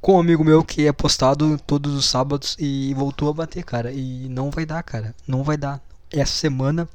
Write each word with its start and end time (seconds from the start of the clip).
com 0.00 0.16
um 0.16 0.20
amigo 0.20 0.42
meu 0.42 0.64
que 0.64 0.86
é 0.86 0.92
postado 0.92 1.58
todos 1.66 1.92
os 1.94 2.06
sábados 2.06 2.56
e 2.58 2.94
voltou 2.94 3.28
a 3.28 3.34
bater, 3.34 3.62
cara. 3.62 3.92
E 3.92 4.30
não 4.30 4.50
vai 4.50 4.64
dar, 4.64 4.82
cara. 4.82 5.14
Não 5.26 5.42
vai 5.42 5.58
dar. 5.58 5.78
Essa 6.10 6.32
semana 6.32 6.88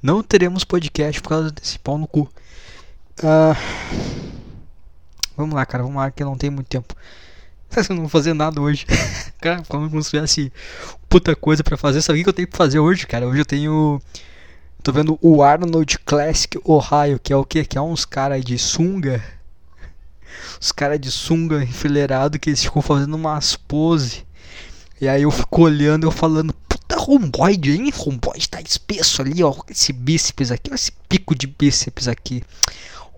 não 0.00 0.22
teremos 0.22 0.62
podcast 0.62 1.20
por 1.20 1.30
causa 1.30 1.50
desse 1.50 1.80
pau 1.80 1.98
no 1.98 2.06
cu. 2.06 2.30
Uh, 3.18 3.56
vamos 5.36 5.54
lá, 5.54 5.66
cara. 5.66 5.82
Vamos 5.82 5.98
lá 5.98 6.12
que 6.12 6.22
não 6.22 6.36
tenho 6.36 6.52
muito 6.52 6.68
tempo. 6.68 6.94
Eu 7.88 7.94
não 7.94 8.02
vou 8.02 8.08
fazer 8.08 8.34
nada 8.34 8.60
hoje. 8.60 8.86
cara, 9.40 9.62
como 9.68 10.02
se 10.02 10.10
tivesse 10.10 10.52
puta 11.08 11.34
coisa 11.34 11.62
pra 11.62 11.76
fazer. 11.76 12.02
Sabe 12.02 12.20
o 12.20 12.22
que 12.22 12.28
eu 12.28 12.32
tenho 12.32 12.48
pra 12.48 12.58
fazer 12.58 12.78
hoje, 12.78 13.06
cara? 13.06 13.26
Hoje 13.26 13.40
eu 13.40 13.44
tenho. 13.44 14.00
Tô 14.82 14.92
vendo 14.92 15.18
o 15.22 15.42
Arnold 15.42 15.98
Classic 16.00 16.58
Ohio, 16.64 17.18
que 17.18 17.32
é 17.32 17.36
o 17.36 17.44
que? 17.44 17.64
Que 17.64 17.78
é 17.78 17.80
uns 17.80 18.04
caras 18.04 18.44
de 18.44 18.58
sunga. 18.58 19.22
Os 20.60 20.72
caras 20.72 21.00
de 21.00 21.10
sunga 21.10 21.62
enfileirado 21.62 22.38
que 22.38 22.50
eles 22.50 22.62
ficam 22.62 22.82
fazendo 22.82 23.14
umas 23.14 23.56
pose. 23.56 24.24
E 25.00 25.08
aí 25.08 25.22
eu 25.22 25.30
fico 25.30 25.62
olhando 25.62 26.06
eu 26.06 26.10
falando, 26.10 26.54
puta 26.68 26.96
romboide, 26.96 27.72
hein? 27.72 27.90
Romboide 27.94 28.48
tá 28.48 28.60
espesso 28.60 29.22
ali, 29.22 29.42
ó. 29.42 29.54
Esse 29.68 29.92
bíceps 29.92 30.50
aqui, 30.50 30.70
ó, 30.70 30.74
esse 30.74 30.92
pico 31.08 31.34
de 31.34 31.46
bíceps 31.46 32.08
aqui. 32.08 32.42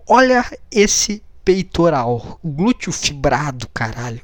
Olha 0.07 0.45
esse 0.71 1.21
peitoral, 1.47 2.37
glúteo 2.43 2.91
fibrado, 2.91 3.69
caralho. 3.73 4.19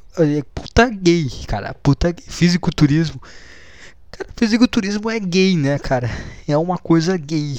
Puta 0.54 0.90
gay, 0.90 1.26
cara. 1.48 1.72
Puta 1.72 2.12
gay. 2.12 2.22
Fisiculturismo. 2.28 3.18
Cara, 4.10 4.28
fisiculturismo 4.36 5.08
é 5.08 5.18
gay, 5.18 5.56
né, 5.56 5.78
cara? 5.78 6.10
É 6.46 6.54
uma 6.58 6.76
coisa 6.76 7.16
gay. 7.16 7.58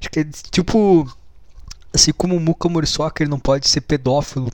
Acho 0.00 0.08
que 0.12 0.20
é 0.20 0.24
tipo. 0.48 1.12
Assim 1.92 2.12
como 2.12 2.36
o 2.36 2.40
Muka 2.40 2.68
ele 3.18 3.30
não 3.30 3.40
pode 3.40 3.68
ser 3.68 3.80
pedófilo. 3.80 4.52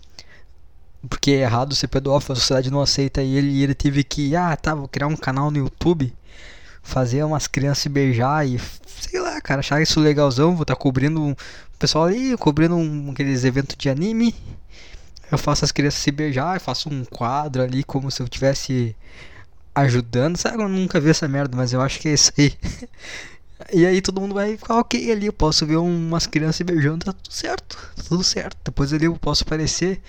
Porque 1.07 1.33
é 1.33 1.43
errado 1.43 1.75
ser 1.75 1.89
pedófilo, 1.89 2.33
a 2.33 2.37
sociedade 2.37 2.71
não 2.71 2.81
aceita 2.81 3.21
ele 3.21 3.51
e 3.51 3.63
ele 3.63 3.75
teve 3.75 4.03
que. 4.03 4.35
Ah, 4.35 4.57
tá, 4.57 4.75
vou 4.75 4.89
criar 4.89 5.07
um 5.07 5.17
canal 5.17 5.51
no 5.51 5.59
YouTube. 5.59 6.15
Fazer 6.83 7.23
umas 7.25 7.47
crianças 7.47 7.83
se 7.83 7.91
beijar 7.91 8.49
e. 8.49 8.59
Sei 8.87 9.21
lá, 9.21 9.39
cara, 9.43 9.61
achar 9.61 9.83
isso 9.83 10.01
legalzão. 10.01 10.55
Vou 10.55 10.63
estar 10.63 10.77
tá 10.77 10.81
cobrindo 10.81 11.37
pessoal 11.81 12.05
ali 12.05 12.37
cobrindo 12.37 12.77
um, 12.77 13.11
aqueles 13.11 13.43
eventos 13.43 13.75
de 13.75 13.89
anime. 13.89 14.35
Eu 15.33 15.39
faço 15.39 15.65
as 15.65 15.73
crianças 15.73 16.01
se 16.01 16.11
beijar, 16.11 16.57
eu 16.57 16.61
faço 16.61 16.91
um 16.91 17.05
quadro 17.05 17.63
ali 17.63 17.83
como 17.83 18.11
se 18.11 18.21
eu 18.21 18.25
estivesse 18.25 18.95
ajudando. 19.75 20.37
Sabe, 20.37 20.63
eu 20.63 20.69
nunca 20.69 21.01
vi 21.01 21.09
essa 21.09 21.27
merda, 21.27 21.57
mas 21.57 21.73
eu 21.73 21.81
acho 21.81 21.99
que 21.99 22.09
é 22.09 22.13
isso 22.13 22.33
aí. 22.37 22.53
E 23.73 23.85
aí 23.87 24.01
todo 24.01 24.21
mundo 24.21 24.35
vai 24.35 24.57
ficar 24.57 24.79
ok 24.79 25.13
ali. 25.13 25.27
Eu 25.27 25.33
posso 25.33 25.67
ver 25.67 25.77
umas 25.77 26.27
crianças 26.27 26.65
beijando, 26.65 27.05
tá 27.05 27.13
tudo 27.13 27.33
certo, 27.33 27.77
tá 27.97 28.03
tudo 28.09 28.25
certo. 28.25 28.57
Depois 28.65 28.93
ali 28.93 29.05
eu 29.05 29.17
posso 29.17 29.43
aparecer, 29.43 30.01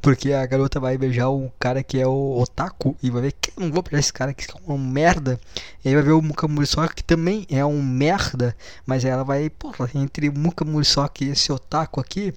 porque 0.00 0.32
a 0.32 0.46
garota 0.46 0.78
vai 0.78 0.96
beijar 0.96 1.28
um 1.30 1.50
cara 1.58 1.82
que 1.82 1.98
é 1.98 2.06
o 2.06 2.38
otaku 2.40 2.96
e 3.02 3.10
vai 3.10 3.22
ver 3.22 3.32
que 3.32 3.52
não 3.58 3.70
vou 3.72 3.82
beijar 3.82 3.98
esse 3.98 4.12
cara 4.12 4.32
que 4.32 4.44
é 4.50 4.72
um 4.72 4.78
merda. 4.78 5.40
E 5.84 5.88
aí 5.88 5.94
vai 5.94 6.04
ver 6.04 6.12
o 6.12 6.22
Muka 6.22 6.46
Muriçoca 6.46 6.94
que 6.94 7.04
também 7.04 7.46
é 7.50 7.64
um 7.64 7.82
merda, 7.82 8.56
mas 8.86 9.04
ela 9.04 9.24
vai, 9.24 9.50
porra, 9.50 9.90
entre 9.94 10.28
o 10.28 10.38
Muka 10.38 10.64
Muriçoca 10.64 11.24
e 11.24 11.30
esse 11.30 11.50
otaku 11.52 12.00
aqui, 12.00 12.32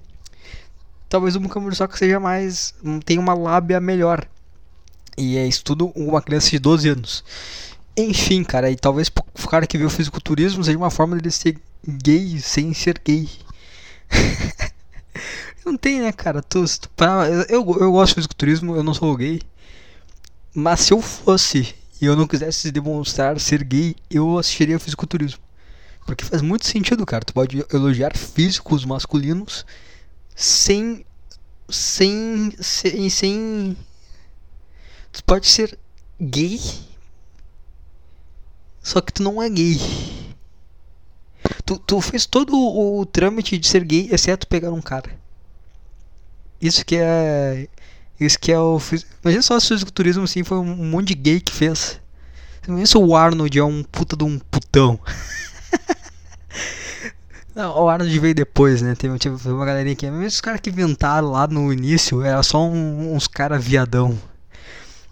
talvez 1.08 1.36
o 1.36 1.40
Muka 1.40 1.60
Muriçoca 1.60 1.96
seja 1.96 2.18
mais, 2.18 2.74
tem 3.04 3.18
uma 3.18 3.34
lábia 3.34 3.80
melhor. 3.80 4.26
E 5.16 5.36
é 5.36 5.46
isso 5.46 5.62
tudo 5.62 5.92
uma 5.94 6.20
criança 6.20 6.50
de 6.50 6.58
12 6.58 6.88
anos. 6.88 7.24
Enfim, 7.96 8.42
cara, 8.42 8.70
e 8.70 8.76
talvez 8.76 9.08
o 9.08 9.48
cara 9.48 9.66
que 9.66 9.78
vê 9.78 9.84
o 9.84 9.90
fisiculturismo 9.90 10.64
seja 10.64 10.76
uma 10.76 10.90
forma 10.90 11.20
de 11.20 11.30
ser 11.30 11.60
gay 11.86 12.40
sem 12.40 12.74
ser 12.74 13.00
gay. 13.04 13.28
não 15.64 15.76
tem, 15.76 16.00
né, 16.00 16.10
cara? 16.10 16.42
Tu, 16.42 16.64
tu, 16.80 16.90
eu, 17.48 17.60
eu 17.80 17.92
gosto 17.92 18.10
de 18.10 18.14
fisiculturismo, 18.16 18.74
eu 18.74 18.82
não 18.82 18.94
sou 18.94 19.16
gay. 19.16 19.40
Mas 20.52 20.80
se 20.80 20.92
eu 20.92 21.00
fosse 21.00 21.74
e 22.00 22.06
eu 22.06 22.16
não 22.16 22.26
quisesse 22.26 22.72
demonstrar 22.72 23.38
ser 23.38 23.62
gay, 23.62 23.94
eu 24.10 24.38
assistiria 24.38 24.78
fisiculturismo. 24.78 25.40
Porque 26.04 26.24
faz 26.24 26.42
muito 26.42 26.66
sentido, 26.66 27.06
cara. 27.06 27.24
Tu 27.24 27.32
pode 27.32 27.64
elogiar 27.72 28.16
físicos 28.16 28.84
masculinos 28.84 29.64
sem. 30.34 31.04
sem. 31.68 32.54
sem. 32.60 33.08
sem 33.08 33.76
tu 35.12 35.22
pode 35.24 35.46
ser 35.46 35.78
gay 36.20 36.60
só 38.84 39.00
que 39.00 39.14
tu 39.14 39.22
não 39.22 39.42
é 39.42 39.48
gay. 39.48 39.80
Tu, 41.64 41.78
tu 41.78 42.00
fez 42.02 42.26
todo 42.26 42.54
o, 42.54 43.00
o 43.00 43.06
trâmite 43.06 43.56
de 43.56 43.66
ser 43.66 43.82
gay, 43.82 44.10
exceto 44.12 44.46
pegar 44.46 44.70
um 44.70 44.82
cara. 44.82 45.10
Isso 46.60 46.84
que 46.84 46.96
é. 46.96 47.66
Isso 48.20 48.38
que 48.38 48.52
é 48.52 48.60
o. 48.60 48.78
Imagina 49.22 49.42
só 49.42 49.58
se 49.58 49.66
o 49.66 49.68
fisiculturismo 49.70 50.24
assim 50.24 50.44
foi 50.44 50.58
um 50.58 50.64
monte 50.64 51.08
de 51.08 51.14
gay 51.14 51.40
que 51.40 51.50
fez. 51.50 51.98
Imagina 52.68 52.86
se 52.86 52.98
o 52.98 53.16
Arnold 53.16 53.58
é 53.58 53.64
um 53.64 53.82
puta 53.82 54.16
de 54.16 54.24
um 54.24 54.38
putão. 54.38 55.00
Não, 57.56 57.84
o 57.84 57.88
Arnold 57.88 58.18
veio 58.18 58.34
depois, 58.34 58.82
né? 58.82 58.94
Teve, 58.94 59.16
uma 59.48 59.64
galerinha 59.64 59.94
aqui. 59.94 60.10
Mas 60.10 60.34
os 60.34 60.40
caras 60.42 60.60
que 60.60 60.68
inventaram 60.68 61.30
lá 61.30 61.46
no 61.46 61.72
início 61.72 62.22
era 62.22 62.42
só 62.42 62.62
um, 62.62 63.14
uns 63.14 63.26
caras 63.26 63.64
viadão. 63.64 64.18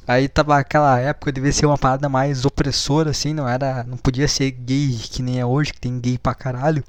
Aí 0.07 0.29
tava 0.29 0.59
aquela 0.59 0.99
época 0.99 1.31
devia 1.31 1.53
ser 1.53 1.67
uma 1.67 1.79
parada 1.79 2.09
mais 2.09 2.45
opressora, 2.45 3.11
assim, 3.11 3.33
não 3.33 3.49
era. 3.49 3.85
Não 3.85 3.97
podia 3.97 4.27
ser 4.27 4.51
gay 4.51 4.99
que 4.99 5.23
nem 5.23 5.39
é 5.39 5.47
hoje, 5.47 5.73
que 5.73 5.81
tem 5.81 6.01
gay 6.01 6.19
pra 6.19 6.35
caralho. 6.35 6.85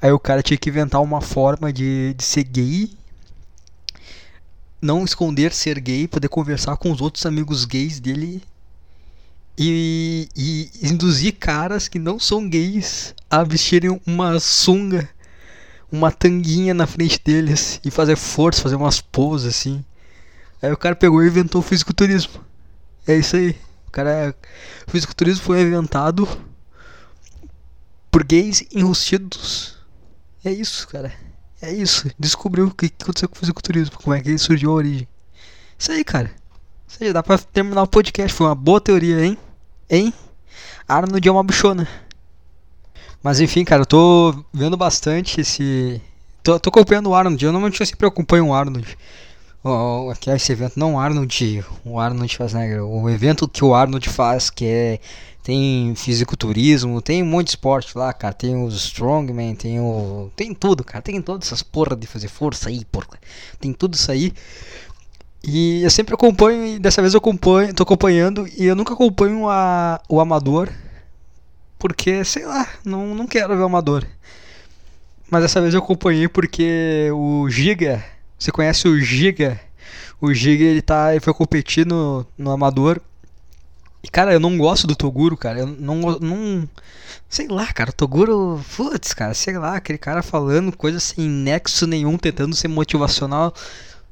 Aí 0.00 0.12
o 0.12 0.18
cara 0.18 0.42
tinha 0.42 0.56
que 0.56 0.68
inventar 0.68 1.02
uma 1.02 1.20
forma 1.20 1.72
de, 1.72 2.14
de 2.14 2.22
ser 2.22 2.44
gay. 2.44 2.90
Não 4.80 5.04
esconder 5.04 5.52
ser 5.52 5.80
gay, 5.80 6.06
poder 6.06 6.28
conversar 6.28 6.76
com 6.76 6.92
os 6.92 7.00
outros 7.00 7.26
amigos 7.26 7.64
gays 7.64 7.98
dele. 7.98 8.42
E, 9.58 10.28
e 10.36 10.70
induzir 10.82 11.34
caras 11.36 11.88
que 11.88 11.98
não 11.98 12.20
são 12.20 12.48
gays 12.48 13.12
a 13.28 13.42
vestirem 13.42 14.00
uma 14.06 14.38
sunga, 14.38 15.08
uma 15.90 16.12
tanguinha 16.12 16.72
na 16.72 16.86
frente 16.86 17.20
deles 17.24 17.80
e 17.84 17.90
fazer 17.90 18.14
força, 18.14 18.62
fazer 18.62 18.76
umas 18.76 19.00
poses 19.00 19.56
assim. 19.56 19.84
Aí 20.60 20.72
o 20.72 20.76
cara 20.76 20.96
pegou 20.96 21.22
e 21.22 21.26
inventou 21.26 21.60
o 21.60 21.64
fisiculturismo. 21.64 22.40
É 23.06 23.16
isso 23.16 23.36
aí. 23.36 23.56
O 23.86 23.90
cara. 23.90 24.34
O 24.86 24.90
fisiculturismo 24.90 25.44
foi 25.44 25.62
inventado 25.62 26.28
gays 28.28 28.64
enrustidos. 28.72 29.76
É 30.44 30.52
isso, 30.52 30.86
cara. 30.88 31.12
É 31.60 31.72
isso. 31.72 32.10
Descobriu 32.18 32.66
o 32.66 32.74
que 32.74 32.92
aconteceu 33.00 33.28
com 33.28 33.36
o 33.36 33.38
fisiculturismo, 33.38 33.98
como 33.98 34.14
é 34.14 34.20
que 34.20 34.28
ele 34.28 34.38
surgiu 34.38 34.70
a 34.70 34.74
origem. 34.74 35.08
Isso 35.78 35.90
aí, 35.90 36.04
cara. 36.04 36.30
Isso 36.86 37.02
aí, 37.02 37.12
dá 37.12 37.22
pra 37.22 37.38
terminar 37.38 37.82
o 37.82 37.86
podcast. 37.86 38.32
Foi 38.36 38.46
uma 38.46 38.54
boa 38.54 38.80
teoria, 38.80 39.24
hein? 39.24 39.38
Hein? 39.90 40.12
Arnold 40.86 41.26
é 41.26 41.32
uma 41.32 41.42
bichona. 41.42 41.88
Mas 43.22 43.40
enfim, 43.40 43.64
cara, 43.64 43.82
eu 43.82 43.86
tô 43.86 44.44
vendo 44.52 44.76
bastante 44.76 45.40
esse. 45.40 46.00
Tô, 46.42 46.60
tô 46.60 46.70
acompanhando 46.70 47.08
o 47.10 47.14
Arnold. 47.14 47.44
Eu 47.44 47.52
normalmente 47.52 47.84
sempre 47.84 48.06
acompanho 48.06 48.46
o 48.46 48.54
Arnold. 48.54 48.96
É 50.26 50.36
esse 50.36 50.52
evento, 50.52 50.78
não 50.78 50.94
o 50.94 50.98
Arnold, 50.98 51.64
o 51.84 51.98
Arnold 51.98 52.32
Schwarzenegger, 52.32 52.84
o 52.84 53.08
evento 53.08 53.48
que 53.48 53.64
o 53.64 53.74
Arnold 53.74 54.08
faz, 54.08 54.50
que 54.50 54.64
é 54.64 55.00
tem 55.48 55.94
fisiculturismo, 55.94 57.00
tem 57.00 57.22
um 57.22 57.26
monte 57.26 57.46
de 57.46 57.50
esporte 57.52 57.96
lá, 57.96 58.12
cara. 58.12 58.34
Tem 58.34 58.62
os 58.62 58.74
strongman, 58.74 59.54
tem 59.54 59.80
o. 59.80 60.30
Tem 60.36 60.52
tudo, 60.52 60.84
cara. 60.84 61.00
Tem 61.00 61.22
todas 61.22 61.48
essas 61.48 61.62
porra 61.62 61.96
de 61.96 62.06
fazer 62.06 62.28
força 62.28 62.68
aí, 62.68 62.84
porra. 62.84 63.18
Tem 63.58 63.72
tudo 63.72 63.94
isso 63.94 64.12
aí. 64.12 64.34
E 65.42 65.82
eu 65.82 65.88
sempre 65.88 66.12
acompanho, 66.14 66.66
e 66.66 66.78
dessa 66.78 67.00
vez 67.00 67.14
eu 67.14 67.18
acompanho, 67.18 67.72
tô 67.72 67.82
acompanhando, 67.82 68.46
e 68.58 68.66
eu 68.66 68.76
nunca 68.76 68.92
acompanho 68.92 69.48
a, 69.48 69.98
o 70.06 70.20
amador. 70.20 70.68
Porque, 71.78 72.22
sei 72.24 72.44
lá, 72.44 72.68
não, 72.84 73.14
não 73.14 73.26
quero 73.26 73.56
ver 73.56 73.62
o 73.62 73.66
amador. 73.66 74.04
Mas 75.30 75.40
dessa 75.42 75.62
vez 75.62 75.72
eu 75.72 75.80
acompanhei 75.80 76.28
porque 76.28 77.08
o 77.14 77.48
Giga. 77.48 78.04
Você 78.38 78.52
conhece 78.52 78.86
o 78.88 79.00
Giga? 79.00 79.60
O 80.20 80.32
Giga 80.32 80.64
ele 80.64 80.82
tá. 80.82 81.12
Ele 81.12 81.20
foi 81.20 81.34
competir 81.34 81.86
no, 81.86 82.26
no 82.36 82.50
amador 82.50 83.00
e, 84.02 84.08
cara, 84.08 84.32
eu 84.32 84.40
não 84.40 84.56
gosto 84.56 84.86
do 84.86 84.96
Toguro, 84.96 85.36
cara. 85.36 85.60
Eu 85.60 85.66
não. 85.66 86.00
não 86.20 86.68
sei 87.28 87.48
lá, 87.48 87.66
cara. 87.72 87.90
O 87.90 87.92
Toguro. 87.92 88.60
Putz, 88.76 89.12
cara, 89.12 89.34
sei 89.34 89.58
lá. 89.58 89.76
Aquele 89.76 89.98
cara 89.98 90.22
falando 90.22 90.76
coisas 90.76 91.02
sem 91.02 91.28
nexo 91.28 91.86
nenhum, 91.86 92.16
tentando 92.16 92.54
ser 92.54 92.68
motivacional. 92.68 93.52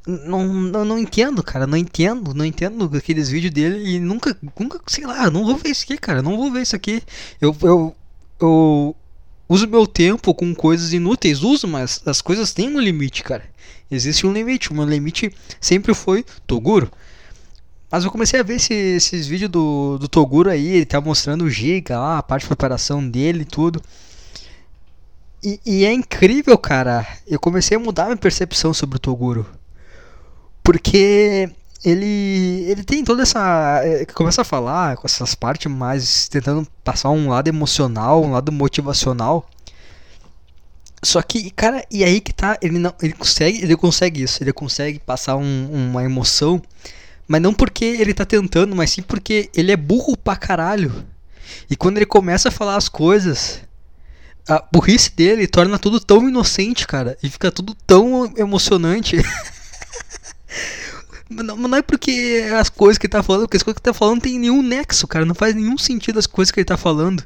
Não, 0.06 0.46
não, 0.46 0.84
não 0.84 0.98
entendo, 0.98 1.42
cara. 1.42 1.66
Não 1.66 1.76
entendo. 1.76 2.34
Não 2.34 2.44
entendo 2.44 2.90
aqueles 2.96 3.28
vídeos 3.28 3.52
dele. 3.54 3.96
E 3.96 4.00
nunca. 4.00 4.36
Nunca, 4.58 4.80
sei 4.86 5.06
lá. 5.06 5.30
Não 5.30 5.44
vou 5.44 5.56
ver 5.56 5.70
isso 5.70 5.84
aqui, 5.84 5.96
cara. 5.98 6.20
Não 6.22 6.36
vou 6.36 6.50
ver 6.52 6.62
isso 6.62 6.76
aqui. 6.76 7.02
Eu. 7.40 7.56
eu, 7.62 7.96
eu 8.40 8.96
uso 9.48 9.66
meu 9.66 9.86
tempo 9.86 10.34
com 10.34 10.54
coisas 10.54 10.92
inúteis. 10.92 11.42
Uso, 11.42 11.66
mas 11.66 12.02
as 12.06 12.20
coisas 12.20 12.52
têm 12.52 12.68
um 12.68 12.80
limite, 12.80 13.22
cara. 13.22 13.44
Existe 13.90 14.26
um 14.26 14.32
limite. 14.32 14.70
O 14.70 14.74
meu 14.74 14.84
limite 14.84 15.32
sempre 15.60 15.94
foi 15.94 16.24
Toguro. 16.46 16.90
Mas 17.90 18.04
eu 18.04 18.10
comecei 18.10 18.40
a 18.40 18.42
ver 18.42 18.56
esse, 18.56 18.74
esses 18.74 19.26
vídeos 19.26 19.50
do, 19.50 19.98
do 19.98 20.08
Toguro 20.08 20.50
aí, 20.50 20.66
ele 20.66 20.84
tá 20.84 21.00
mostrando 21.00 21.44
o 21.44 21.50
Giga 21.50 21.98
lá, 21.98 22.18
a 22.18 22.22
parte 22.22 22.42
de 22.42 22.48
preparação 22.48 23.08
dele 23.08 23.44
tudo. 23.44 23.80
E, 25.42 25.60
e, 25.64 25.84
é 25.84 25.92
incrível, 25.92 26.58
cara. 26.58 27.06
Eu 27.26 27.38
comecei 27.38 27.76
a 27.76 27.80
mudar 27.80 28.06
minha 28.06 28.16
percepção 28.16 28.74
sobre 28.74 28.96
o 28.96 29.00
Toguro. 29.00 29.46
Porque 30.62 31.48
ele 31.84 32.64
ele 32.68 32.84
tem 32.84 33.04
toda 33.04 33.22
essa. 33.22 33.80
É, 33.84 34.04
começa 34.06 34.42
a 34.42 34.44
falar 34.44 34.96
com 34.96 35.06
essas 35.06 35.34
partes 35.34 35.70
mais. 35.70 36.28
tentando 36.28 36.66
passar 36.84 37.10
um 37.10 37.28
lado 37.28 37.48
emocional, 37.48 38.24
um 38.24 38.32
lado 38.32 38.52
motivacional. 38.52 39.48
Só 41.02 41.22
que, 41.22 41.50
cara, 41.50 41.84
e 41.90 42.02
aí 42.04 42.20
que 42.20 42.32
tá. 42.32 42.58
Ele 42.62 42.78
não. 42.78 42.94
Ele 43.02 43.12
consegue. 43.12 43.62
Ele 43.62 43.76
consegue 43.76 44.22
isso. 44.22 44.42
Ele 44.42 44.52
consegue 44.52 44.98
passar 44.98 45.36
um, 45.36 45.68
uma 45.90 46.04
emoção 46.04 46.62
mas 47.28 47.42
não 47.42 47.52
porque 47.52 47.84
ele 47.84 48.14
tá 48.14 48.24
tentando, 48.24 48.76
mas 48.76 48.90
sim 48.90 49.02
porque 49.02 49.50
ele 49.54 49.72
é 49.72 49.76
burro 49.76 50.16
pra 50.16 50.36
caralho. 50.36 51.04
E 51.68 51.76
quando 51.76 51.96
ele 51.96 52.06
começa 52.06 52.48
a 52.48 52.52
falar 52.52 52.76
as 52.76 52.88
coisas, 52.88 53.60
a 54.48 54.64
burrice 54.72 55.10
dele 55.14 55.46
torna 55.46 55.78
tudo 55.78 55.98
tão 55.98 56.28
inocente, 56.28 56.86
cara. 56.86 57.18
E 57.22 57.28
fica 57.28 57.50
tudo 57.50 57.74
tão 57.86 58.32
emocionante. 58.36 59.16
não, 61.28 61.56
não 61.56 61.76
é 61.76 61.82
porque 61.82 62.44
as 62.58 62.68
coisas 62.68 62.98
que 62.98 63.06
ele 63.06 63.12
tá 63.12 63.22
falando, 63.22 63.42
porque 63.42 63.56
as 63.56 63.62
coisas 63.62 63.80
que 63.80 63.88
ele 63.88 63.92
tá 63.92 63.98
falando 63.98 64.14
não 64.14 64.20
tem 64.20 64.38
nenhum 64.38 64.62
nexo, 64.62 65.06
cara. 65.06 65.24
Não 65.24 65.34
faz 65.34 65.54
nenhum 65.54 65.76
sentido 65.76 66.18
as 66.18 66.26
coisas 66.26 66.50
que 66.50 66.60
ele 66.60 66.64
tá 66.64 66.76
falando. 66.76 67.24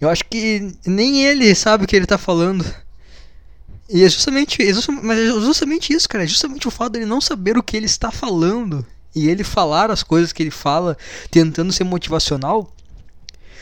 Eu 0.00 0.08
acho 0.08 0.24
que 0.24 0.72
nem 0.86 1.24
ele 1.24 1.54
sabe 1.54 1.84
o 1.84 1.86
que 1.86 1.94
ele 1.94 2.06
tá 2.06 2.18
falando. 2.18 2.64
E 3.88 4.02
é 4.02 4.08
justamente, 4.08 4.62
é 4.62 4.72
justamente, 4.72 5.04
mas 5.04 5.18
é 5.18 5.26
justamente 5.26 5.92
isso, 5.92 6.08
cara. 6.08 6.24
É 6.24 6.26
justamente 6.26 6.66
o 6.66 6.70
fato 6.70 6.92
dele 6.92 7.06
não 7.06 7.20
saber 7.20 7.58
o 7.58 7.62
que 7.62 7.76
ele 7.76 7.86
está 7.86 8.10
falando 8.10 8.86
e 9.14 9.28
ele 9.28 9.44
falar 9.44 9.90
as 9.90 10.02
coisas 10.02 10.32
que 10.32 10.42
ele 10.42 10.50
fala, 10.50 10.96
tentando 11.30 11.72
ser 11.72 11.84
motivacional, 11.84 12.72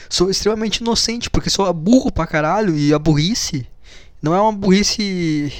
sou 0.08 0.30
extremamente 0.30 0.78
inocente, 0.78 1.30
porque 1.30 1.48
sou 1.48 1.72
burro 1.72 2.12
pra 2.12 2.26
caralho 2.26 2.76
e 2.76 2.92
a 2.92 2.98
burrice 2.98 3.66
não 4.20 4.34
é 4.34 4.40
uma 4.40 4.52
burrice. 4.52 5.52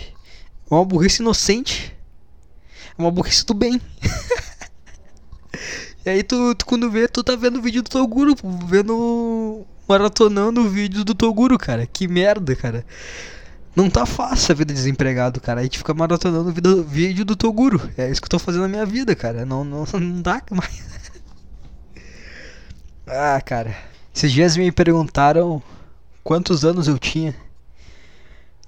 É 0.71 0.75
uma 0.75 0.85
burrice 0.85 1.23
inocente. 1.23 1.97
Uma 2.99 3.13
burrice 3.13 3.47
do 3.47 3.55
bem. 3.55 3.81
e 6.05 6.11
aí 6.11 6.25
tu, 6.25 6.53
tu, 6.57 6.67
quando 6.67 6.91
vê, 6.91 7.07
tu 7.07 7.23
tá 7.23 7.37
vendo 7.37 7.61
o 7.61 7.63
vídeo 7.63 7.81
do 7.81 7.89
Toguro, 7.89 8.35
vendo. 8.67 9.65
maratonando 9.89 10.63
o 10.63 10.69
vídeo 10.69 11.05
do 11.05 11.15
Toguro, 11.15 11.57
cara. 11.57 11.87
Que 11.87 12.09
merda, 12.09 12.57
cara. 12.57 12.85
Não 13.77 13.89
tá 13.89 14.05
fácil 14.05 14.51
a 14.51 14.55
vida 14.57 14.75
de 14.75 14.81
desempregado, 14.81 15.41
cara. 15.41 15.61
A 15.61 15.63
gente 15.63 15.79
fica 15.79 15.95
maratonando 15.95 16.51
o 16.51 16.83
vídeo 16.83 17.25
do 17.25 17.37
Toguro. 17.37 17.89
É 17.97 18.11
isso 18.11 18.21
que 18.21 18.27
eu 18.27 18.31
tô 18.31 18.39
fazendo 18.41 18.63
na 18.63 18.69
minha 18.69 18.85
vida, 18.85 19.15
cara. 19.15 19.47
Não, 19.47 19.63
não, 19.63 19.85
não 19.95 20.21
dá 20.21 20.43
mais. 20.51 20.83
ah, 23.07 23.41
cara. 23.41 23.77
Esses 24.13 24.33
dias 24.33 24.57
me 24.57 24.73
perguntaram 24.73 25.63
quantos 26.25 26.65
anos 26.65 26.89
eu 26.89 26.99
tinha. 26.99 27.33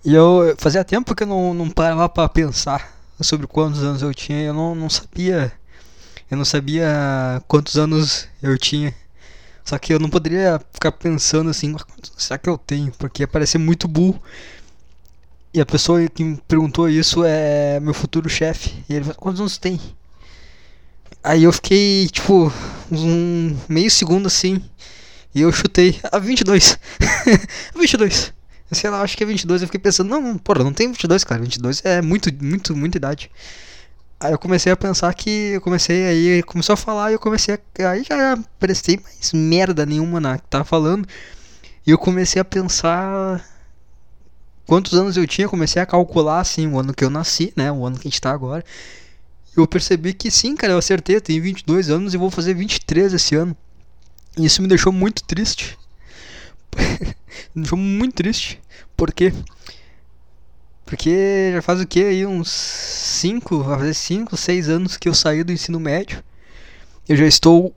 E 0.04 0.14
eu 0.14 0.54
fazia 0.56 0.84
tempo 0.84 1.16
que 1.16 1.24
eu 1.24 1.26
não, 1.26 1.52
não 1.52 1.68
parava 1.68 2.08
pra 2.08 2.28
pensar 2.28 2.99
sobre 3.24 3.46
quantos 3.46 3.82
anos 3.82 4.02
eu 4.02 4.12
tinha. 4.14 4.40
Eu 4.42 4.54
não, 4.54 4.74
não 4.74 4.90
sabia. 4.90 5.52
Eu 6.30 6.36
não 6.36 6.44
sabia 6.44 7.42
quantos 7.48 7.76
anos 7.76 8.28
eu 8.42 8.56
tinha. 8.58 8.94
Só 9.64 9.78
que 9.78 9.92
eu 9.92 9.98
não 9.98 10.10
poderia 10.10 10.60
ficar 10.72 10.92
pensando 10.92 11.50
assim, 11.50 11.74
será 12.16 12.38
que 12.38 12.48
eu 12.48 12.58
tenho? 12.58 12.92
Porque 12.92 13.22
ia 13.22 13.28
parecer 13.28 13.58
muito 13.58 13.86
burro. 13.86 14.20
E 15.52 15.60
a 15.60 15.66
pessoa 15.66 16.06
que 16.08 16.22
me 16.22 16.36
perguntou 16.48 16.88
isso 16.88 17.24
é 17.24 17.80
meu 17.80 17.94
futuro 17.94 18.28
chefe. 18.28 18.84
E 18.88 18.94
ele 18.94 19.04
falou, 19.04 19.18
quantos 19.18 19.40
anos 19.40 19.58
tem? 19.58 19.80
Aí 21.22 21.44
eu 21.44 21.52
fiquei, 21.52 22.08
tipo, 22.08 22.52
um 22.90 23.56
meio 23.68 23.90
segundo 23.90 24.26
assim. 24.26 24.62
E 25.34 25.42
eu 25.42 25.52
chutei 25.52 26.00
a 26.10 26.18
22. 26.18 26.78
22. 27.76 28.32
Sei 28.72 28.88
lá, 28.88 29.02
acho 29.02 29.16
que 29.16 29.24
é 29.24 29.26
22. 29.26 29.62
Eu 29.62 29.68
fiquei 29.68 29.80
pensando, 29.80 30.08
não, 30.08 30.38
porra, 30.38 30.62
não 30.62 30.72
tem 30.72 30.88
22, 30.88 31.24
cara. 31.24 31.40
22 31.40 31.82
é 31.84 32.00
muito, 32.00 32.30
muito, 32.42 32.76
muita 32.76 32.98
idade. 32.98 33.30
Aí 34.18 34.32
eu 34.32 34.38
comecei 34.38 34.70
a 34.70 34.76
pensar 34.76 35.12
que 35.14 35.30
eu 35.54 35.60
comecei 35.60 36.06
aí, 36.06 36.42
começou 36.42 36.74
a 36.74 36.76
falar 36.76 37.10
e 37.10 37.14
eu 37.14 37.18
comecei 37.18 37.54
a. 37.54 37.90
Aí 37.90 38.04
já 38.04 38.38
prestei 38.58 39.00
mais 39.02 39.32
merda 39.32 39.86
nenhuma 39.86 40.20
na 40.20 40.38
que 40.38 40.46
tava 40.46 40.64
falando. 40.64 41.08
E 41.86 41.90
eu 41.90 41.98
comecei 41.98 42.40
a 42.40 42.44
pensar 42.44 43.44
quantos 44.66 44.94
anos 44.94 45.16
eu 45.16 45.26
tinha, 45.26 45.48
comecei 45.48 45.80
a 45.82 45.86
calcular 45.86 46.40
assim, 46.40 46.66
o 46.68 46.78
ano 46.78 46.94
que 46.94 47.02
eu 47.02 47.10
nasci, 47.10 47.52
né, 47.56 47.72
o 47.72 47.84
ano 47.84 47.98
que 47.98 48.06
a 48.06 48.10
gente 48.10 48.20
tá 48.20 48.30
agora. 48.30 48.64
Eu 49.56 49.66
percebi 49.66 50.12
que 50.12 50.30
sim, 50.30 50.54
cara, 50.54 50.74
eu 50.74 50.78
acertei, 50.78 51.16
eu 51.16 51.20
tenho 51.20 51.42
22 51.42 51.90
anos 51.90 52.14
e 52.14 52.16
vou 52.16 52.30
fazer 52.30 52.54
23 52.54 53.12
esse 53.12 53.34
ano. 53.34 53.56
E 54.36 54.44
isso 54.44 54.62
me 54.62 54.68
deixou 54.68 54.92
muito 54.92 55.24
triste. 55.24 55.76
me 57.54 57.62
deixou 57.62 57.78
muito 57.78 58.14
triste. 58.14 58.60
Por 58.96 59.12
quê? 59.12 59.32
Porque 60.84 61.52
já 61.54 61.62
faz 61.62 61.80
o 61.80 61.86
que 61.86 62.02
aí? 62.02 62.26
Uns 62.26 62.50
5, 62.50 63.62
vai 63.62 63.78
fazer 63.78 63.94
5, 63.94 64.36
6 64.36 64.68
anos 64.68 64.96
que 64.96 65.08
eu 65.08 65.14
saí 65.14 65.44
do 65.44 65.52
ensino 65.52 65.78
médio. 65.78 66.22
Eu 67.08 67.16
já 67.16 67.26
estou. 67.26 67.74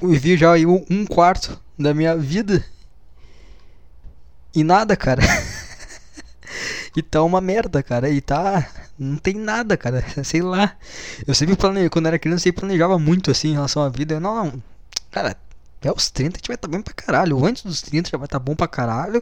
Vivi 0.00 0.36
já 0.36 0.52
aí 0.52 0.66
um 0.66 1.06
quarto 1.06 1.60
da 1.78 1.94
minha 1.94 2.16
vida. 2.16 2.64
E 4.54 4.62
nada, 4.62 4.96
cara. 4.96 5.22
E 6.96 7.02
tá 7.02 7.22
uma 7.22 7.40
merda, 7.40 7.82
cara. 7.82 8.08
E 8.08 8.20
tá. 8.20 8.68
Não 8.98 9.16
tem 9.16 9.34
nada, 9.34 9.76
cara. 9.76 10.04
Sei 10.22 10.40
lá. 10.40 10.76
Eu 11.26 11.34
sempre 11.34 11.56
planejei. 11.56 11.90
Quando 11.90 12.06
era 12.06 12.18
criança, 12.18 12.42
eu 12.42 12.44
sempre 12.44 12.60
planejava 12.60 12.98
muito 12.98 13.30
assim 13.30 13.48
em 13.48 13.54
relação 13.54 13.82
à 13.82 13.88
vida. 13.88 14.14
Eu, 14.14 14.20
não. 14.20 14.62
Cara, 15.10 15.36
até 15.84 15.92
os 15.92 16.10
30 16.10 16.36
a 16.36 16.38
gente 16.38 16.48
vai 16.48 16.54
estar 16.54 16.66
tá 16.66 16.72
bem 16.72 16.80
pra 16.80 16.94
caralho. 16.94 17.44
Antes 17.44 17.62
dos 17.62 17.82
30 17.82 18.10
já 18.10 18.16
vai 18.16 18.24
estar 18.24 18.38
tá 18.38 18.44
bom 18.44 18.56
pra 18.56 18.66
caralho. 18.66 19.20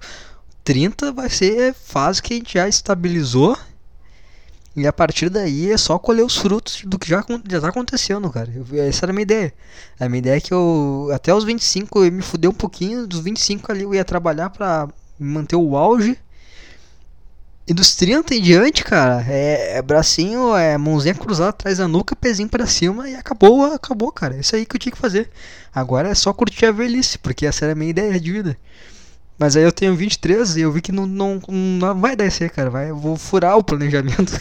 30 0.62 1.10
vai 1.10 1.28
ser 1.28 1.74
fase 1.74 2.22
que 2.22 2.34
a 2.34 2.36
gente 2.36 2.54
já 2.54 2.68
estabilizou. 2.68 3.58
E 4.76 4.86
a 4.86 4.92
partir 4.92 5.28
daí 5.28 5.70
é 5.70 5.76
só 5.76 5.98
colher 5.98 6.24
os 6.24 6.36
frutos 6.36 6.82
do 6.86 6.98
que 6.98 7.08
já, 7.08 7.22
já 7.50 7.60
tá 7.60 7.68
acontecendo, 7.68 8.30
cara. 8.30 8.50
Eu, 8.54 8.64
essa 8.80 9.04
era 9.04 9.12
a 9.12 9.12
minha 9.12 9.22
ideia. 9.22 9.52
A 9.98 10.08
minha 10.08 10.18
ideia 10.20 10.36
é 10.36 10.40
que 10.40 10.54
eu, 10.54 11.10
até 11.12 11.34
os 11.34 11.44
25, 11.44 12.04
eu 12.04 12.12
me 12.12 12.22
fudei 12.22 12.48
um 12.48 12.54
pouquinho. 12.54 13.06
Dos 13.08 13.20
25 13.20 13.72
ali 13.72 13.82
eu 13.82 13.92
ia 13.92 14.04
trabalhar 14.04 14.48
pra 14.50 14.88
manter 15.18 15.56
o 15.56 15.76
auge. 15.76 16.16
E 17.72 17.74
dos 17.74 17.94
30 17.94 18.34
em 18.34 18.42
diante, 18.42 18.84
cara, 18.84 19.24
é, 19.26 19.78
é, 19.78 19.80
bracinho, 19.80 20.54
é 20.54 20.76
mãozinha 20.76 21.14
cruzada 21.14 21.48
atrás 21.48 21.78
da 21.78 21.88
nuca, 21.88 22.14
pezinho 22.14 22.46
para 22.46 22.66
cima 22.66 23.08
e 23.08 23.14
acabou, 23.14 23.64
acabou, 23.64 24.12
cara. 24.12 24.36
Isso 24.36 24.54
aí 24.54 24.66
que 24.66 24.76
eu 24.76 24.78
tinha 24.78 24.92
que 24.92 24.98
fazer. 24.98 25.30
Agora 25.74 26.10
é 26.10 26.14
só 26.14 26.34
curtir 26.34 26.66
a 26.66 26.70
velhice, 26.70 27.16
porque 27.16 27.46
essa 27.46 27.64
era 27.64 27.72
a 27.72 27.74
minha 27.74 27.88
ideia 27.88 28.20
de 28.20 28.30
vida. 28.30 28.58
Mas 29.38 29.56
aí 29.56 29.62
eu 29.62 29.72
tenho 29.72 29.96
23 29.96 30.58
e 30.58 30.60
eu 30.60 30.70
vi 30.70 30.82
que 30.82 30.92
não, 30.92 31.06
não, 31.06 31.40
não 31.48 31.98
vai 31.98 32.14
descer, 32.14 32.50
cara. 32.50 32.68
Vai, 32.68 32.90
eu 32.90 32.96
vou 32.98 33.16
furar 33.16 33.56
o 33.56 33.64
planejamento. 33.64 34.38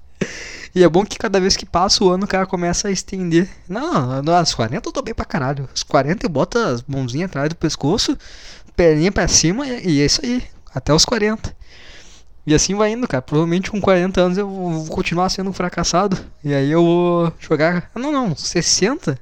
e 0.74 0.82
é 0.82 0.88
bom 0.88 1.04
que 1.04 1.18
cada 1.18 1.38
vez 1.38 1.58
que 1.58 1.66
passa 1.66 2.02
o 2.02 2.08
ano 2.08 2.24
o 2.24 2.26
cara 2.26 2.46
começa 2.46 2.88
a 2.88 2.90
estender. 2.90 3.46
Não, 3.68 4.22
nos 4.22 4.54
40 4.54 4.88
eu 4.88 4.90
tô 4.90 5.02
bem 5.02 5.12
pra 5.12 5.26
caralho. 5.26 5.68
Os 5.74 5.82
40 5.82 6.24
eu 6.24 6.30
boto 6.30 6.56
as 6.56 6.82
mãozinhas 6.88 7.28
atrás 7.28 7.50
do 7.50 7.56
pescoço, 7.56 8.16
perninha 8.74 9.12
pra 9.12 9.28
cima 9.28 9.66
e 9.66 10.00
é 10.00 10.06
isso 10.06 10.22
aí. 10.24 10.42
Até 10.74 10.94
os 10.94 11.04
40. 11.04 11.54
E 12.46 12.54
assim 12.54 12.74
vai 12.74 12.92
indo, 12.92 13.08
cara. 13.08 13.22
Provavelmente 13.22 13.70
com 13.70 13.80
40 13.80 14.20
anos 14.20 14.38
eu 14.38 14.48
vou 14.48 14.86
continuar 14.86 15.30
sendo 15.30 15.50
um 15.50 15.52
fracassado. 15.52 16.18
E 16.42 16.52
aí 16.52 16.70
eu 16.70 16.84
vou 16.84 17.32
jogar. 17.40 17.90
Não, 17.94 18.12
não, 18.12 18.36
60? 18.36 19.18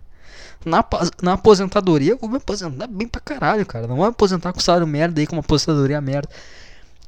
Na, 0.65 0.85
na 1.21 1.33
aposentadoria 1.35 2.13
eu 2.13 2.19
vou 2.19 2.29
me 2.29 2.37
aposentar 2.37 2.87
bem 2.87 3.07
pra 3.07 3.21
caralho, 3.21 3.65
cara. 3.65 3.87
Não 3.87 3.97
vou 3.97 4.05
me 4.05 4.11
aposentar 4.11 4.53
com 4.53 4.61
salário 4.61 4.87
merda 4.87 5.21
aí, 5.21 5.27
com 5.27 5.37
uma 5.37 5.41
aposentadoria 5.41 6.01
merda. 6.01 6.29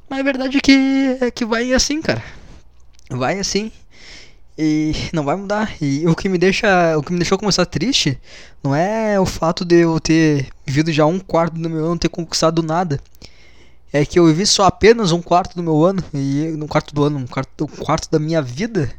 Mas 0.08 0.20
a 0.20 0.22
verdade 0.22 0.58
é 0.58 0.60
que, 0.60 1.18
é 1.20 1.30
que 1.30 1.44
vai 1.44 1.72
assim, 1.72 2.00
cara. 2.00 2.22
Vai 3.10 3.40
assim. 3.40 3.72
E 4.56 4.92
não 5.12 5.24
vai 5.24 5.34
mudar. 5.34 5.74
E 5.80 6.06
o 6.06 6.14
que 6.14 6.28
me 6.28 6.38
deixa. 6.38 6.96
O 6.96 7.02
que 7.02 7.12
me 7.12 7.18
deixou 7.18 7.36
começar 7.36 7.66
triste 7.66 8.16
não 8.62 8.72
é 8.72 9.18
o 9.18 9.26
fato 9.26 9.64
de 9.64 9.80
eu 9.80 9.98
ter 9.98 10.46
vivido 10.64 10.92
já 10.92 11.04
um 11.06 11.18
quarto 11.18 11.54
do 11.54 11.68
meu 11.68 11.84
ano, 11.84 11.98
ter 11.98 12.08
conquistado 12.08 12.62
nada 12.62 13.00
é 13.94 14.04
que 14.04 14.18
eu 14.18 14.26
vivi 14.26 14.44
só 14.44 14.64
apenas 14.64 15.12
um 15.12 15.22
quarto 15.22 15.54
do 15.54 15.62
meu 15.62 15.84
ano, 15.84 16.02
e 16.12 16.52
um 16.60 16.66
quarto 16.66 16.92
do 16.92 17.04
ano, 17.04 17.16
um 17.16 17.26
quarto, 17.28 17.64
um 17.64 17.84
quarto 17.84 18.10
da 18.10 18.18
minha 18.18 18.42
vida. 18.42 18.92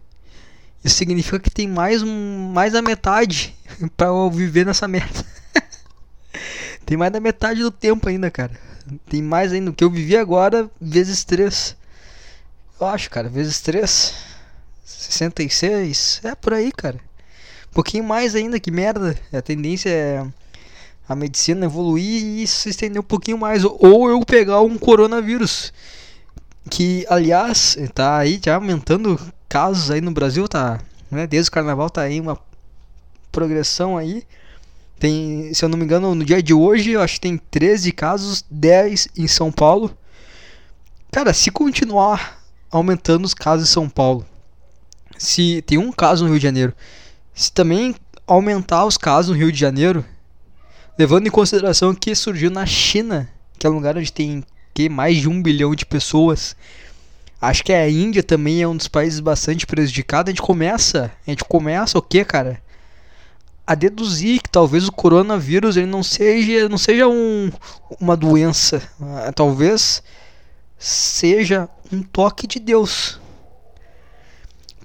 Isso 0.82 0.96
significa 0.96 1.38
que 1.38 1.52
tem 1.52 1.68
mais, 1.68 2.02
um, 2.02 2.54
mais 2.54 2.72
da 2.72 2.82
metade 2.82 3.54
para 3.98 4.08
eu 4.08 4.32
viver 4.32 4.66
nessa 4.66 4.88
merda. 4.88 5.25
tem 6.86 6.96
mais 6.96 7.12
da 7.12 7.20
metade 7.20 7.62
do 7.62 7.72
tempo 7.72 8.08
ainda, 8.08 8.32
cara. 8.32 8.58
Tem 9.10 9.22
mais 9.22 9.52
ainda. 9.52 9.70
O 9.70 9.74
que 9.74 9.84
eu 9.84 9.90
vivi 9.90 10.16
agora, 10.16 10.72
vezes 10.80 11.25
3. 11.25 11.75
Eu 12.80 12.88
acho, 12.88 13.10
cara, 13.10 13.28
vezes 13.28 13.60
3. 13.60 14.14
66. 14.86 16.22
É 16.24 16.36
por 16.36 16.54
aí, 16.54 16.72
cara. 16.72 17.02
Um 17.70 17.74
pouquinho 17.74 18.06
mais 18.06 18.34
ainda, 18.34 18.62
que 18.62 18.72
merda. 18.72 19.14
A 19.34 19.42
tendência 19.42 19.90
é 19.90 20.25
a 21.08 21.16
medicina 21.16 21.66
evoluir 21.66 22.42
e 22.42 22.48
se 22.48 22.70
estender 22.70 23.00
um 23.00 23.06
pouquinho 23.06 23.38
mais. 23.38 23.64
Ou 23.64 24.10
eu 24.10 24.20
pegar 24.26 24.62
um 24.62 24.78
coronavírus. 24.78 25.72
Que, 26.70 27.06
aliás, 27.08 27.78
tá 27.94 28.18
aí 28.18 28.40
já 28.44 28.56
aumentando 28.56 29.20
casos 29.48 29.92
aí 29.92 30.02
no 30.02 30.12
Brasil, 30.12 30.48
tá? 30.48 30.80
Né? 31.12 31.28
Desde 31.28 31.50
o 31.50 31.52
carnaval 31.52 31.90
tá 31.90 32.02
aí 32.02 32.20
uma 32.20 32.40
progressão 33.32 33.98
aí. 33.98 34.24
Tem, 34.98 35.54
se 35.54 35.64
eu 35.64 35.70
não 35.70 35.78
me 35.78 35.84
engano, 35.84 36.16
no 36.16 36.26
dia 36.26 36.42
de 36.42 36.54
hoje, 36.54 36.92
eu 36.92 37.02
acho 37.02 37.16
que 37.16 37.22
tem 37.22 37.38
13 37.38 37.92
casos, 37.92 38.44
10 38.50 39.10
em 39.18 39.28
São 39.28 39.52
Paulo. 39.52 39.96
Cara, 41.12 41.34
se 41.34 41.52
continuar 41.52 42.40
aumentando 42.72 43.26
os 43.26 43.34
casos 43.34 43.70
em 43.70 43.72
São 43.72 43.88
Paulo, 43.88 44.26
se 45.18 45.62
tem 45.64 45.78
um 45.78 45.92
caso 45.92 46.24
no 46.24 46.32
Rio 46.32 46.40
de 46.40 46.44
Janeiro, 46.44 46.74
se 47.34 47.52
também 47.52 47.94
aumentar 48.26 48.86
os 48.86 48.98
casos 48.98 49.32
no 49.32 49.38
Rio 49.38 49.52
de 49.52 49.60
Janeiro, 49.60 50.04
Levando 50.98 51.28
em 51.28 51.32
consideração 51.32 51.94
que 51.94 52.16
surgiu 52.16 52.50
na 52.50 52.66
China, 52.66 53.30
que 53.60 53.68
é 53.68 53.70
um 53.70 53.74
lugar 53.74 53.98
onde 53.98 54.14
tem 54.14 54.44
que, 54.74 54.88
mais 54.88 55.18
de 55.18 55.28
um 55.28 55.42
bilhão 55.42 55.75
de 55.75 55.86
pessoas. 55.86 56.56
Acho 57.42 57.64
que 57.66 57.74
a 57.74 57.90
Índia 57.90 58.24
também 58.24 58.62
é 58.62 58.68
um 58.68 58.78
dos 58.78 58.88
países 58.88 59.20
bastante 59.20 59.68
prejudicado. 59.68 60.30
A 60.30 60.32
gente 60.32 60.42
começa, 60.42 61.12
a 61.28 61.30
gente 61.30 61.44
começa 61.44 61.98
o 61.98 62.02
que, 62.02 62.24
cara? 62.24 62.62
A 63.68 63.75
deduzir 63.75 64.42
que 64.42 64.50
talvez 64.50 64.88
o 64.88 64.92
coronavírus 64.92 65.75
ele 65.75 65.88
não 65.88 66.02
seja, 66.02 66.70
não 66.70 66.78
seja 66.78 67.08
um, 67.08 67.52
uma 68.00 68.16
doença, 68.16 68.82
ah, 69.02 69.34
talvez 69.34 70.02
seja 70.78 71.68
um 71.92 72.02
toque 72.02 72.48
de 72.48 72.60
Deus. 72.60 73.20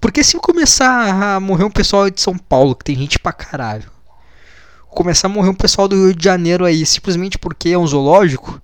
Porque 0.00 0.25
se 0.25 0.37
começar 0.38 1.37
a 1.37 1.38
morrer 1.38 1.64
um 1.64 1.71
pessoal 1.71 2.11
de 2.11 2.21
São 2.21 2.37
Paulo, 2.37 2.75
que 2.75 2.85
tem 2.85 2.97
gente 2.97 3.19
pra 3.19 3.33
caralho, 3.33 3.90
começar 4.90 5.28
a 5.28 5.30
morrer 5.30 5.49
um 5.49 5.54
pessoal 5.54 5.88
do 5.88 5.97
Rio 5.97 6.14
de 6.14 6.25
Janeiro 6.25 6.64
aí, 6.64 6.85
simplesmente 6.85 7.38
porque 7.38 7.70
é 7.70 7.78
um 7.78 7.87
zoológico. 7.87 8.61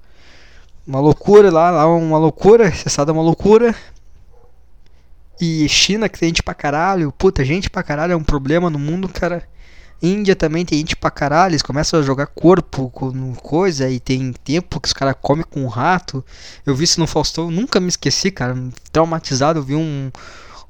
Uma 0.86 1.00
loucura 1.00 1.50
lá, 1.50 1.70
lá 1.70 1.86
uma 1.86 2.18
loucura, 2.18 2.72
cessada 2.72 3.12
uma 3.12 3.22
loucura. 3.22 3.74
E 5.40 5.68
China 5.68 6.08
que 6.08 6.18
tem 6.18 6.30
gente 6.30 6.42
pra 6.42 6.54
caralho, 6.54 7.12
puta, 7.12 7.44
gente 7.44 7.68
pra 7.68 7.82
caralho 7.82 8.12
é 8.12 8.16
um 8.16 8.24
problema 8.24 8.70
no 8.70 8.78
mundo, 8.78 9.08
cara. 9.08 9.46
Índia 10.02 10.36
também 10.36 10.64
tem 10.64 10.78
gente 10.78 10.94
pra 10.94 11.10
caralho, 11.10 11.52
eles 11.52 11.62
começam 11.62 11.98
a 11.98 12.02
jogar 12.02 12.26
corpo 12.26 12.90
com 12.90 13.34
coisa 13.34 13.88
e 13.88 13.98
tem 13.98 14.32
tempo 14.32 14.78
que 14.78 14.88
os 14.88 14.92
caras 14.92 15.14
comem 15.20 15.44
com 15.48 15.66
rato. 15.66 16.24
Eu 16.66 16.74
vi 16.74 16.84
isso 16.84 17.00
no 17.00 17.06
Faustão, 17.06 17.50
nunca 17.50 17.80
me 17.80 17.88
esqueci, 17.88 18.30
cara. 18.30 18.54
Traumatizado, 18.92 19.58
eu 19.58 19.62
vi 19.62 19.74
um, 19.74 20.10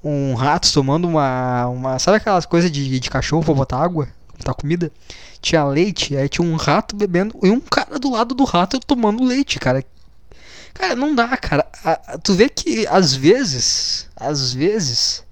um 0.02 0.34
rato 0.34 0.72
tomando 0.72 1.08
uma. 1.08 1.66
uma 1.66 1.98
sabe 1.98 2.18
aquelas 2.18 2.46
coisas 2.46 2.70
de, 2.70 3.00
de 3.00 3.10
cachorro 3.10 3.44
pra 3.44 3.54
botar 3.54 3.78
água? 3.78 4.08
Botar 4.38 4.54
comida? 4.54 4.92
tinha 5.46 5.64
leite, 5.64 6.16
aí 6.16 6.28
tinha 6.28 6.46
um 6.46 6.56
rato 6.56 6.96
bebendo 6.96 7.38
e 7.42 7.50
um 7.50 7.60
cara 7.60 7.98
do 7.98 8.10
lado 8.10 8.34
do 8.34 8.44
rato 8.44 8.80
tomando 8.80 9.24
leite, 9.24 9.58
cara. 9.58 9.84
Cara, 10.74 10.94
não 10.94 11.14
dá, 11.14 11.36
cara. 11.36 11.64
tu 12.22 12.34
vê 12.34 12.48
que 12.48 12.86
às 12.88 13.14
vezes, 13.14 14.08
às 14.16 14.52
vezes, 14.52 15.24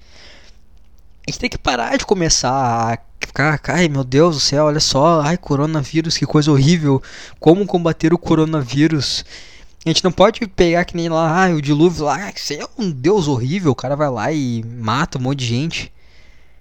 a 1.26 1.30
gente 1.30 1.40
tem 1.40 1.50
que 1.50 1.58
parar 1.58 1.98
de 1.98 2.06
começar 2.06 2.50
a 2.50 2.98
ficar, 3.26 3.60
ai 3.68 3.88
meu 3.88 4.04
Deus 4.04 4.36
do 4.36 4.40
céu, 4.40 4.66
olha 4.66 4.80
só, 4.80 5.20
ai 5.20 5.36
coronavírus, 5.36 6.16
que 6.16 6.26
coisa 6.26 6.50
horrível. 6.50 7.02
Como 7.40 7.66
combater 7.66 8.14
o 8.14 8.18
coronavírus? 8.18 9.24
A 9.84 9.88
gente 9.88 10.04
não 10.04 10.12
pode 10.12 10.46
pegar 10.46 10.84
que 10.84 10.96
nem 10.96 11.10
lá, 11.10 11.44
ah, 11.44 11.50
o 11.50 11.60
dilúvio 11.60 12.04
lá, 12.04 12.30
isso 12.30 12.54
é 12.54 12.66
um 12.78 12.90
deus 12.90 13.28
horrível, 13.28 13.72
o 13.72 13.74
cara 13.74 13.96
vai 13.96 14.08
lá 14.08 14.32
e 14.32 14.64
mata 14.64 15.18
um 15.18 15.22
monte 15.22 15.40
de 15.40 15.46
gente. 15.46 15.92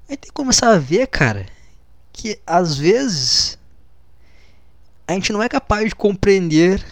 A 0.10 0.12
gente 0.12 0.22
tem 0.22 0.30
que 0.30 0.34
começar 0.34 0.72
a 0.74 0.78
ver, 0.78 1.08
cara, 1.08 1.46
que 2.14 2.40
às 2.46 2.78
vezes 2.78 3.58
a 5.08 5.14
gente 5.14 5.34
não 5.34 5.44
é 5.44 5.50
capaz 5.50 5.90
de 5.90 5.96
compreender 5.96 6.86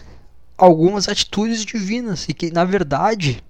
algumas 0.58 1.08
atitudes 1.08 1.64
divinas 1.64 2.28
e 2.28 2.34
que 2.34 2.50
na 2.50 2.64
verdade 2.64 3.42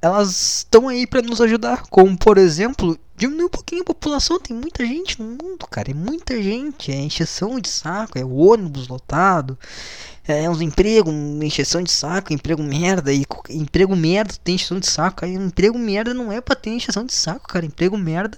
elas 0.00 0.58
estão 0.58 0.86
aí 0.88 1.06
para 1.06 1.22
nos 1.22 1.40
ajudar, 1.40 1.84
como 1.88 2.16
por 2.16 2.36
exemplo, 2.36 2.98
diminuir 3.16 3.46
um 3.46 3.48
pouquinho 3.48 3.80
a 3.80 3.86
população, 3.86 4.38
tem 4.38 4.54
muita 4.54 4.84
gente 4.84 5.20
no 5.20 5.28
mundo, 5.30 5.66
cara, 5.70 5.90
é 5.90 5.94
muita 5.94 6.40
gente, 6.42 6.92
é 6.92 6.96
encheção 6.96 7.58
de 7.58 7.70
saco, 7.70 8.18
é 8.18 8.24
ônibus 8.24 8.86
lotado, 8.86 9.58
é 10.28 10.48
uns 10.48 10.60
empregos, 10.60 11.12
encheção 11.42 11.82
de 11.82 11.90
saco, 11.90 12.34
emprego 12.34 12.62
merda, 12.62 13.14
e 13.14 13.24
emprego 13.48 13.96
merda 13.96 14.34
tem 14.44 14.56
encheção 14.56 14.78
de 14.78 14.86
saco, 14.86 15.24
emprego 15.24 15.78
merda 15.78 16.12
não 16.12 16.30
é 16.30 16.38
pra 16.40 16.54
ter 16.54 16.70
encheção 16.70 17.06
de 17.06 17.14
saco, 17.14 17.48
cara, 17.48 17.64
emprego 17.64 17.96
merda 17.96 18.36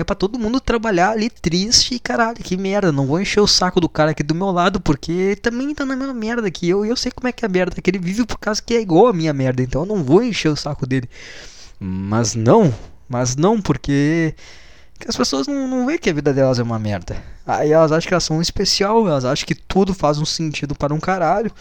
é 0.00 0.04
pra 0.04 0.16
todo 0.16 0.38
mundo 0.38 0.58
trabalhar 0.58 1.10
ali 1.10 1.28
triste 1.28 1.94
e 1.94 1.98
caralho, 1.98 2.36
que 2.36 2.56
merda. 2.56 2.90
Não 2.90 3.06
vou 3.06 3.20
encher 3.20 3.40
o 3.40 3.46
saco 3.46 3.80
do 3.80 3.88
cara 3.88 4.12
aqui 4.12 4.22
do 4.22 4.34
meu 4.34 4.50
lado, 4.50 4.80
porque 4.80 5.12
ele 5.12 5.36
também 5.36 5.74
tá 5.74 5.84
na 5.84 5.94
mesma 5.94 6.14
merda 6.14 6.50
que 6.50 6.68
eu. 6.68 6.86
E 6.86 6.88
eu 6.88 6.96
sei 6.96 7.12
como 7.12 7.28
é 7.28 7.32
que 7.32 7.44
é 7.44 7.46
a 7.46 7.50
merda 7.50 7.80
que 7.80 7.90
ele 7.90 7.98
vive 7.98 8.24
por 8.24 8.38
causa 8.38 8.62
que 8.62 8.74
é 8.74 8.80
igual 8.80 9.08
a 9.08 9.12
minha 9.12 9.32
merda. 9.34 9.62
Então 9.62 9.82
eu 9.82 9.86
não 9.86 10.02
vou 10.02 10.22
encher 10.22 10.48
o 10.48 10.56
saco 10.56 10.86
dele. 10.86 11.08
Mas 11.78 12.34
não, 12.34 12.72
mas 13.08 13.36
não, 13.36 13.60
porque 13.60 14.34
as 15.06 15.16
pessoas 15.16 15.46
não, 15.46 15.68
não 15.68 15.86
veem 15.86 15.98
que 15.98 16.08
a 16.08 16.14
vida 16.14 16.32
delas 16.32 16.58
é 16.58 16.62
uma 16.62 16.78
merda. 16.78 17.22
Aí 17.46 17.72
elas 17.72 17.92
acham 17.92 18.08
que 18.08 18.14
elas 18.14 18.24
são 18.24 18.38
um 18.38 18.42
especial, 18.42 19.06
elas 19.06 19.24
acham 19.24 19.46
que 19.46 19.54
tudo 19.54 19.92
faz 19.92 20.18
um 20.18 20.24
sentido 20.24 20.74
para 20.74 20.94
um 20.94 21.00
caralho. 21.00 21.52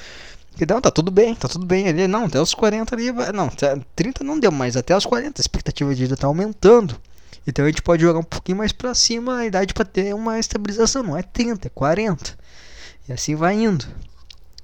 Que 0.56 0.66
não, 0.66 0.80
tá 0.80 0.92
tudo 0.92 1.12
bem, 1.12 1.34
tá 1.36 1.48
tudo 1.48 1.66
bem 1.66 1.88
ali. 1.88 2.08
Não, 2.08 2.26
até 2.26 2.40
os 2.40 2.54
40 2.54 2.96
ali. 2.96 3.12
Não, 3.34 3.50
30 3.96 4.24
não 4.24 4.40
deu, 4.40 4.52
mas 4.52 4.78
até 4.78 4.96
os 4.96 5.06
40 5.06 5.40
a 5.40 5.42
expectativa 5.42 5.94
de 5.94 6.02
vida 6.02 6.16
tá 6.16 6.28
aumentando. 6.28 6.96
Então 7.46 7.66
a 7.66 7.68
gente 7.68 7.82
pode 7.82 8.04
jogar 8.04 8.20
um 8.20 8.24
pouquinho 8.24 8.58
mais 8.58 8.72
para 8.72 8.94
cima 8.94 9.38
a 9.38 9.46
idade 9.46 9.74
para 9.74 9.86
ter 9.86 10.14
uma 10.14 10.40
estabilização. 10.40 11.04
Não 11.04 11.18
é 11.18 11.24
30, 11.24 11.68
é 11.68 11.72
40. 11.72 12.38
E 13.08 13.14
assim 13.14 13.36
vai 13.36 13.56
indo. 13.56 13.86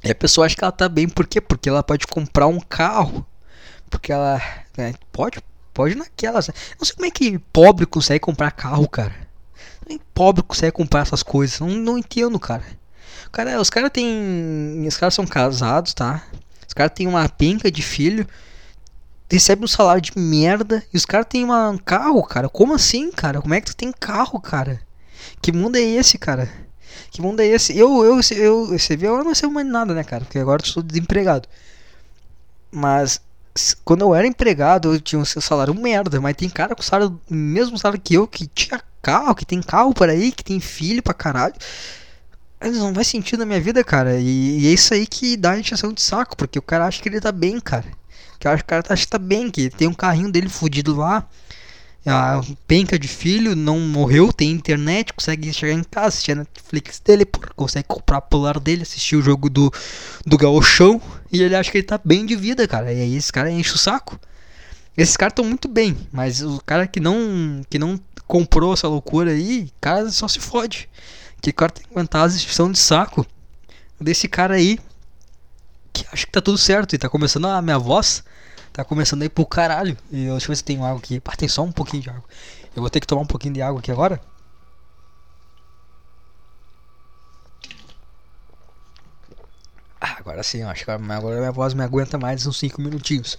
E 0.03 0.11
a 0.11 0.15
pessoa 0.15 0.45
acha 0.45 0.55
que 0.55 0.63
ela 0.63 0.71
tá 0.71 0.87
bem, 0.87 1.09
por 1.09 1.25
quê? 1.25 1.41
Porque 1.41 1.69
ela 1.69 1.81
pode 1.81 2.05
comprar 2.05 2.47
um 2.47 2.59
carro. 2.59 3.25
Porque 3.89 4.11
ela. 4.11 4.41
Né, 4.77 4.93
pode, 5.11 5.39
pode 5.73 5.95
naquela. 5.95 6.39
Não 6.77 6.85
sei 6.85 6.95
como 6.95 7.07
é 7.07 7.11
que 7.11 7.39
pobre 7.51 7.85
consegue 7.85 8.19
comprar 8.19 8.51
carro, 8.51 8.87
cara. 8.87 9.15
Nem 9.87 9.99
pobre 10.13 10.43
consegue 10.43 10.71
comprar 10.71 11.01
essas 11.01 11.23
coisas. 11.23 11.59
Não, 11.59 11.69
não 11.69 11.97
entendo, 11.97 12.39
cara. 12.39 12.63
cara 13.31 13.59
os 13.59 13.69
caras 13.69 13.89
têm. 13.91 14.85
Os 14.87 14.97
caras 14.97 15.15
são 15.15 15.25
casados, 15.25 15.93
tá? 15.93 16.23
Os 16.67 16.73
caras 16.73 16.91
têm 16.93 17.07
uma 17.07 17.27
penca 17.27 17.71
de 17.71 17.81
filho 17.81 18.27
recebe 19.29 19.63
um 19.63 19.67
salário 19.67 20.01
de 20.01 20.11
merda 20.17 20.83
e 20.93 20.97
os 20.97 21.05
caras 21.05 21.27
têm 21.29 21.45
um 21.45 21.77
carro, 21.77 22.23
cara. 22.23 22.47
Como 22.49 22.73
assim, 22.73 23.11
cara? 23.11 23.41
Como 23.41 23.53
é 23.53 23.61
que 23.61 23.67
tu 23.67 23.75
tem 23.75 23.91
carro, 23.91 24.39
cara? 24.39 24.81
Que 25.41 25.51
mundo 25.51 25.75
é 25.75 25.81
esse, 25.81 26.17
cara? 26.17 26.49
Que 27.11 27.21
mundo 27.21 27.41
é 27.41 27.45
esse? 27.45 27.77
Eu, 27.77 28.03
eu, 28.03 28.19
eu, 28.35 28.67
você 28.67 28.95
vê, 28.95 29.07
eu 29.07 29.23
não 29.23 29.35
sei 29.35 29.49
mais 29.49 29.67
nada, 29.67 29.93
né, 29.93 30.03
cara? 30.03 30.23
Porque 30.23 30.39
agora 30.39 30.61
eu 30.61 30.65
estou 30.65 30.83
desempregado. 30.83 31.47
Mas 32.71 33.21
quando 33.83 34.01
eu 34.01 34.13
era 34.13 34.27
empregado, 34.27 34.93
eu 34.93 35.01
tinha 35.01 35.19
um 35.19 35.25
salário 35.25 35.73
merda. 35.73 36.21
Mas 36.21 36.35
tem 36.35 36.49
cara 36.49 36.75
com 36.75 36.81
salário, 36.81 37.19
mesmo 37.29 37.77
salário 37.77 38.01
que 38.01 38.13
eu, 38.15 38.27
que 38.27 38.47
tinha 38.47 38.81
carro, 39.01 39.35
que 39.35 39.45
tem 39.45 39.61
carro 39.61 39.93
por 39.93 40.09
aí, 40.09 40.31
que 40.31 40.43
tem 40.43 40.59
filho 40.59 41.03
pra 41.03 41.13
caralho. 41.13 41.55
Mas 42.59 42.75
não 42.77 42.93
faz 42.93 43.07
sentido 43.07 43.39
na 43.39 43.45
minha 43.45 43.61
vida, 43.61 43.83
cara. 43.83 44.19
E, 44.19 44.59
e 44.61 44.67
é 44.67 44.71
isso 44.71 44.93
aí 44.93 45.05
que 45.05 45.37
dá 45.37 45.51
a 45.51 45.59
encheção 45.59 45.93
de 45.93 46.01
saco, 46.01 46.35
porque 46.35 46.57
o 46.57 46.61
cara 46.61 46.85
acha 46.85 47.01
que 47.01 47.09
ele 47.09 47.21
tá 47.21 47.31
bem, 47.31 47.59
cara. 47.59 47.85
Que 48.39 48.47
acha 48.47 48.57
que 48.57 48.63
o 48.63 48.67
cara 48.67 48.83
acha 48.89 49.03
que 49.03 49.09
tá 49.09 49.17
bem, 49.17 49.49
que 49.49 49.69
tem 49.69 49.87
um 49.87 49.93
carrinho 49.93 50.31
dele 50.31 50.49
fudido 50.49 50.95
lá. 50.95 51.27
A 52.05 52.41
penca 52.65 52.97
de 52.97 53.07
filho, 53.07 53.53
não 53.53 53.79
morreu, 53.81 54.31
tem 54.31 54.49
internet, 54.49 55.11
consegue 55.11 55.51
chegar 55.51 55.73
em 55.73 55.83
casa, 55.83 56.07
assistir 56.07 56.31
a 56.31 56.35
Netflix 56.35 57.01
dele, 57.03 57.25
consegue 57.53 57.85
comprar 57.85 58.21
polar 58.21 58.61
dele, 58.61 58.83
assistir 58.83 59.17
o 59.17 59.21
jogo 59.21 59.49
do, 59.49 59.69
do 60.25 60.37
gauchão, 60.37 61.01
e 61.29 61.41
ele 61.41 61.53
acha 61.53 61.69
que 61.69 61.79
ele 61.79 61.85
tá 61.85 61.99
bem 62.01 62.25
de 62.25 62.33
vida, 62.33 62.65
cara. 62.65 62.93
E 62.93 63.01
aí 63.01 63.15
esse 63.17 63.33
cara 63.33 63.51
enche 63.51 63.73
o 63.73 63.77
saco. 63.77 64.17
Esses 64.95 65.17
caras 65.17 65.33
estão 65.33 65.43
muito 65.43 65.67
bem, 65.67 65.97
mas 66.11 66.41
o 66.41 66.61
cara 66.65 66.87
que 66.87 66.99
não 66.99 67.61
que 67.69 67.77
não 67.77 67.99
comprou 68.25 68.73
essa 68.73 68.87
loucura 68.87 69.31
aí, 69.31 69.69
cara 69.81 70.09
só 70.09 70.27
se 70.29 70.39
fode. 70.39 70.89
Que 71.41 71.51
cara 71.51 71.71
tem 71.71 71.83
que 71.83 71.91
aguentar 71.91 72.29
de 72.29 72.79
saco 72.79 73.25
desse 73.99 74.27
cara 74.27 74.55
aí 74.55 74.79
acha 76.11 76.25
que 76.25 76.31
tá 76.31 76.41
tudo 76.41 76.57
certo 76.57 76.93
e 76.93 76.97
tá 76.97 77.09
começando 77.09 77.45
a 77.47 77.61
minha 77.61 77.77
voz 77.77 78.23
tá 78.77 78.85
começando 78.85 79.23
a 79.23 79.25
ir 79.25 79.29
pro 79.29 79.43
caralho. 79.43 79.97
E 80.11 80.25
eu, 80.25 80.33
deixa 80.33 80.45
eu 80.45 80.49
ver 80.49 80.55
se 80.55 80.63
tem 80.63 80.77
água 80.77 80.99
aqui. 80.99 81.19
Pá, 81.19 81.35
tem 81.35 81.49
só 81.49 81.63
um 81.63 81.71
pouquinho 81.71 82.03
de 82.03 82.09
água. 82.11 82.23
Eu 82.75 82.81
vou 82.81 82.89
ter 82.91 82.99
que 82.99 83.07
tomar 83.07 83.21
um 83.23 83.25
pouquinho 83.25 83.55
de 83.55 83.61
água 83.61 83.79
aqui 83.79 83.91
agora. 83.91 84.21
Ah, 89.99 90.17
agora 90.19 90.43
sim, 90.43 90.61
acho 90.61 90.85
que 90.85 90.91
agora 90.91 91.39
minha 91.39 91.51
voz 91.51 91.73
me 91.73 91.83
aguenta 91.83 92.19
mais 92.19 92.45
uns 92.45 92.59
5 92.59 92.79
minutinhos. 92.79 93.35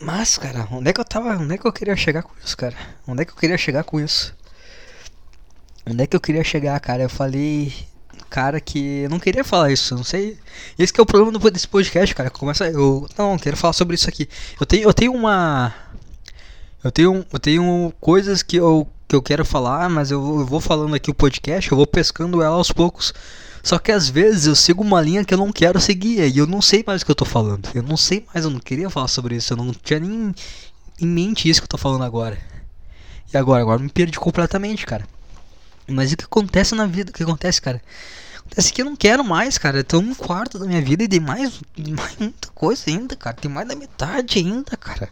Mas, 0.00 0.38
cara, 0.38 0.66
onde 0.72 0.88
é 0.88 0.92
que 0.94 1.00
eu 1.00 1.04
tava. 1.04 1.36
Onde 1.36 1.54
é 1.54 1.58
que 1.58 1.66
eu 1.66 1.72
queria 1.72 1.96
chegar 1.96 2.22
com 2.22 2.32
isso, 2.42 2.56
cara? 2.56 2.76
Onde 3.06 3.22
é 3.22 3.24
que 3.26 3.32
eu 3.32 3.36
queria 3.36 3.58
chegar 3.58 3.84
com 3.84 4.00
isso? 4.00 4.34
Onde 5.86 6.02
é 6.02 6.06
que 6.06 6.16
eu 6.16 6.20
queria 6.20 6.42
chegar, 6.42 6.80
cara? 6.80 7.02
Eu 7.02 7.10
falei. 7.10 7.74
Cara, 8.28 8.60
que 8.60 9.06
não 9.08 9.18
queria 9.18 9.44
falar 9.44 9.70
isso, 9.70 9.94
não 9.94 10.04
sei. 10.04 10.38
Esse 10.78 10.92
que 10.92 11.00
é 11.00 11.02
o 11.02 11.06
problema 11.06 11.38
desse 11.50 11.68
podcast, 11.68 12.14
cara. 12.14 12.30
Começa. 12.30 12.66
Eu. 12.68 13.06
Não, 13.16 13.38
quero 13.38 13.56
falar 13.56 13.72
sobre 13.72 13.94
isso 13.94 14.08
aqui. 14.08 14.28
Eu 14.60 14.66
tenho, 14.66 14.82
eu 14.84 14.92
tenho 14.94 15.12
uma. 15.12 15.72
Eu 16.82 16.92
tenho, 16.92 17.26
eu 17.32 17.38
tenho 17.38 17.92
coisas 18.00 18.42
que 18.42 18.56
eu, 18.56 18.86
que 19.08 19.16
eu 19.16 19.22
quero 19.22 19.44
falar, 19.44 19.88
mas 19.88 20.10
eu, 20.10 20.40
eu 20.40 20.46
vou 20.46 20.60
falando 20.60 20.94
aqui 20.94 21.10
o 21.10 21.14
podcast, 21.14 21.70
eu 21.70 21.76
vou 21.76 21.86
pescando 21.86 22.42
ela 22.42 22.56
aos 22.56 22.70
poucos. 22.70 23.12
Só 23.62 23.78
que 23.78 23.90
às 23.90 24.08
vezes 24.08 24.46
eu 24.46 24.54
sigo 24.54 24.82
uma 24.82 25.00
linha 25.00 25.24
que 25.24 25.34
eu 25.34 25.38
não 25.38 25.50
quero 25.50 25.80
seguir 25.80 26.20
e 26.20 26.38
eu 26.38 26.46
não 26.46 26.62
sei 26.62 26.84
mais 26.86 27.02
o 27.02 27.04
que 27.04 27.10
eu 27.10 27.16
tô 27.16 27.24
falando. 27.24 27.68
Eu 27.74 27.82
não 27.82 27.96
sei 27.96 28.24
mais, 28.32 28.44
eu 28.44 28.50
não 28.50 28.60
queria 28.60 28.88
falar 28.88 29.08
sobre 29.08 29.34
isso, 29.34 29.52
eu 29.52 29.56
não 29.56 29.72
tinha 29.72 29.98
nem 29.98 30.32
em 31.00 31.06
mente 31.06 31.48
isso 31.48 31.60
que 31.60 31.64
eu 31.64 31.70
tô 31.70 31.78
falando 31.78 32.04
agora. 32.04 32.38
E 33.34 33.36
agora, 33.36 33.62
agora 33.62 33.80
me 33.80 33.88
perdi 33.88 34.20
completamente, 34.20 34.86
cara. 34.86 35.04
Mas 35.88 36.12
o 36.12 36.16
que 36.16 36.24
acontece 36.24 36.74
na 36.74 36.86
vida? 36.86 37.10
O 37.10 37.14
que 37.14 37.22
acontece, 37.22 37.60
cara? 37.60 37.80
Acontece 38.38 38.72
que 38.72 38.80
eu 38.80 38.86
não 38.86 38.96
quero 38.96 39.24
mais, 39.24 39.58
cara. 39.58 39.78
Eu 39.78 39.84
tô 39.84 39.98
um 39.98 40.14
quarto 40.14 40.58
da 40.58 40.66
minha 40.66 40.80
vida 40.80 41.04
e 41.04 41.08
tem 41.08 41.20
mais, 41.20 41.60
mais 41.76 42.16
muita 42.16 42.48
coisa 42.54 42.84
ainda, 42.86 43.16
cara. 43.16 43.36
Tem 43.36 43.50
mais 43.50 43.68
da 43.68 43.74
metade 43.74 44.38
ainda, 44.38 44.76
cara. 44.76 45.10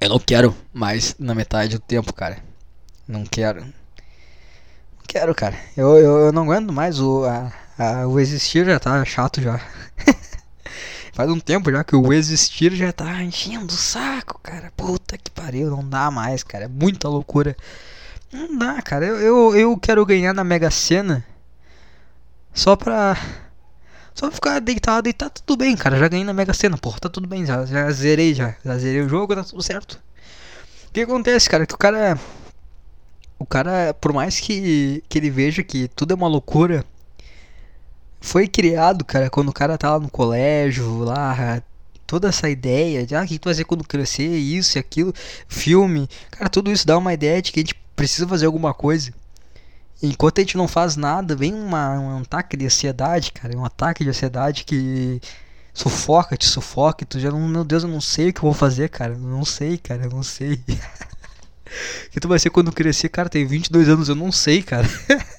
Eu 0.00 0.08
não 0.08 0.18
quero 0.20 0.56
mais 0.72 1.16
na 1.18 1.34
metade 1.34 1.76
do 1.76 1.80
tempo, 1.80 2.12
cara. 2.12 2.38
Não 3.06 3.24
quero. 3.24 3.66
Quero, 5.06 5.34
cara. 5.34 5.58
Eu, 5.76 5.96
eu, 5.96 6.18
eu 6.26 6.32
não 6.32 6.42
aguento 6.44 6.72
mais 6.72 7.00
o, 7.00 7.24
a, 7.24 7.52
a, 7.76 8.06
o 8.06 8.20
existir 8.20 8.64
já 8.64 8.78
tá 8.78 9.04
chato 9.04 9.40
já. 9.40 9.60
Faz 11.12 11.28
um 11.28 11.40
tempo 11.40 11.72
já 11.72 11.82
que 11.82 11.96
o 11.96 12.12
existir 12.12 12.72
já 12.74 12.92
tá 12.92 13.20
enchendo 13.24 13.74
o 13.74 13.76
saco, 13.76 14.38
cara. 14.40 14.72
Puta 14.76 15.18
que 15.18 15.30
pariu, 15.32 15.68
não 15.68 15.88
dá 15.88 16.10
mais, 16.12 16.44
cara. 16.44 16.66
É 16.66 16.68
muita 16.68 17.08
loucura. 17.08 17.56
Não 18.32 18.56
dá, 18.58 18.80
cara. 18.82 19.06
Eu, 19.06 19.16
eu, 19.20 19.56
eu 19.56 19.76
quero 19.78 20.04
ganhar 20.04 20.32
na 20.32 20.44
Mega 20.44 20.70
Sena 20.70 21.24
só 22.52 22.76
pra. 22.76 23.16
Só 24.14 24.30
ficar 24.30 24.58
deitado 24.60 25.08
e 25.08 25.12
tá 25.12 25.30
tudo 25.30 25.56
bem, 25.58 25.76
cara. 25.76 25.96
Já 25.96 26.08
ganhei 26.08 26.24
na 26.24 26.32
Mega 26.32 26.52
Sena, 26.52 26.76
porra, 26.76 26.98
tá 26.98 27.08
tudo 27.08 27.28
bem. 27.28 27.46
Já, 27.46 27.64
já 27.64 27.90
zerei, 27.90 28.34
já. 28.34 28.54
Já 28.64 28.76
zerei 28.76 29.02
o 29.02 29.08
jogo, 29.08 29.34
tá 29.34 29.44
tudo 29.44 29.62
certo. 29.62 30.00
O 30.88 30.92
que 30.92 31.02
acontece, 31.02 31.48
cara? 31.48 31.66
Que 31.66 31.74
o 31.74 31.78
cara 31.78 32.18
o 33.38 33.46
cara, 33.46 33.94
por 33.94 34.12
mais 34.12 34.40
que, 34.40 35.02
que 35.08 35.18
ele 35.18 35.30
veja 35.30 35.62
que 35.62 35.88
tudo 35.88 36.12
é 36.12 36.14
uma 36.14 36.26
loucura, 36.26 36.84
foi 38.20 38.48
criado, 38.48 39.04
cara, 39.04 39.30
quando 39.30 39.48
o 39.48 39.52
cara 39.52 39.78
tá 39.78 39.92
lá 39.92 40.00
no 40.00 40.10
colégio, 40.10 41.04
lá, 41.04 41.62
toda 42.06 42.28
essa 42.28 42.50
ideia 42.50 43.06
de, 43.06 43.14
ah, 43.14 43.22
o 43.22 43.26
que 43.26 43.38
tu 43.38 43.44
vai 43.44 43.54
fazer 43.54 43.64
quando 43.64 43.84
crescer, 43.84 44.26
isso 44.26 44.76
e 44.76 44.80
aquilo, 44.80 45.14
filme, 45.46 46.08
cara, 46.32 46.50
tudo 46.50 46.72
isso 46.72 46.86
dá 46.86 46.98
uma 46.98 47.14
ideia 47.14 47.40
de 47.40 47.52
que 47.52 47.60
a 47.60 47.62
gente 47.62 47.76
precisa 47.98 48.28
fazer 48.28 48.46
alguma 48.46 48.72
coisa. 48.72 49.12
Enquanto 50.00 50.38
a 50.38 50.42
gente 50.42 50.56
não 50.56 50.68
faz 50.68 50.94
nada, 50.94 51.34
vem 51.34 51.52
uma, 51.52 51.98
um 51.98 52.18
ataque 52.18 52.56
de 52.56 52.64
ansiedade, 52.64 53.32
cara, 53.32 53.58
um 53.58 53.64
ataque 53.64 54.04
de 54.04 54.10
ansiedade 54.10 54.62
que 54.62 55.20
sufoca, 55.74 56.36
te 56.36 56.46
sufoca, 56.46 57.04
tu 57.04 57.18
já 57.18 57.32
não, 57.32 57.40
meu 57.48 57.64
Deus, 57.64 57.82
eu 57.82 57.88
não 57.88 58.00
sei 58.00 58.28
o 58.28 58.32
que 58.32 58.38
eu 58.38 58.42
vou 58.42 58.54
fazer, 58.54 58.88
cara, 58.88 59.14
eu 59.14 59.18
não 59.18 59.44
sei, 59.44 59.76
cara, 59.76 60.04
eu 60.04 60.10
não 60.10 60.22
sei. 60.22 60.62
que 62.12 62.20
tu 62.20 62.28
vai 62.28 62.38
ser 62.38 62.50
quando 62.50 62.70
crescer, 62.70 63.08
cara, 63.08 63.28
tem 63.28 63.44
22 63.44 63.88
anos, 63.88 64.08
eu 64.08 64.14
não 64.14 64.30
sei, 64.30 64.62
cara. 64.62 64.88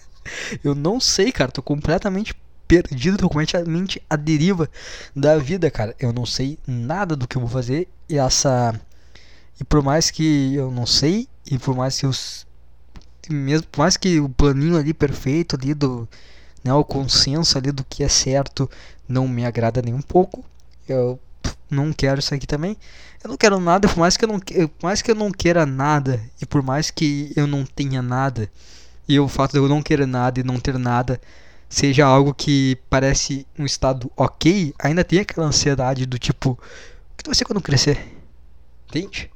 eu 0.62 0.76
não 0.76 1.00
sei, 1.00 1.32
cara, 1.32 1.50
tô 1.50 1.62
completamente 1.62 2.36
perdido, 2.68 3.18
tô 3.18 3.30
completamente 3.30 4.02
à 4.10 4.18
deriva 4.18 4.70
da 5.16 5.38
vida, 5.38 5.72
cara. 5.72 5.96
Eu 5.98 6.12
não 6.12 6.26
sei 6.26 6.60
nada 6.68 7.16
do 7.16 7.26
que 7.26 7.38
eu 7.38 7.42
vou 7.42 7.50
fazer 7.50 7.88
e 8.10 8.18
essa 8.18 8.78
e 9.60 9.64
por 9.64 9.82
mais 9.82 10.12
que 10.12 10.54
eu 10.54 10.70
não 10.70 10.86
sei 10.86 11.28
e 11.50 11.58
por 11.58 11.76
mais 11.76 12.00
que 12.00 12.06
os 12.06 12.48
mesmo 13.30 13.68
por 13.68 13.80
mais 13.80 13.98
que 13.98 14.20
o 14.20 14.30
planinho 14.30 14.78
ali 14.78 14.94
perfeito 14.94 15.56
ali 15.56 15.74
do 15.74 16.08
né, 16.64 16.74
o 16.74 16.84
consenso 16.84 17.58
ali 17.58 17.72
do 17.72 17.84
que 17.84 18.04
é 18.04 18.10
certo 18.10 18.70
não 19.08 19.28
me 19.28 19.46
agrada 19.46 19.82
nem 19.82 19.94
um 19.94 20.02
pouco. 20.02 20.44
Eu 20.88 21.20
não 21.70 21.94
quero 21.94 22.20
isso 22.20 22.34
aqui 22.34 22.48
também. 22.48 22.76
Eu 23.24 23.30
não 23.30 23.38
quero 23.38 23.60
nada, 23.60 23.88
por 23.88 23.98
mais 23.98 24.16
que 24.18 24.26
eu 24.26 24.30
não, 24.30 24.40
por 24.40 24.84
mais 24.84 25.02
que 25.02 25.12
eu 25.12 25.16
não 25.16 25.32
queira 25.32 25.66
nada 25.66 26.22
e 26.42 26.46
por 26.46 26.62
mais 26.64 26.90
que 26.90 27.34
eu 27.36 27.46
não 27.46 27.66
tenha 27.66 28.02
nada, 28.02 28.50
e 29.08 29.20
o 29.20 29.28
fato 29.28 29.52
de 29.54 29.58
eu 29.58 29.68
não 29.68 29.82
querer 29.82 30.06
nada 30.06 30.40
e 30.40 30.44
não 30.44 30.60
ter 30.60 30.78
nada 30.78 31.20
seja 31.68 32.06
algo 32.06 32.34
que 32.34 32.78
parece 32.90 33.46
um 33.58 33.66
estado 33.66 34.12
ok, 34.16 34.74
ainda 34.80 35.04
tem 35.04 35.20
aquela 35.20 35.48
ansiedade 35.48 36.06
do 36.06 36.18
tipo, 36.18 36.52
o 36.52 37.18
que 37.18 37.28
vai 37.28 37.36
ser 37.36 37.46
quando 37.46 37.62
crescer? 37.62 38.16
Entende? 38.88 39.30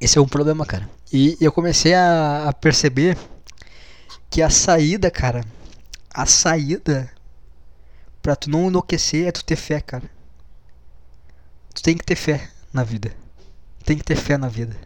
Esse 0.00 0.18
é 0.18 0.20
um 0.20 0.28
problema, 0.28 0.64
cara. 0.64 0.88
E 1.12 1.36
eu 1.40 1.52
comecei 1.52 1.94
a, 1.94 2.48
a 2.48 2.52
perceber 2.52 3.16
que 4.28 4.42
a 4.42 4.50
saída, 4.50 5.10
cara, 5.10 5.44
a 6.12 6.26
saída 6.26 7.10
pra 8.20 8.34
tu 8.34 8.50
não 8.50 8.68
enlouquecer 8.68 9.26
é 9.26 9.32
tu 9.32 9.44
ter 9.44 9.56
fé, 9.56 9.80
cara. 9.80 10.10
Tu 11.74 11.82
tem 11.82 11.96
que 11.96 12.04
ter 12.04 12.16
fé 12.16 12.50
na 12.72 12.82
vida. 12.82 13.12
Tem 13.84 13.96
que 13.96 14.04
ter 14.04 14.16
fé 14.16 14.36
na 14.36 14.48
vida. 14.48 14.76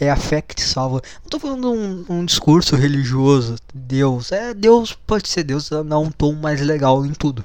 É 0.00 0.10
a 0.10 0.16
fé 0.16 0.40
que 0.40 0.54
te 0.54 0.62
salva. 0.62 1.02
Não 1.22 1.28
tô 1.28 1.38
falando 1.38 1.72
um, 1.72 2.04
um 2.08 2.24
discurso 2.24 2.74
religioso. 2.74 3.56
Deus. 3.72 4.32
É, 4.32 4.54
Deus 4.54 4.92
pode 4.92 5.28
ser 5.28 5.44
Deus, 5.44 5.68
dá 5.68 5.98
um 5.98 6.10
tom 6.10 6.32
mais 6.32 6.60
legal 6.60 7.04
em 7.04 7.12
tudo. 7.12 7.44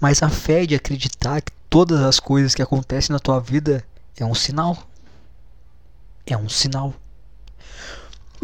Mas 0.00 0.22
a 0.22 0.28
fé 0.28 0.66
de 0.66 0.74
acreditar 0.74 1.40
que 1.40 1.52
todas 1.70 2.00
as 2.02 2.20
coisas 2.20 2.54
que 2.54 2.62
acontecem 2.62 3.12
na 3.12 3.18
tua 3.18 3.40
vida 3.40 3.82
é 4.16 4.24
um 4.24 4.34
sinal. 4.34 4.76
É 6.26 6.36
um 6.36 6.48
sinal. 6.48 6.94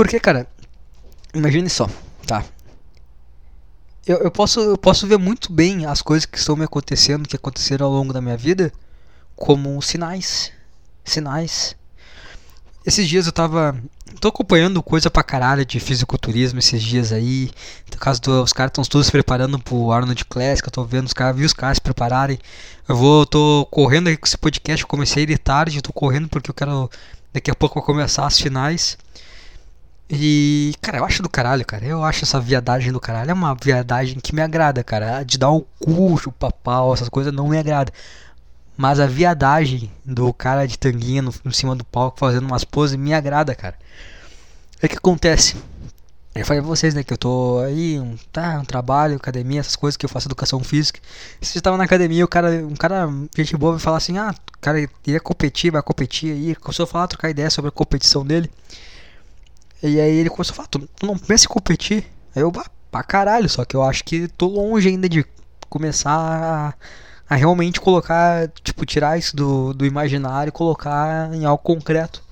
Porque, 0.01 0.19
cara, 0.19 0.47
imagine 1.35 1.69
só, 1.69 1.87
tá? 2.27 2.43
Eu, 4.07 4.17
eu, 4.17 4.31
posso, 4.31 4.59
eu 4.59 4.79
posso 4.79 5.07
ver 5.07 5.19
muito 5.19 5.53
bem 5.53 5.85
as 5.85 6.01
coisas 6.01 6.25
que 6.25 6.39
estão 6.39 6.57
me 6.57 6.65
acontecendo, 6.65 7.29
que 7.29 7.37
aconteceram 7.37 7.85
ao 7.85 7.93
longo 7.93 8.11
da 8.11 8.23
minha 8.23 8.35
vida, 8.35 8.73
como 9.37 9.83
sinais. 9.83 10.53
Sinais. 11.05 11.77
Esses 12.87 13.07
dias 13.07 13.27
eu 13.27 13.33
tava. 13.33 13.79
tô 14.23 14.29
acompanhando 14.29 14.83
coisa 14.83 15.11
pra 15.11 15.23
caralho 15.23 15.67
de 15.67 15.79
fisiculturismo 15.79 16.61
esses 16.61 16.83
dias 16.83 17.13
aí. 17.13 17.51
No 17.93 17.99
caso 17.99 18.23
dos 18.23 18.55
caras 18.55 18.71
estão 18.71 18.85
todos 18.85 19.05
se 19.05 19.13
preparando 19.13 19.59
pro 19.59 19.93
Arnold 19.93 20.25
Classic. 20.25 20.67
Eu 20.67 20.73
tô 20.73 20.83
vendo 20.83 21.09
os 21.09 21.13
caras, 21.13 21.37
vi 21.37 21.45
os 21.45 21.53
caras 21.53 21.77
se 21.77 21.83
prepararem. 21.83 22.39
Eu 22.89 22.97
vou, 22.97 23.27
tô 23.27 23.69
correndo 23.71 24.09
aí 24.09 24.17
com 24.17 24.27
esse 24.27 24.39
podcast. 24.39 24.83
Eu 24.83 24.89
comecei 24.89 25.27
de 25.27 25.37
tarde, 25.37 25.83
tô 25.83 25.93
correndo 25.93 26.27
porque 26.27 26.49
eu 26.49 26.55
quero. 26.55 26.91
Daqui 27.35 27.51
a 27.51 27.55
pouco 27.55 27.83
começar 27.83 28.27
as 28.27 28.41
finais. 28.41 28.97
E, 30.13 30.75
cara, 30.83 30.99
eu 30.99 31.05
acho 31.05 31.23
do 31.23 31.29
caralho, 31.29 31.65
cara. 31.65 31.85
Eu 31.85 32.03
acho 32.03 32.25
essa 32.25 32.41
viadagem 32.41 32.91
do 32.93 32.99
caralho. 32.99 33.31
É 33.31 33.35
uma 33.35 33.55
viadagem 33.55 34.19
que 34.19 34.35
me 34.35 34.43
agrada, 34.43 34.83
cara. 34.83 35.23
De 35.23 35.39
dar 35.39 35.53
um 35.53 35.65
cu, 35.79 36.19
chupar 36.19 36.53
pau, 36.53 36.93
essas 36.93 37.09
coisas 37.09 37.33
não 37.33 37.49
me 37.49 37.57
agrada. 37.57 37.93
Mas 38.77 38.99
a 38.99 39.07
viadagem 39.07 39.91
do 40.05 40.33
cara 40.33 40.67
de 40.67 40.77
tanguinha 40.77 41.23
no, 41.23 41.33
em 41.45 41.53
cima 41.53 41.77
do 41.77 41.85
palco 41.85 42.19
fazendo 42.19 42.45
umas 42.45 42.65
poses 42.65 42.97
me 42.97 43.15
agrada, 43.15 43.55
cara. 43.55 43.77
É 44.83 44.89
que 44.89 44.97
acontece. 44.97 45.57
Eu 46.35 46.45
falei 46.47 46.63
pra 46.63 46.69
vocês, 46.69 46.95
né, 46.95 47.05
que 47.05 47.13
eu 47.13 47.19
tô 47.19 47.61
aí, 47.65 47.99
um, 48.01 48.17
tá, 48.33 48.59
um 48.61 48.65
trabalho, 48.65 49.17
academia, 49.17 49.61
essas 49.61 49.77
coisas 49.77 49.97
que 49.97 50.07
eu 50.07 50.09
faço 50.09 50.29
educação 50.29 50.61
física. 50.61 51.01
Se 51.41 51.53
você 51.53 51.61
tava 51.61 51.77
na 51.77 51.85
academia, 51.85 52.25
o 52.25 52.29
cara, 52.29 52.51
um 52.67 52.77
cara, 52.77 53.09
gente 53.37 53.57
boa, 53.57 53.73
vai 53.73 53.81
falar 53.81 53.97
assim, 53.99 54.17
ah, 54.17 54.33
o 54.33 54.59
cara 54.61 54.79
iria 55.07 55.21
competir, 55.21 55.73
vai 55.73 55.83
competir 55.83 56.33
aí, 56.33 56.55
começou 56.55 56.85
a 56.85 56.87
falar, 56.87 57.09
trocar 57.09 57.31
ideia 57.31 57.51
sobre 57.51 57.69
a 57.69 57.73
competição 57.73 58.25
dele. 58.25 58.51
E 59.83 60.01
aí 60.01 60.17
ele 60.17 60.31
começou 60.31 60.53
a 60.53 60.57
falar, 60.57 60.69
tu, 60.69 60.79
tu 60.97 61.07
não 61.07 61.17
pensa 61.17 61.47
em 61.47 61.49
competir? 61.49 62.07
Aí 62.35 62.43
eu, 62.43 62.53
pra 62.91 63.03
caralho, 63.03 63.49
só 63.49 63.65
que 63.65 63.75
eu 63.75 63.83
acho 63.83 64.05
que 64.05 64.29
tô 64.29 64.47
longe 64.47 64.89
ainda 64.89 65.09
de 65.09 65.25
começar 65.69 66.11
a, 66.11 66.75
a 67.29 67.37
realmente 67.37 67.81
colocar, 67.81 68.49
tipo, 68.63 68.85
tirar 68.85 69.19
isso 69.19 69.35
do, 69.35 69.73
do 69.73 69.87
imaginário 69.87 70.51
e 70.51 70.53
colocar 70.53 71.33
em 71.35 71.45
algo 71.47 71.63
concreto. 71.63 72.23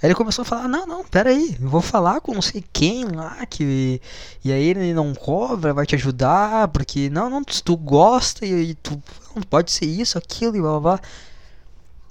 Aí 0.00 0.08
ele 0.08 0.14
começou 0.14 0.42
a 0.42 0.46
falar, 0.46 0.68
não, 0.68 0.86
não, 0.86 1.04
pera 1.04 1.30
aí, 1.30 1.56
eu 1.60 1.68
vou 1.68 1.80
falar 1.80 2.20
com 2.20 2.32
não 2.32 2.42
sei 2.42 2.62
quem 2.72 3.04
lá, 3.06 3.44
que. 3.46 4.00
E 4.44 4.52
aí 4.52 4.62
ele 4.62 4.94
não 4.94 5.12
cobra, 5.12 5.74
vai 5.74 5.84
te 5.84 5.96
ajudar, 5.96 6.68
porque 6.68 7.10
não, 7.10 7.28
não, 7.28 7.42
tu 7.42 7.76
gosta 7.76 8.46
e, 8.46 8.70
e 8.70 8.74
tu 8.76 9.02
não 9.34 9.42
pode 9.42 9.72
ser 9.72 9.86
isso, 9.86 10.16
aquilo 10.16 10.56
e 10.56 10.60
blá 10.60 10.78
blá 10.78 10.80
blá. 10.80 11.00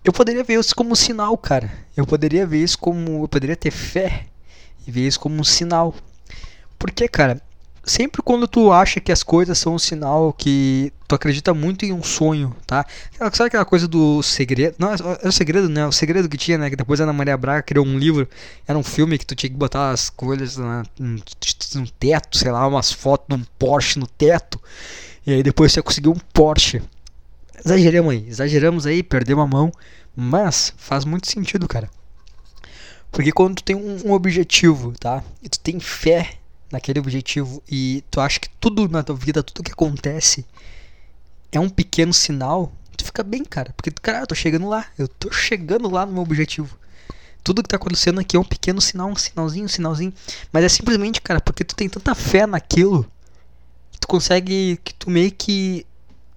Eu 0.04 0.12
poderia 0.12 0.44
ver 0.44 0.60
isso 0.60 0.76
como 0.76 0.96
sinal, 0.98 1.38
cara. 1.38 1.72
Eu 1.96 2.06
poderia 2.06 2.46
ver 2.46 2.62
isso 2.62 2.78
como. 2.78 3.24
Eu 3.24 3.28
poderia 3.28 3.56
ter 3.56 3.72
fé 3.72 4.28
e 4.88 4.92
ver 4.92 5.06
isso 5.06 5.20
como 5.20 5.40
um 5.40 5.44
sinal. 5.44 5.94
Porque, 6.80 7.08
cara, 7.08 7.42
sempre 7.84 8.22
quando 8.22 8.48
tu 8.48 8.72
acha 8.72 9.00
que 9.00 9.12
as 9.12 9.24
coisas 9.24 9.58
são 9.58 9.76
um 9.76 9.80
sinal 9.80 10.34
que 10.34 10.92
tu 11.08 11.16
acredita 11.16 11.54
muito 11.54 11.86
em 11.86 11.94
um 11.94 12.04
sonho, 12.04 12.56
tá? 12.66 12.86
Sabe 13.34 13.48
aquela 13.48 13.66
coisa 13.66 13.88
do 13.88 14.22
segredo? 14.22 14.76
Não, 14.78 14.90
é 14.94 15.28
o 15.28 15.32
segredo, 15.32 15.70
né? 15.70 15.86
O 15.88 15.92
segredo 15.92 16.28
que 16.28 16.38
tinha, 16.38 16.58
né? 16.58 16.70
Que 16.70 16.76
depois 16.76 17.00
a 17.00 17.04
Ana 17.04 17.14
Maria 17.14 17.38
Braga 17.38 17.64
criou 17.64 17.86
um 17.86 17.98
livro, 17.98 18.28
era 18.68 18.78
um 18.78 18.84
filme 18.84 19.18
que 19.18 19.26
tu 19.26 19.36
tinha 19.36 19.50
que 19.50 19.56
botar 19.56 19.92
as 19.92 20.10
coisas 20.10 20.58
no 20.58 21.88
teto, 22.00 22.38
sei 22.38 22.52
lá, 22.52 22.68
umas 22.68 22.92
fotos 22.92 23.28
de 23.30 23.42
um 23.42 23.46
Porsche 23.58 24.00
no 24.00 24.08
teto. 24.08 24.60
E 25.26 25.34
aí 25.34 25.44
depois 25.44 25.72
você 25.72 25.82
conseguiu 25.82 26.12
um 26.12 26.20
Porsche. 26.34 26.82
Exageramos 27.66 28.12
aí, 28.12 28.26
exageramos 28.28 28.86
aí, 28.86 29.02
perdemos 29.02 29.44
a 29.44 29.48
mão. 29.48 29.72
Mas 30.16 30.74
faz 30.78 31.06
muito 31.06 31.30
sentido, 31.30 31.68
cara. 31.68 31.90
Porque 33.12 33.32
quando 33.32 33.56
tu 33.56 33.64
tem 33.64 33.76
um, 33.76 34.10
um 34.10 34.12
objetivo, 34.12 34.94
tá? 35.00 35.24
E 35.42 35.50
tu 35.50 35.60
tem 35.60 35.80
fé 35.80 36.34
naquele 36.72 37.00
objetivo 37.00 37.64
e 37.70 38.04
tu 38.12 38.20
acha 38.20 38.40
que 38.40 38.50
tudo 38.60 38.88
na 38.90 39.04
tua 39.04 39.16
vida, 39.16 39.42
tudo 39.42 39.64
que 39.64 39.72
acontece 39.72 40.46
é 41.52 41.60
um 41.60 41.70
pequeno 41.70 42.14
sinal, 42.14 42.72
tu 42.96 43.06
fica 43.06 43.24
bem, 43.24 43.44
cara. 43.44 43.74
Porque, 43.76 43.92
cara, 43.92 44.20
eu 44.20 44.28
tô 44.28 44.36
chegando 44.36 44.68
lá, 44.68 44.86
eu 44.98 45.08
tô 45.08 45.32
chegando 45.32 45.90
lá 45.90 46.06
no 46.06 46.14
meu 46.14 46.22
objetivo. 46.22 46.78
Tudo 47.44 47.64
que 47.64 47.70
tá 47.70 47.78
acontecendo 47.78 48.20
aqui 48.20 48.36
é 48.36 48.40
um 48.40 48.44
pequeno 48.44 48.82
sinal, 48.82 49.10
um 49.10 49.16
sinalzinho, 49.16 49.66
um 49.66 49.70
sinalzinho. 49.70 50.14
Mas 50.52 50.66
é 50.66 50.70
simplesmente, 50.70 51.22
cara, 51.22 51.40
porque 51.40 51.64
tu 51.64 51.76
tem 51.76 51.88
tanta 51.88 52.14
fé 52.14 52.46
naquilo, 52.46 53.06
que 53.92 54.00
tu 54.00 54.08
consegue, 54.08 54.78
que 54.84 54.94
tu 54.94 55.10
meio 55.10 55.32
que 55.32 55.86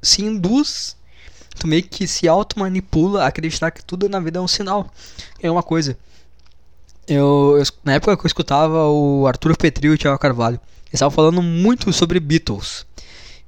se 0.01 0.23
induz, 0.23 0.97
tu 1.59 1.67
meio 1.67 1.83
que 1.83 2.07
se 2.07 2.29
auto-manipula 2.29 3.25
a 3.25 3.27
acreditar 3.27 3.71
que 3.73 3.85
tudo 3.85 4.09
na 4.09 4.21
vida 4.21 4.39
é 4.39 4.43
um 4.43 4.49
sinal. 4.49 4.89
É 5.43 5.51
uma 5.51 5.63
coisa. 5.63 5.99
Eu, 7.11 7.57
eu, 7.59 7.65
na 7.85 7.95
época 7.95 8.17
que 8.17 8.25
eu 8.25 8.29
escutava 8.29 8.89
o 8.89 9.27
Arthur 9.27 9.57
Petri 9.57 9.89
e 9.89 9.91
o 9.91 9.99
Thiago 9.99 10.17
Carvalho, 10.17 10.61
eles 10.83 10.95
estavam 10.95 11.11
falando 11.11 11.43
muito 11.43 11.93
sobre 11.93 12.21
Beatles. 12.21 12.87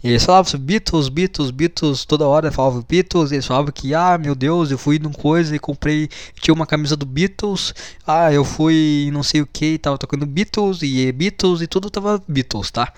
E 0.02 0.08
eles 0.08 0.24
falavam 0.24 0.50
sobre 0.50 0.66
Beatles, 0.66 1.08
Beatles, 1.08 1.50
Beatles, 1.52 2.04
toda 2.04 2.26
hora 2.26 2.50
falavam 2.50 2.82
Beatles, 2.82 3.30
eles 3.30 3.46
falavam 3.46 3.70
que, 3.70 3.94
ah, 3.94 4.18
meu 4.18 4.34
Deus, 4.34 4.72
eu 4.72 4.78
fui 4.78 4.98
num 4.98 5.12
coisa 5.12 5.54
e 5.54 5.60
comprei, 5.60 6.08
tinha 6.40 6.52
uma 6.52 6.66
camisa 6.66 6.96
do 6.96 7.06
Beatles, 7.06 7.72
ah, 8.04 8.32
eu 8.32 8.44
fui 8.44 9.08
não 9.12 9.22
sei 9.22 9.42
o 9.42 9.46
que, 9.46 9.78
tava 9.78 9.96
tocando 9.96 10.26
Beatles 10.26 10.82
e 10.82 11.12
Beatles 11.12 11.60
e 11.60 11.68
tudo 11.68 11.88
tava 11.88 12.20
Beatles, 12.26 12.68
tá? 12.72 12.92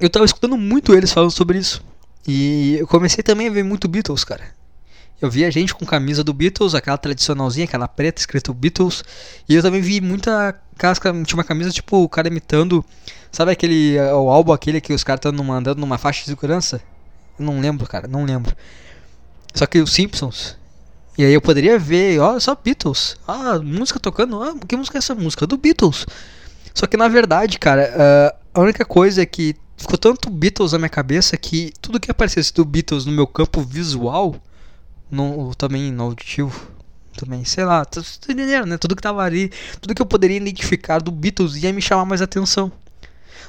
Eu 0.00 0.08
tava 0.08 0.24
escutando 0.24 0.56
muito 0.56 0.94
eles 0.94 1.12
falando 1.12 1.30
sobre 1.30 1.58
isso. 1.58 1.84
E 2.26 2.76
eu 2.80 2.86
comecei 2.86 3.22
também 3.22 3.48
a 3.48 3.50
ver 3.50 3.62
muito 3.62 3.86
Beatles, 3.88 4.24
cara. 4.24 4.63
Eu 5.20 5.30
vi 5.30 5.44
a 5.44 5.50
gente 5.50 5.74
com 5.74 5.86
camisa 5.86 6.22
do 6.24 6.34
Beatles, 6.34 6.74
aquela 6.74 6.98
tradicionalzinha, 6.98 7.64
aquela 7.64 7.88
preta 7.88 8.20
escrito 8.20 8.52
Beatles. 8.52 9.02
E 9.48 9.54
eu 9.54 9.62
também 9.62 9.80
vi 9.80 10.00
muita 10.00 10.54
casca, 10.76 11.12
tinha 11.24 11.36
uma 11.36 11.44
camisa 11.44 11.70
tipo 11.70 12.02
o 12.02 12.08
cara 12.08 12.28
imitando, 12.28 12.84
sabe 13.30 13.52
aquele 13.52 13.98
o 13.98 14.28
álbum 14.28 14.52
aquele 14.52 14.80
que 14.80 14.92
os 14.92 15.04
caras 15.04 15.24
estão 15.24 15.44
mandando 15.44 15.80
numa 15.80 15.98
faixa 15.98 16.20
de 16.20 16.26
segurança? 16.26 16.80
Eu 17.38 17.46
não 17.46 17.60
lembro, 17.60 17.86
cara, 17.86 18.08
não 18.08 18.24
lembro. 18.24 18.54
Só 19.54 19.66
que 19.66 19.78
os 19.78 19.92
Simpsons. 19.92 20.56
E 21.16 21.24
aí 21.24 21.32
eu 21.32 21.40
poderia 21.40 21.78
ver, 21.78 22.18
ó, 22.18 22.38
só 22.40 22.56
Beatles. 22.56 23.16
Ah, 23.26 23.58
música 23.60 24.00
tocando, 24.00 24.42
ah, 24.42 24.54
que 24.66 24.76
música 24.76 24.98
é 24.98 25.00
essa 25.00 25.14
música? 25.14 25.46
Do 25.46 25.56
Beatles. 25.56 26.06
Só 26.74 26.88
que 26.88 26.96
na 26.96 27.06
verdade, 27.06 27.58
cara, 27.58 27.88
uh, 27.94 28.36
a 28.52 28.60
única 28.60 28.84
coisa 28.84 29.22
é 29.22 29.26
que 29.26 29.54
ficou 29.76 29.96
tanto 29.96 30.28
Beatles 30.28 30.72
na 30.72 30.78
minha 30.78 30.88
cabeça 30.88 31.36
que 31.36 31.72
tudo 31.80 32.00
que 32.00 32.10
aparecesse 32.10 32.52
do 32.52 32.64
Beatles 32.64 33.06
no 33.06 33.12
meu 33.12 33.28
campo 33.28 33.60
visual 33.62 34.34
no, 35.14 35.54
também 35.54 35.92
no 35.92 36.04
auditivo. 36.04 36.74
Também, 37.16 37.44
sei 37.44 37.64
lá, 37.64 37.86
entendendo, 38.28 38.66
né? 38.66 38.76
Tudo 38.76 38.96
que 38.96 39.02
tava 39.02 39.22
ali, 39.22 39.50
tudo 39.80 39.94
que 39.94 40.02
eu 40.02 40.06
poderia 40.06 40.36
identificar 40.36 41.00
do 41.00 41.12
Beatles 41.12 41.54
ia 41.56 41.72
me 41.72 41.80
chamar 41.80 42.04
mais 42.04 42.20
atenção. 42.20 42.72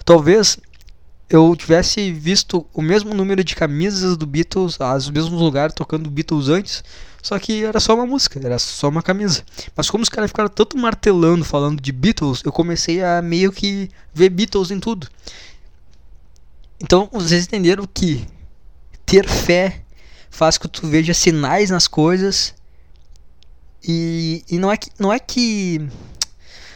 Talvez 0.05 0.59
eu 1.27 1.55
tivesse 1.55 2.11
visto 2.11 2.65
o 2.71 2.81
mesmo 2.81 3.13
número 3.13 3.43
de 3.43 3.55
camisas 3.55 4.15
do 4.15 4.27
Beatles, 4.27 4.77
os 4.79 5.09
mesmos 5.09 5.41
lugares 5.41 5.73
tocando 5.73 6.11
Beatles 6.11 6.47
antes, 6.47 6.83
só 7.23 7.39
que 7.39 7.63
era 7.63 7.79
só 7.79 7.95
uma 7.95 8.05
música, 8.05 8.39
era 8.43 8.59
só 8.59 8.87
uma 8.87 9.01
camisa. 9.01 9.43
Mas 9.75 9.89
como 9.89 10.03
os 10.03 10.09
caras 10.09 10.29
ficaram 10.29 10.49
tanto 10.49 10.77
martelando 10.77 11.43
falando 11.43 11.81
de 11.81 11.91
Beatles, 11.91 12.43
eu 12.45 12.51
comecei 12.51 13.03
a 13.03 13.19
meio 13.21 13.51
que 13.51 13.89
ver 14.13 14.29
Beatles 14.29 14.69
em 14.69 14.79
tudo. 14.79 15.07
Então 16.79 17.09
vocês 17.11 17.45
entenderam 17.45 17.87
que 17.91 18.27
ter 19.05 19.27
fé 19.27 19.81
faz 20.35 20.57
que 20.57 20.67
tu 20.67 20.85
veja 20.85 21.13
sinais 21.13 21.69
nas 21.69 21.87
coisas 21.87 22.53
e, 23.87 24.43
e 24.49 24.57
não 24.59 24.71
é 24.71 24.77
que 24.77 24.89
não 24.99 25.13
é 25.13 25.19
que 25.19 25.87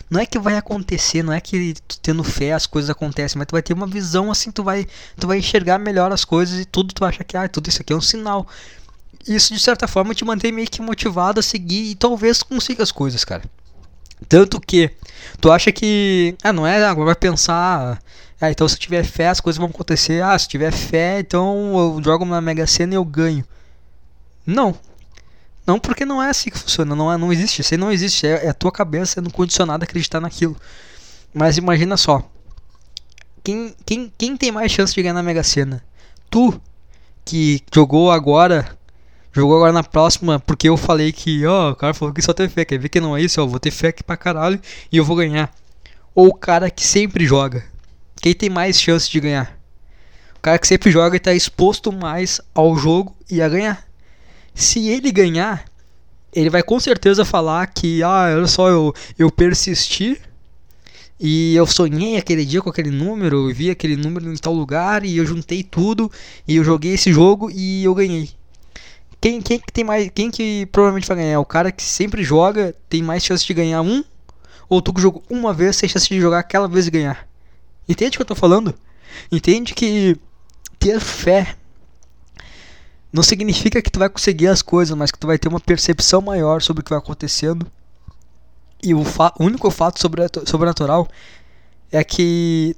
não 0.09 0.19
é 0.19 0.25
que 0.25 0.39
vai 0.39 0.57
acontecer, 0.57 1.21
não 1.21 1.33
é 1.33 1.41
que 1.41 1.75
tu 1.87 1.99
tendo 1.99 2.23
fé 2.23 2.53
as 2.53 2.65
coisas 2.65 2.89
acontecem, 2.89 3.37
mas 3.37 3.47
tu 3.47 3.51
vai 3.51 3.61
ter 3.61 3.73
uma 3.73 3.85
visão 3.85 4.31
assim, 4.31 4.49
tu 4.49 4.63
vai 4.63 4.87
tu 5.19 5.27
vai 5.27 5.37
enxergar 5.37 5.77
melhor 5.77 6.11
as 6.11 6.23
coisas 6.23 6.59
e 6.59 6.65
tudo 6.65 6.93
tu 6.93 7.03
acha 7.03 7.23
que 7.23 7.35
ah, 7.35 7.47
tudo 7.47 7.67
isso 7.67 7.81
aqui 7.81 7.93
é 7.93 7.95
um 7.95 8.01
sinal. 8.01 8.47
Isso 9.27 9.53
de 9.53 9.59
certa 9.59 9.87
forma 9.87 10.15
te 10.15 10.23
mantém 10.23 10.51
meio 10.51 10.69
que 10.69 10.81
motivado 10.81 11.41
a 11.41 11.43
seguir 11.43 11.91
e 11.91 11.95
talvez 11.95 12.41
consiga 12.41 12.81
as 12.81 12.91
coisas, 12.91 13.25
cara. 13.25 13.43
Tanto 14.27 14.59
que 14.59 14.91
tu 15.39 15.51
acha 15.51 15.71
que 15.71 16.35
ah, 16.43 16.53
não 16.53 16.67
é, 16.67 16.83
agora 16.83 17.07
vai 17.07 17.15
pensar 17.15 17.99
ah, 18.41 18.49
então 18.49 18.67
se 18.67 18.75
eu 18.75 18.79
tiver 18.79 19.03
fé, 19.03 19.27
as 19.27 19.41
coisas 19.41 19.57
vão 19.57 19.67
acontecer. 19.67 20.23
Ah, 20.23 20.37
se 20.37 20.47
tiver 20.47 20.71
fé, 20.71 21.19
então 21.19 21.77
eu 21.77 22.01
jogo 22.03 22.23
na 22.23 22.39
Mega 22.39 22.65
Sena 22.65 22.93
e 22.93 22.95
eu 22.95 23.03
ganho. 23.03 23.43
Não. 24.45 24.75
Não, 25.67 25.77
porque 25.79 26.05
não 26.05 26.23
é 26.23 26.29
assim 26.29 26.49
que 26.49 26.57
funciona. 26.57 26.95
Não, 26.95 27.11
é, 27.11 27.17
não 27.17 27.33
existe. 27.33 27.61
Isso 27.61 27.73
aí 27.73 27.77
não 27.77 27.91
existe. 27.91 28.25
É, 28.25 28.45
é 28.45 28.49
a 28.49 28.53
tua 28.53 28.71
cabeça 28.71 29.15
sendo 29.15 29.31
condicionada 29.31 29.83
a 29.83 29.85
acreditar 29.85 30.21
naquilo. 30.21 30.55
Mas 31.33 31.57
imagina 31.57 31.97
só. 31.97 32.23
Quem, 33.43 33.75
quem, 33.85 34.11
quem 34.17 34.37
tem 34.37 34.51
mais 34.51 34.71
chance 34.71 34.93
de 34.93 35.01
ganhar 35.01 35.13
na 35.13 35.23
Mega 35.23 35.43
Sena? 35.43 35.83
Tu, 36.29 36.59
que 37.25 37.61
jogou 37.73 38.09
agora. 38.09 38.77
Jogou 39.31 39.57
agora 39.57 39.71
na 39.71 39.83
próxima, 39.83 40.39
porque 40.39 40.69
eu 40.69 40.75
falei 40.75 41.11
que, 41.11 41.45
ó, 41.45 41.69
oh, 41.69 41.71
o 41.71 41.75
cara 41.75 41.93
falou 41.93 42.13
que 42.13 42.21
só 42.21 42.33
tem 42.33 42.49
fé. 42.49 42.65
Quer 42.65 42.79
ver 42.79 42.89
que 42.89 42.99
não 42.99 43.15
é 43.15 43.21
isso? 43.21 43.41
Ó, 43.41 43.45
vou 43.45 43.59
ter 43.59 43.71
fé 43.71 43.89
aqui 43.89 44.03
pra 44.03 44.17
caralho 44.17 44.59
e 44.91 44.97
eu 44.97 45.05
vou 45.05 45.15
ganhar. 45.15 45.51
Ou 46.15 46.27
o 46.27 46.33
cara 46.33 46.69
que 46.71 46.85
sempre 46.85 47.25
joga 47.25 47.63
quem 48.21 48.33
tem 48.33 48.49
mais 48.49 48.79
chance 48.79 49.09
de 49.09 49.19
ganhar? 49.19 49.57
O 50.37 50.41
cara 50.41 50.59
que 50.59 50.67
sempre 50.67 50.91
joga 50.91 51.17
está 51.17 51.33
exposto 51.33 51.91
mais 51.91 52.41
ao 52.53 52.75
jogo 52.77 53.15
e 53.29 53.41
a 53.41 53.47
ganhar. 53.47 53.85
Se 54.53 54.89
ele 54.89 55.11
ganhar, 55.11 55.65
ele 56.33 56.49
vai 56.49 56.61
com 56.61 56.79
certeza 56.79 57.23
falar 57.23 57.67
que, 57.67 58.03
ah, 58.03 58.33
olha 58.35 58.47
só, 58.47 58.69
eu, 58.69 58.93
eu 59.17 59.31
persisti 59.31 60.19
e 61.19 61.55
eu 61.55 61.65
sonhei 61.65 62.17
aquele 62.17 62.45
dia 62.45 62.61
com 62.61 62.69
aquele 62.69 62.91
número, 62.91 63.49
eu 63.49 63.55
vi 63.55 63.69
aquele 63.69 63.95
número 63.95 64.31
em 64.31 64.37
tal 64.37 64.53
lugar 64.53 65.05
e 65.05 65.17
eu 65.17 65.25
juntei 65.25 65.63
tudo 65.63 66.11
e 66.47 66.57
eu 66.57 66.63
joguei 66.63 66.93
esse 66.93 67.11
jogo 67.11 67.49
e 67.51 67.83
eu 67.83 67.93
ganhei. 67.93 68.29
Quem, 69.21 69.41
quem 69.41 69.59
que 69.59 69.71
tem 69.71 69.83
mais, 69.83 70.09
quem 70.13 70.31
que 70.31 70.65
provavelmente 70.67 71.07
vai 71.07 71.17
ganhar? 71.17 71.39
O 71.39 71.45
cara 71.45 71.71
que 71.71 71.83
sempre 71.83 72.23
joga 72.23 72.75
tem 72.87 73.03
mais 73.03 73.23
chance 73.23 73.45
de 73.45 73.53
ganhar 73.53 73.81
um 73.81 74.03
ou 74.69 74.81
tu 74.81 74.93
que 74.93 75.01
jogou 75.01 75.23
uma 75.29 75.53
vez 75.53 75.77
tem 75.77 75.89
chance 75.89 76.07
de 76.07 76.21
jogar 76.21 76.39
aquela 76.39 76.67
vez 76.67 76.87
e 76.87 76.91
ganhar? 76.91 77.27
Entende 77.87 78.15
o 78.15 78.19
que 78.19 78.21
eu 78.21 78.27
tô 78.27 78.35
falando? 78.35 78.73
Entende 79.31 79.73
que 79.73 80.17
ter 80.79 80.99
fé 80.99 81.55
não 83.11 83.23
significa 83.23 83.81
que 83.81 83.89
tu 83.89 83.99
vai 83.99 84.07
conseguir 84.07 84.47
as 84.47 84.61
coisas, 84.61 84.95
mas 84.95 85.11
que 85.11 85.17
tu 85.17 85.25
vai 85.25 85.37
ter 85.37 85.47
uma 85.47 85.59
percepção 85.59 86.21
maior 86.21 86.61
sobre 86.61 86.81
o 86.81 86.83
que 86.83 86.91
vai 86.91 86.99
acontecendo. 86.99 87.65
E 88.81 88.93
o, 88.93 89.01
o 89.01 89.43
único 89.43 89.69
fato 89.71 89.99
sobrenatural 89.99 91.07
é 91.91 92.03
que 92.03 92.75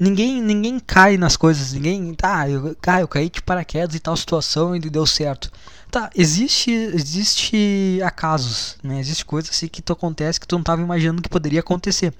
ninguém 0.00 0.40
ninguém 0.40 0.80
cai 0.80 1.18
nas 1.18 1.36
coisas, 1.36 1.74
ninguém, 1.74 2.14
tá, 2.14 2.48
eu, 2.48 2.74
ah, 2.86 3.00
eu 3.02 3.06
caí 3.06 3.28
de 3.28 3.42
paraquedas 3.42 3.94
em 3.94 3.98
tal 3.98 4.16
situação 4.16 4.74
e 4.74 4.80
deu 4.80 5.06
certo. 5.06 5.52
Tá, 5.90 6.08
existe 6.16 6.70
existe 6.70 8.00
acasos, 8.02 8.78
né? 8.82 8.98
Existe 8.98 9.24
coisas 9.24 9.50
assim 9.50 9.68
que 9.68 9.82
tu 9.82 9.92
acontece 9.92 10.40
que 10.40 10.46
tu 10.46 10.54
não 10.54 10.60
estava 10.60 10.80
imaginando 10.80 11.20
que 11.20 11.28
poderia 11.28 11.60
acontecer. 11.60 12.14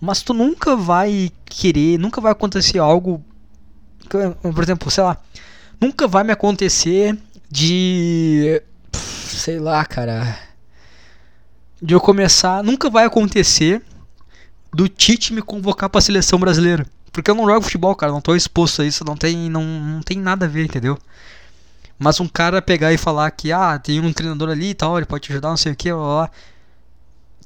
Mas 0.00 0.22
tu 0.22 0.32
nunca 0.32 0.76
vai 0.76 1.30
querer, 1.44 1.98
nunca 1.98 2.20
vai 2.20 2.32
acontecer 2.32 2.78
algo. 2.78 3.22
Por 4.08 4.62
exemplo, 4.62 4.90
sei 4.90 5.04
lá. 5.04 5.16
Nunca 5.80 6.06
vai 6.06 6.22
me 6.22 6.32
acontecer 6.32 7.18
de. 7.50 8.62
Sei 8.92 9.58
lá, 9.58 9.84
cara. 9.84 10.38
de 11.82 11.94
eu 11.94 12.00
começar, 12.00 12.62
nunca 12.62 12.88
vai 12.88 13.04
acontecer 13.04 13.82
do 14.76 14.90
Tite 14.90 15.32
me 15.32 15.40
convocar 15.40 15.88
para 15.88 16.00
a 16.00 16.02
seleção 16.02 16.38
brasileira. 16.38 16.86
Porque 17.10 17.30
eu 17.30 17.34
não 17.34 17.46
jogo 17.46 17.62
futebol, 17.62 17.94
cara, 17.94 18.12
não 18.12 18.20
tô 18.20 18.36
exposto 18.36 18.82
a 18.82 18.84
isso, 18.84 19.02
não 19.02 19.16
tem, 19.16 19.48
não, 19.48 19.64
não 19.64 20.02
tem 20.02 20.18
nada 20.18 20.44
a 20.44 20.48
ver, 20.48 20.66
entendeu? 20.66 20.98
Mas 21.98 22.20
um 22.20 22.28
cara 22.28 22.60
pegar 22.60 22.92
e 22.92 22.98
falar 22.98 23.30
que, 23.30 23.50
ah, 23.50 23.78
tem 23.78 23.98
um 24.00 24.12
treinador 24.12 24.50
ali 24.50 24.70
e 24.70 24.74
tal, 24.74 24.98
ele 24.98 25.06
pode 25.06 25.24
te 25.24 25.32
ajudar, 25.32 25.48
não 25.48 25.56
sei 25.56 25.72
o 25.72 25.76
que, 25.76 25.90
lá. 25.90 26.30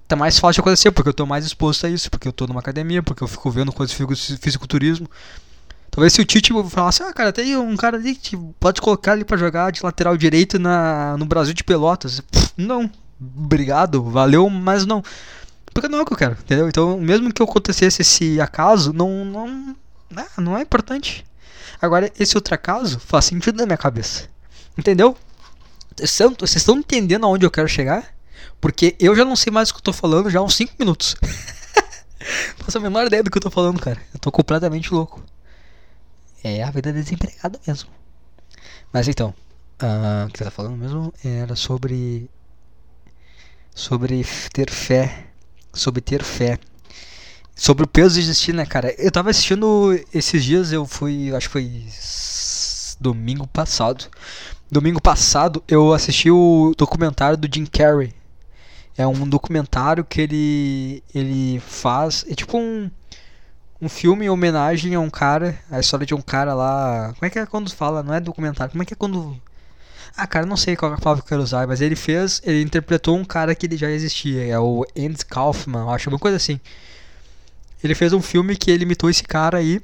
Tá 0.09 0.17
mais 0.17 0.41
fácil 0.41 0.61
acontecer, 0.61 0.91
porque 0.91 1.11
eu 1.11 1.15
tô 1.15 1.25
mais 1.25 1.47
exposto 1.47 1.87
a 1.87 1.89
isso, 1.89 2.11
porque 2.11 2.27
eu 2.27 2.33
tô 2.33 2.49
numa 2.49 2.59
academia, 2.59 3.01
porque 3.01 3.23
eu 3.23 3.29
fico 3.29 3.49
vendo 3.49 3.71
coisas 3.71 3.97
de 3.97 4.37
fisiculturismo. 4.39 5.09
Talvez 5.89 6.13
se 6.13 6.21
o 6.21 6.25
Tite 6.25 6.53
falasse, 6.69 7.05
ah, 7.05 7.13
cara, 7.13 7.33
tem 7.33 7.57
um 7.57 7.77
cara 7.77 7.97
ali 7.97 8.17
que 8.17 8.37
pode 8.59 8.81
colocar 8.81 9.13
ali 9.13 9.25
pra 9.25 9.37
jogar 9.37 9.71
de 9.71 9.85
lateral 9.85 10.17
direito 10.17 10.59
na, 10.59 11.17
no 11.17 11.27
Brasil 11.27 11.55
de 11.55 11.63
Pelotas. 11.63 12.19
Pff, 12.19 12.53
não, 12.57 12.91
obrigado, 13.21 14.03
valeu, 14.03 14.51
mas 14.51 14.85
não. 14.85 15.01
Porque 15.73 15.89
não 15.89 15.99
é 15.99 16.03
o 16.03 16.07
que 16.07 16.13
eu 16.13 16.17
quero, 16.17 16.33
entendeu? 16.33 16.69
Então, 16.69 16.99
mesmo 16.99 17.33
que 17.33 17.43
acontecesse 17.43 18.03
esse 18.03 18.41
acaso, 18.41 18.93
não, 18.93 19.25
não, 19.25 19.77
né, 20.11 20.27
não 20.39 20.57
é 20.57 20.63
importante. 20.63 21.25
Agora, 21.81 22.13
esse 22.19 22.37
outro 22.37 22.55
acaso 22.55 22.99
faz 23.01 23.27
sentido 23.27 23.57
na 23.57 23.67
minha 23.67 23.79
cabeça. 23.79 24.29
Entendeu? 24.77 25.17
Vocês 25.97 26.57
estão 26.57 26.79
entendendo 26.79 27.25
aonde 27.25 27.47
eu 27.47 27.51
quero 27.51 27.69
chegar? 27.69 28.15
Porque 28.61 28.97
eu 28.99 29.15
já 29.15 29.25
não 29.25 29.37
sei 29.37 29.53
mais 29.53 29.71
o 29.71 29.75
que 29.75 29.79
eu 29.79 29.85
tô 29.85 29.93
falando 29.93 30.31
já 30.31 30.41
há 30.41 30.43
uns 30.43 30.55
5 30.55 30.75
minutos. 30.79 31.17
faço 32.59 32.79
a 32.79 32.81
menor 32.81 33.07
ideia 33.07 33.23
do 33.23 33.31
que 33.31 33.39
eu 33.39 33.43
tô 33.43 33.51
falando, 33.51 33.81
cara. 33.81 34.01
Eu 34.13 34.21
tô 34.21 34.31
completamente 34.31 34.93
louco. 34.93 35.23
É 36.43 36.63
a 36.63 36.71
vida 36.71 36.93
desempregada 36.93 37.59
mesmo. 37.67 37.91
Mas 38.93 39.09
então, 39.09 39.35
uh, 39.83 40.27
o 40.27 40.33
que 40.33 40.39
você 40.39 40.45
tá 40.45 40.51
falando 40.51 40.77
mesmo 40.77 41.13
era 41.25 41.55
sobre. 41.57 42.31
Sobre 43.75 44.25
ter 44.53 44.71
fé 44.71 45.30
sobre 45.73 46.01
ter 46.01 46.23
fé. 46.23 46.59
Sobre 47.55 47.85
o 47.85 47.87
peso 47.87 48.15
de 48.15 48.21
existir, 48.21 48.55
né, 48.55 48.65
cara? 48.65 48.95
Eu 48.99 49.11
tava 49.11 49.31
assistindo 49.31 49.99
esses 50.15 50.43
dias, 50.43 50.73
eu 50.73 50.87
fui, 50.87 51.35
acho 51.35 51.49
que 51.49 51.53
foi 51.53 51.85
domingo 53.01 53.47
passado. 53.47 54.07
Domingo 54.71 55.01
passado 55.01 55.63
eu 55.67 55.93
assisti 55.93 56.31
o 56.31 56.73
documentário 56.77 57.37
do 57.37 57.49
Jim 57.53 57.67
Carrey. 57.67 58.13
É 58.97 59.07
um 59.07 59.29
documentário 59.29 60.05
que 60.05 60.21
ele 60.21 61.03
ele 61.15 61.61
faz, 61.61 62.25
é 62.29 62.35
tipo 62.35 62.59
um 62.59 62.91
um 63.81 63.89
filme 63.89 64.27
em 64.27 64.29
homenagem 64.29 64.95
a 64.95 65.01
um 65.01 65.09
cara, 65.09 65.59
a 65.71 65.81
história 65.81 66.05
de 66.05 66.15
um 66.15 66.21
cara 66.21 66.53
lá. 66.55 67.13
Como 67.15 67.27
é 67.27 67.31
que 67.31 67.39
é 67.39 67.47
quando 67.47 67.73
fala? 67.73 68.03
Não 68.03 68.13
é 68.13 68.21
documentário. 68.21 68.73
Como 68.73 68.83
é 68.83 68.87
que 68.87 68.93
é 68.93 68.97
quando 68.97 69.41
ah, 70.17 70.27
cara, 70.27 70.47
não 70.47 70.57
sei 70.57 70.77
qual 70.77 70.93
é 70.93 70.95
a 70.95 70.99
palavra 70.99 71.23
que 71.23 71.27
eu 71.27 71.31
quero 71.31 71.43
usar, 71.43 71.67
mas 71.67 71.81
ele 71.81 71.97
fez, 71.97 72.41
ele 72.45 72.63
interpretou 72.63 73.17
um 73.17 73.25
cara 73.25 73.55
que 73.55 73.67
ele 73.67 73.77
já 73.77 73.91
existia, 73.91 74.47
é 74.47 74.59
o 74.59 74.85
Andy 74.97 75.25
Kaufman, 75.25 75.89
acho, 75.93 76.11
uma 76.11 76.19
coisa 76.19 76.37
assim. 76.37 76.61
Ele 77.83 77.95
fez 77.95 78.13
um 78.13 78.21
filme 78.21 78.57
que 78.57 78.71
ele 78.71 78.85
imitou 78.85 79.09
esse 79.09 79.23
cara 79.23 79.59
aí, 79.59 79.81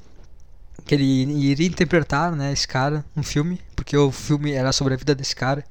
que 0.85 0.95
ele 0.95 1.05
iria 1.05 1.67
interpretar, 1.67 2.33
né, 2.33 2.53
esse 2.53 2.69
cara, 2.69 3.05
um 3.17 3.23
filme, 3.23 3.61
porque 3.75 3.97
o 3.97 4.13
filme 4.13 4.53
era 4.53 4.73
sobre 4.73 4.95
a 4.95 4.97
vida 4.97 5.15
desse 5.15 5.35
cara. 5.35 5.65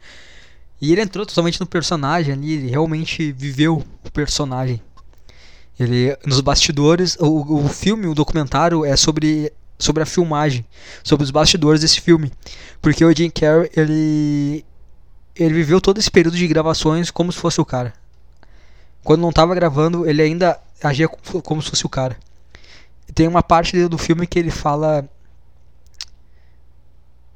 E 0.81 0.91
ele 0.91 1.01
entrou 1.01 1.25
totalmente 1.25 1.59
no 1.59 1.65
personagem 1.65 2.33
ali, 2.33 2.53
ele 2.53 2.69
realmente 2.69 3.31
viveu 3.31 3.83
o 4.03 4.11
personagem. 4.11 4.81
Ele, 5.79 6.17
nos 6.25 6.41
bastidores, 6.41 7.17
o, 7.19 7.65
o 7.65 7.69
filme, 7.69 8.07
o 8.07 8.15
documentário 8.15 8.85
é 8.85 8.95
sobre 8.95 9.51
sobre 9.77 10.03
a 10.03 10.05
filmagem, 10.05 10.65
sobre 11.03 11.23
os 11.23 11.31
bastidores 11.31 11.81
desse 11.81 11.99
filme, 12.01 12.31
porque 12.81 13.03
o 13.03 13.15
Jim 13.15 13.29
Carrey 13.29 13.69
ele 13.75 14.65
ele 15.35 15.53
viveu 15.53 15.81
todo 15.81 15.99
esse 15.99 16.09
período 16.09 16.37
de 16.37 16.47
gravações 16.47 17.11
como 17.11 17.31
se 17.31 17.37
fosse 17.37 17.59
o 17.59 17.65
cara. 17.65 17.93
Quando 19.03 19.21
não 19.21 19.29
estava 19.29 19.53
gravando, 19.53 20.09
ele 20.09 20.21
ainda 20.21 20.59
agia 20.81 21.07
como 21.07 21.61
se 21.61 21.69
fosse 21.69 21.85
o 21.85 21.89
cara. 21.89 22.17
Tem 23.13 23.27
uma 23.27 23.43
parte 23.43 23.87
do 23.87 23.97
filme 23.97 24.25
que 24.25 24.39
ele 24.39 24.49
fala 24.49 25.07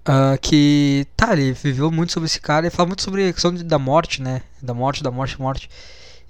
uh, 0.08 0.38
que 0.42 1.06
tá, 1.16 1.34
ele 1.34 1.52
viveu 1.52 1.92
muito 1.92 2.12
sobre 2.14 2.28
esse 2.28 2.40
cara, 2.40 2.66
ele 2.66 2.76
fala 2.76 2.88
muito 2.88 3.04
sobre 3.04 3.28
a 3.28 3.34
questão 3.34 3.54
da 3.54 3.78
morte, 3.78 4.22
né? 4.22 4.42
Da 4.62 4.74
morte, 4.74 5.04
da 5.04 5.12
morte, 5.12 5.40
morte. 5.40 5.70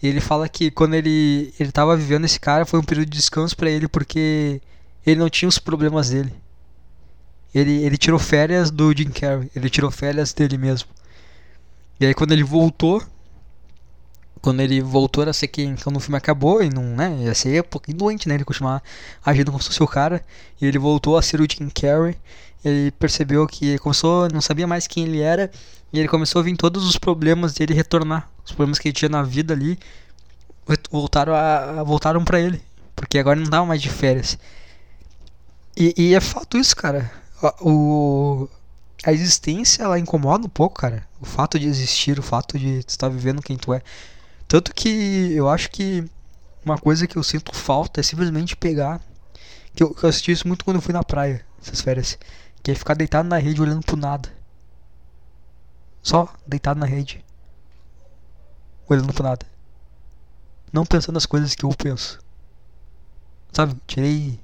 E 0.02 0.08
ele 0.08 0.20
fala 0.20 0.48
que 0.50 0.72
quando 0.72 0.94
ele 0.94 1.54
ele 1.60 1.72
tava 1.72 1.96
vivendo 1.96 2.26
esse 2.26 2.40
cara 2.40 2.66
foi 2.66 2.80
um 2.80 2.84
período 2.84 3.10
de 3.10 3.18
descanso 3.18 3.56
para 3.56 3.70
ele 3.70 3.88
porque 3.88 4.62
ele 5.06 5.20
não 5.20 5.30
tinha 5.30 5.50
os 5.50 5.60
problemas 5.60 6.10
dele. 6.10 6.34
Ele, 7.54 7.84
ele 7.84 7.98
tirou 7.98 8.20
férias 8.20 8.70
do 8.70 8.96
Jim 8.96 9.10
Carrey, 9.10 9.50
ele 9.56 9.70
tirou 9.70 9.90
férias 9.90 10.34
dele 10.34 10.58
mesmo. 10.58 10.90
E 12.00 12.06
aí 12.06 12.14
quando 12.14 12.32
ele 12.32 12.44
voltou, 12.44 13.04
quando 14.42 14.62
ele 14.62 14.82
voltou 14.82 15.28
a 15.28 15.34
ser 15.34 15.48
quem 15.48 15.76
quando 15.76 15.98
o 15.98 16.00
filme 16.00 16.18
acabou 16.18 16.64
e 16.64 16.70
não, 16.70 16.84
né, 16.84 17.18
ia 17.22 17.34
ser 17.34 17.62
um 17.62 17.68
pouquinho 17.68 17.98
doente, 17.98 18.28
né, 18.30 18.36
ele 18.36 18.46
continuar 18.46 18.82
agindo 19.26 19.52
como 19.52 19.62
se 19.62 19.70
fosse 19.70 19.84
o 19.84 19.88
cara, 19.88 20.24
e 20.62 20.66
ele 20.66 20.78
voltou 20.78 21.18
a 21.18 21.22
ser 21.22 21.42
o 21.42 21.48
Jim 21.50 21.70
Carrey. 21.70 22.16
Ele 22.64 22.92
percebeu 22.92 23.48
que 23.48 23.78
começou, 23.80 24.30
não 24.30 24.42
sabia 24.42 24.68
mais 24.68 24.86
quem 24.86 25.06
ele 25.06 25.22
era, 25.22 25.50
e 25.92 26.00
ele 26.00 26.08
começou 26.08 26.40
a 26.40 26.44
vir 26.44 26.56
todos 26.56 26.86
os 26.86 26.98
problemas 26.98 27.54
dele 27.54 27.74
retornar, 27.74 28.30
os 28.46 28.52
problemas 28.52 28.78
que 28.78 28.90
ele 28.90 28.94
tinha 28.94 29.10
na 29.10 29.24
vida 29.24 29.54
ali 29.54 29.80
voltaram 30.92 31.34
a 31.34 31.84
voltaram 31.84 32.24
para 32.24 32.40
ele, 32.40 32.62
porque 32.96 33.18
agora 33.18 33.40
não 33.40 33.50
dava 33.50 33.66
mais 33.66 33.82
de 33.82 33.90
férias. 33.90 34.38
E, 35.80 35.94
e 35.96 36.14
é 36.14 36.20
fato 36.20 36.58
isso, 36.58 36.76
cara. 36.76 37.10
O, 37.62 38.50
a 39.06 39.14
existência 39.14 39.84
ela 39.84 39.98
incomoda 39.98 40.46
um 40.46 40.50
pouco, 40.50 40.82
cara. 40.82 41.08
O 41.22 41.26
fato 41.26 41.58
de 41.58 41.68
existir, 41.68 42.20
o 42.20 42.24
fato 42.24 42.60
de 42.60 42.80
estar 42.80 43.08
vivendo 43.08 43.42
quem 43.42 43.56
tu 43.56 43.74
é. 43.74 43.82
Tanto 44.46 44.74
que 44.74 45.32
eu 45.34 45.48
acho 45.48 45.72
que 45.72 46.04
uma 46.66 46.78
coisa 46.78 47.08
que 47.08 47.16
eu 47.16 47.24
sinto 47.24 47.56
falta 47.56 48.02
é 48.02 48.04
simplesmente 48.04 48.58
pegar. 48.58 49.02
Que 49.74 49.82
eu, 49.82 49.96
eu 50.04 50.10
assisti 50.10 50.34
isso 50.34 50.48
muito 50.50 50.66
quando 50.66 50.76
eu 50.76 50.82
fui 50.82 50.94
na 50.94 51.04
praia, 51.04 51.46
essas 51.62 51.80
férias. 51.80 52.20
Que 52.62 52.72
é 52.72 52.76
ficar 52.76 52.96
deitado 52.96 53.30
na 53.30 53.38
rede 53.38 53.62
olhando 53.62 53.86
pro 53.86 53.96
nada. 53.96 54.30
Só 56.04 56.28
deitado 56.46 56.78
na 56.78 56.86
rede. 56.86 57.24
Olhando 58.90 59.14
pro 59.14 59.24
nada. 59.24 59.46
Não 60.74 60.86
pensando 60.86 61.16
nas 61.16 61.26
coisas 61.26 61.56
que 61.56 61.64
eu 61.64 61.70
penso. 61.70 62.20
Sabe? 63.54 63.78
Tirei 63.88 64.38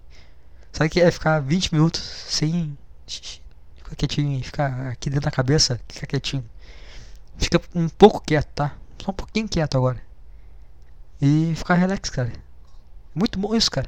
Sabe 0.75 0.89
que 0.89 0.99
é 0.99 1.09
ficar 1.09 1.39
20 1.39 1.73
minutos 1.73 2.01
sem 2.01 2.77
ficar 3.77 3.95
quietinho, 3.95 4.43
ficar 4.43 4.87
aqui 4.89 5.09
dentro 5.09 5.23
da 5.23 5.31
cabeça, 5.31 5.79
ficar 5.87 6.05
quietinho. 6.05 6.43
Fica 7.37 7.61
um 7.73 7.87
pouco 7.87 8.19
quieto, 8.19 8.47
tá? 8.47 8.75
Só 9.01 9.11
um 9.11 9.13
pouquinho 9.13 9.47
quieto 9.47 9.77
agora. 9.77 10.01
E 11.21 11.53
ficar 11.55 11.75
relax, 11.75 12.09
cara. 12.09 12.33
Muito 13.13 13.39
bom 13.39 13.55
isso, 13.55 13.71
cara. 13.71 13.87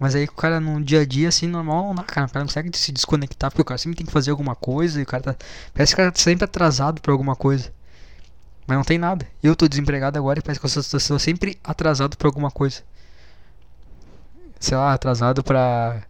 Mas 0.00 0.16
aí 0.16 0.24
o 0.24 0.32
cara 0.32 0.58
no 0.58 0.82
dia 0.82 1.02
a 1.02 1.06
dia, 1.06 1.28
assim, 1.28 1.46
normal, 1.46 1.84
não 1.84 1.94
dá, 1.94 2.02
cara. 2.02 2.26
O 2.26 2.30
cara 2.30 2.40
não 2.40 2.48
consegue 2.48 2.76
se 2.76 2.90
desconectar, 2.90 3.48
porque 3.48 3.62
o 3.62 3.64
cara 3.64 3.78
sempre 3.78 3.98
tem 3.98 4.06
que 4.06 4.12
fazer 4.12 4.32
alguma 4.32 4.56
coisa 4.56 4.98
e 4.98 5.04
o 5.04 5.06
cara 5.06 5.22
tá. 5.22 5.36
Parece 5.72 5.94
que 5.94 5.94
o 5.94 6.02
cara 6.02 6.10
tá 6.10 6.18
sempre 6.18 6.44
atrasado 6.44 7.00
pra 7.00 7.12
alguma 7.12 7.36
coisa. 7.36 7.72
Mas 8.66 8.76
não 8.76 8.84
tem 8.84 8.98
nada. 8.98 9.24
Eu 9.40 9.54
tô 9.54 9.68
desempregado 9.68 10.18
agora 10.18 10.40
e 10.40 10.42
parece 10.42 10.58
que 10.58 10.66
eu 10.66 10.98
estou 10.98 11.20
sempre 11.20 11.56
atrasado 11.62 12.16
pra 12.16 12.26
alguma 12.26 12.50
coisa 12.50 12.82
sei 14.58 14.76
lá, 14.76 14.92
atrasado 14.92 15.42
pra. 15.42 16.02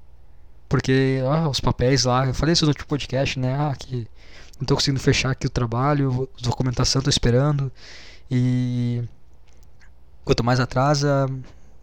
Porque 0.69 1.21
ó, 1.25 1.49
os 1.49 1.61
papéis 1.61 2.05
lá, 2.05 2.27
eu 2.27 2.35
falei 2.35 2.53
isso 2.53 2.65
no 2.65 2.71
último 2.71 2.87
podcast, 2.87 3.39
né? 3.39 3.55
Ah, 3.59 3.75
que 3.79 4.07
não 4.59 4.67
tô 4.67 4.75
conseguindo 4.75 5.01
fechar 5.01 5.31
aqui 5.31 5.47
o 5.47 5.51
trabalho, 5.51 6.29
documentação 6.43 7.01
tô 7.03 7.11
esperando. 7.11 7.71
E 8.31 9.03
quanto 10.25 10.45
mais 10.45 10.61
atrasa, 10.61 11.27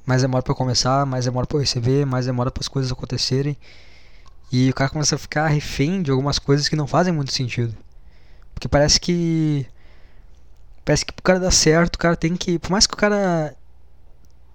mais 0.06 0.22
demora 0.22 0.44
para 0.44 0.54
começar, 0.54 1.06
mais 1.06 1.26
demora 1.26 1.48
para 1.48 1.60
receber, 1.60 2.06
mais 2.06 2.26
demora 2.26 2.52
para 2.52 2.62
as 2.62 2.68
coisas 2.68 2.92
acontecerem. 2.92 3.58
E 4.52 4.70
o 4.70 4.74
cara 4.74 4.90
começa 4.90 5.16
a 5.16 5.18
ficar 5.18 5.48
refém 5.48 6.02
de 6.04 6.12
algumas 6.12 6.38
coisas 6.38 6.70
que 6.70 6.76
não 6.76 6.86
fazem 6.88 7.14
muito 7.14 7.34
sentido. 7.34 7.76
Porque 8.54 8.68
parece 8.68 9.00
que 9.00 9.66
parece 10.84 11.06
que 11.06 11.14
pro 11.14 11.24
cara 11.24 11.40
dar 11.40 11.52
certo, 11.52 11.96
o 11.96 12.00
cara 12.00 12.16
tem 12.16 12.36
que, 12.36 12.60
por 12.60 12.70
mais 12.72 12.86
que 12.86 12.94
o 12.94 12.98
cara 12.98 13.56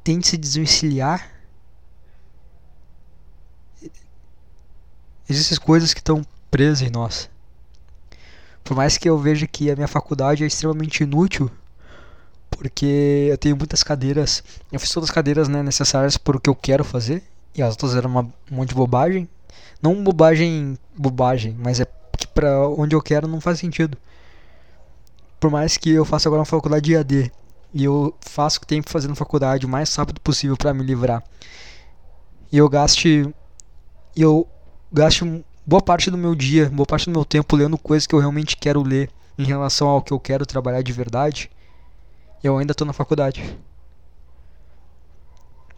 tente 0.05 0.29
se 0.29 0.37
desvencilhar 0.37 1.40
Existem 5.31 5.57
coisas 5.59 5.95
que 5.95 6.01
estão 6.01 6.27
presas 6.51 6.83
em 6.83 6.91
nós. 6.91 7.31
Por 8.65 8.77
mais 8.77 8.99
que 8.99 9.09
eu 9.09 9.17
veja 9.17 9.47
que 9.47 9.71
a 9.71 9.77
minha 9.77 9.87
faculdade 9.87 10.43
é 10.43 10.47
extremamente 10.49 11.05
inútil, 11.05 11.49
porque 12.51 13.29
eu 13.31 13.39
tenho 13.39 13.57
muitas 13.57 13.85
cadeiras, 13.85 14.43
eu 14.73 14.81
fiz 14.81 14.91
todas 14.91 15.09
as 15.09 15.15
cadeiras 15.15 15.47
né, 15.47 15.63
necessárias 15.63 16.17
para 16.17 16.37
o 16.37 16.41
que 16.41 16.51
eu 16.51 16.55
quero 16.57 16.83
fazer, 16.83 17.23
e 17.55 17.63
as 17.63 17.71
outras 17.71 17.95
eram 17.95 18.11
uma, 18.11 18.23
um 18.51 18.57
monte 18.57 18.71
de 18.71 18.75
bobagem. 18.75 19.29
Não 19.81 20.03
bobagem, 20.03 20.77
bobagem, 20.97 21.57
mas 21.57 21.79
é 21.79 21.87
que 22.19 22.27
para 22.27 22.69
onde 22.69 22.97
eu 22.97 23.01
quero 23.01 23.29
não 23.29 23.41
faz 23.41 23.61
sentido. 23.61 23.97
Por 25.39 25.49
mais 25.49 25.77
que 25.77 25.91
eu 25.91 26.05
faça 26.05 26.29
agora 26.29 26.41
uma 26.41 26.45
faculdade 26.45 26.87
de 26.87 26.97
AD, 26.97 27.33
e 27.73 27.85
eu 27.85 28.13
faço 28.21 28.59
o 28.59 28.61
que 28.63 28.67
tenho 28.67 28.83
que 28.83 28.91
fazer 28.91 29.07
na 29.07 29.15
faculdade 29.15 29.65
o 29.65 29.69
mais 29.69 29.95
rápido 29.95 30.21
possível 30.21 30.57
para 30.57 30.75
me 30.75 30.83
livrar, 30.83 31.23
e 32.51 32.59
eu 32.59 32.69
gaste. 32.69 33.33
eu 34.17 34.49
gasto 34.93 35.45
boa 35.67 35.83
parte 35.83 36.11
do 36.11 36.19
meu 36.19 36.35
dia, 36.35 36.69
boa 36.69 36.87
parte 36.87 37.07
do 37.07 37.13
meu 37.13 37.25
tempo 37.25 37.57
lendo 37.57 37.79
coisas 37.79 38.07
que 38.07 38.15
eu 38.15 38.19
realmente 38.19 38.57
quero 38.57 38.83
ler 38.83 39.11
em 39.39 39.45
relação 39.45 39.89
ao 39.89 40.03
que 40.03 40.13
eu 40.13 40.21
quero 40.21 40.45
trabalhar 40.45 40.83
de 40.83 40.93
verdade, 40.93 41.51
Eu 42.43 42.57
ainda 42.59 42.75
tô 42.75 42.85
na 42.85 42.93
faculdade. 42.93 43.59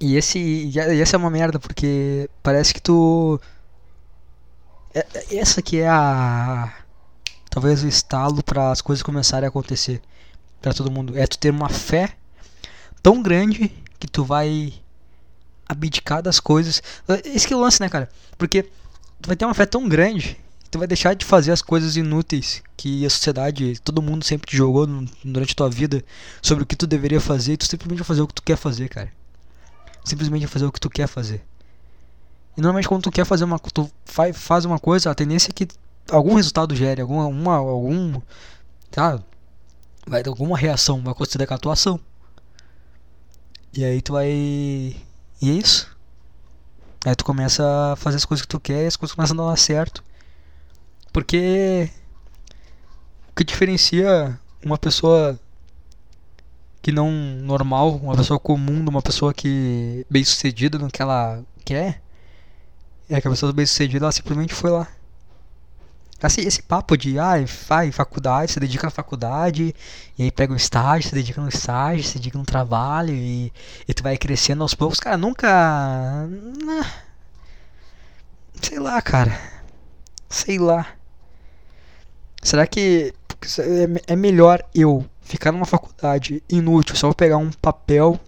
E 0.00 0.16
esse 0.16 0.38
e 0.38 1.00
essa 1.00 1.16
é 1.16 1.18
uma 1.18 1.30
merda 1.30 1.58
porque 1.58 2.28
parece 2.42 2.72
que 2.74 2.80
tu 2.80 3.40
é, 4.94 5.06
é, 5.14 5.36
essa 5.38 5.62
que 5.62 5.78
é 5.80 5.88
a 5.88 6.72
talvez 7.50 7.82
o 7.82 7.88
estalo 7.88 8.42
para 8.42 8.70
as 8.70 8.80
coisas 8.80 9.02
começarem 9.02 9.46
a 9.46 9.48
acontecer 9.48 10.00
para 10.60 10.72
todo 10.74 10.90
mundo. 10.90 11.18
É 11.18 11.26
tu 11.26 11.38
ter 11.38 11.50
uma 11.50 11.68
fé 11.68 12.16
tão 13.02 13.22
grande 13.22 13.72
que 13.98 14.06
tu 14.08 14.24
vai 14.24 14.72
abdicar 15.68 16.22
das 16.22 16.40
coisas. 16.40 16.82
Esse 17.24 17.46
que 17.46 17.54
é 17.54 17.56
o 17.56 17.60
lance, 17.60 17.80
né, 17.80 17.88
cara? 17.88 18.08
Porque 18.38 18.68
tu 19.22 19.28
vai 19.28 19.36
ter 19.36 19.44
uma 19.44 19.54
fé 19.54 19.64
tão 19.64 19.88
grande 19.88 20.36
que 20.64 20.70
tu 20.70 20.78
vai 20.78 20.88
deixar 20.88 21.14
de 21.14 21.24
fazer 21.24 21.52
as 21.52 21.62
coisas 21.62 21.96
inúteis 21.96 22.62
que 22.76 23.06
a 23.06 23.10
sociedade, 23.10 23.78
todo 23.80 24.02
mundo 24.02 24.24
sempre 24.24 24.50
te 24.50 24.56
jogou 24.56 24.86
durante 25.24 25.52
a 25.52 25.54
tua 25.54 25.70
vida 25.70 26.04
sobre 26.42 26.64
o 26.64 26.66
que 26.66 26.74
tu 26.74 26.86
deveria 26.86 27.20
fazer 27.20 27.52
e 27.52 27.56
tu 27.56 27.66
simplesmente 27.66 27.98
vai 27.98 28.06
fazer 28.06 28.22
o 28.22 28.26
que 28.26 28.34
tu 28.34 28.42
quer 28.42 28.56
fazer, 28.56 28.88
cara. 28.88 29.12
Simplesmente 30.04 30.40
vai 30.40 30.50
fazer 30.50 30.66
o 30.66 30.72
que 30.72 30.80
tu 30.80 30.90
quer 30.90 31.06
fazer. 31.06 31.44
E 32.56 32.60
normalmente 32.60 32.88
quando 32.88 33.02
tu 33.04 33.12
quer 33.12 33.24
fazer 33.24 33.44
uma 33.44 33.58
tu 33.58 33.90
faz 34.04 34.64
uma 34.64 34.78
coisa, 34.78 35.10
a 35.10 35.14
tendência 35.14 35.50
é 35.50 35.52
que 35.52 35.68
algum 36.10 36.34
resultado 36.34 36.74
gere, 36.74 37.00
alguma, 37.00 37.26
uma, 37.26 37.56
algum. 37.56 38.20
Tá? 38.90 39.22
Vai 40.06 40.22
ter 40.22 40.28
alguma 40.28 40.58
reação, 40.58 41.00
vai 41.00 41.12
acontecer 41.12 41.46
com 41.46 41.54
a 41.54 41.58
tua 41.58 41.72
ação. 41.74 42.00
E 43.72 43.84
aí 43.84 44.02
tu 44.02 44.14
vai. 44.14 44.28
E 44.28 44.96
é 45.42 45.52
isso. 45.52 45.91
Aí 47.04 47.14
tu 47.16 47.24
começa 47.24 47.92
a 47.92 47.96
fazer 47.96 48.16
as 48.16 48.24
coisas 48.24 48.42
que 48.42 48.48
tu 48.48 48.60
quer 48.60 48.84
e 48.84 48.86
as 48.86 48.96
coisas 48.96 49.14
começam 49.14 49.38
a 49.44 49.50
dar 49.50 49.56
certo. 49.56 50.04
Porque 51.12 51.90
o 53.30 53.34
que 53.34 53.44
diferencia 53.44 54.38
uma 54.64 54.78
pessoa 54.78 55.38
que 56.80 56.92
não 56.92 57.10
normal, 57.10 57.96
uma 57.96 58.16
pessoa 58.16 58.38
comum, 58.38 58.82
de 58.84 58.90
uma 58.90 59.02
pessoa 59.02 59.34
que 59.34 60.06
bem 60.10 60.24
sucedida 60.24 60.78
no 60.78 60.90
que 60.90 61.02
ela 61.02 61.42
quer, 61.64 62.02
é 63.08 63.20
que 63.20 63.28
a 63.28 63.30
pessoa 63.30 63.52
bem 63.52 63.66
sucedida 63.66 64.06
ela 64.06 64.12
simplesmente 64.12 64.54
foi 64.54 64.70
lá 64.70 64.88
Assim, 66.22 66.42
esse 66.42 66.62
papo 66.62 66.96
de, 66.96 67.18
ah, 67.18 67.44
faz 67.46 67.94
faculdade, 67.94 68.52
se 68.52 68.60
dedica 68.60 68.86
na 68.86 68.90
faculdade, 68.90 69.74
e 70.16 70.22
aí 70.22 70.30
pega 70.30 70.52
um 70.52 70.56
estágio, 70.56 71.08
se 71.08 71.14
dedica 71.14 71.40
no 71.40 71.48
estágio, 71.48 72.04
se 72.04 72.18
dedica 72.18 72.38
no 72.38 72.44
trabalho, 72.44 73.12
e, 73.12 73.52
e 73.88 73.94
tu 73.94 74.04
vai 74.04 74.16
crescendo 74.16 74.62
aos 74.62 74.74
poucos, 74.74 75.00
cara, 75.00 75.16
nunca. 75.16 76.28
Né, 76.64 76.92
sei 78.62 78.78
lá, 78.78 79.02
cara. 79.02 79.36
Sei 80.28 80.58
lá. 80.58 80.86
Será 82.42 82.66
que 82.66 83.12
é, 83.58 84.12
é 84.12 84.16
melhor 84.16 84.62
eu 84.74 85.04
ficar 85.20 85.52
numa 85.52 85.66
faculdade 85.66 86.42
inútil, 86.48 86.96
só 86.96 87.08
vou 87.08 87.14
pegar 87.14 87.38
um 87.38 87.50
papel 87.50 88.18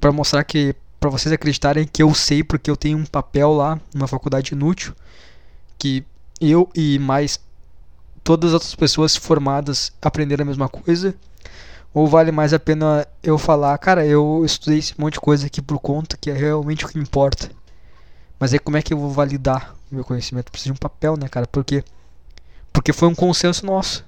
para 0.00 0.12
mostrar 0.12 0.44
que. 0.44 0.74
para 0.98 1.10
vocês 1.10 1.32
acreditarem 1.32 1.86
que 1.86 2.02
eu 2.02 2.14
sei 2.14 2.44
porque 2.44 2.70
eu 2.70 2.76
tenho 2.76 2.98
um 2.98 3.06
papel 3.06 3.52
lá 3.52 3.80
numa 3.94 4.08
faculdade 4.08 4.52
inútil 4.52 4.94
que 5.78 6.04
eu 6.40 6.68
e 6.74 6.98
mais 6.98 7.38
todas 8.22 8.50
as 8.50 8.54
outras 8.54 8.74
pessoas 8.74 9.16
formadas 9.16 9.92
aprenderam 10.00 10.42
a 10.42 10.46
mesma 10.46 10.68
coisa? 10.68 11.14
Ou 11.92 12.06
vale 12.06 12.30
mais 12.30 12.52
a 12.54 12.58
pena 12.58 13.06
eu 13.22 13.36
falar, 13.36 13.76
cara, 13.78 14.06
eu 14.06 14.42
estudei 14.44 14.78
esse 14.78 14.98
monte 14.98 15.14
de 15.14 15.20
coisa 15.20 15.46
aqui 15.46 15.60
por 15.60 15.78
conta, 15.80 16.16
que 16.16 16.30
é 16.30 16.34
realmente 16.34 16.84
o 16.84 16.88
que 16.88 16.98
importa. 16.98 17.50
Mas 18.38 18.52
aí 18.52 18.58
como 18.58 18.76
é 18.76 18.82
que 18.82 18.94
eu 18.94 18.98
vou 18.98 19.10
validar 19.10 19.74
o 19.90 19.96
meu 19.96 20.04
conhecimento? 20.04 20.50
Preciso 20.50 20.72
de 20.72 20.72
um 20.72 20.80
papel, 20.80 21.16
né, 21.16 21.28
cara? 21.28 21.46
Porque 21.46 21.84
porque 22.72 22.92
foi 22.92 23.08
um 23.08 23.14
consenso 23.14 23.66
nosso. 23.66 24.04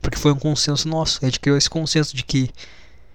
Porque 0.00 0.16
foi 0.16 0.32
um 0.32 0.38
consenso 0.38 0.88
nosso. 0.88 1.18
A 1.22 1.26
gente 1.26 1.40
criou 1.40 1.58
esse 1.58 1.68
consenso 1.68 2.16
de 2.16 2.22
que 2.22 2.48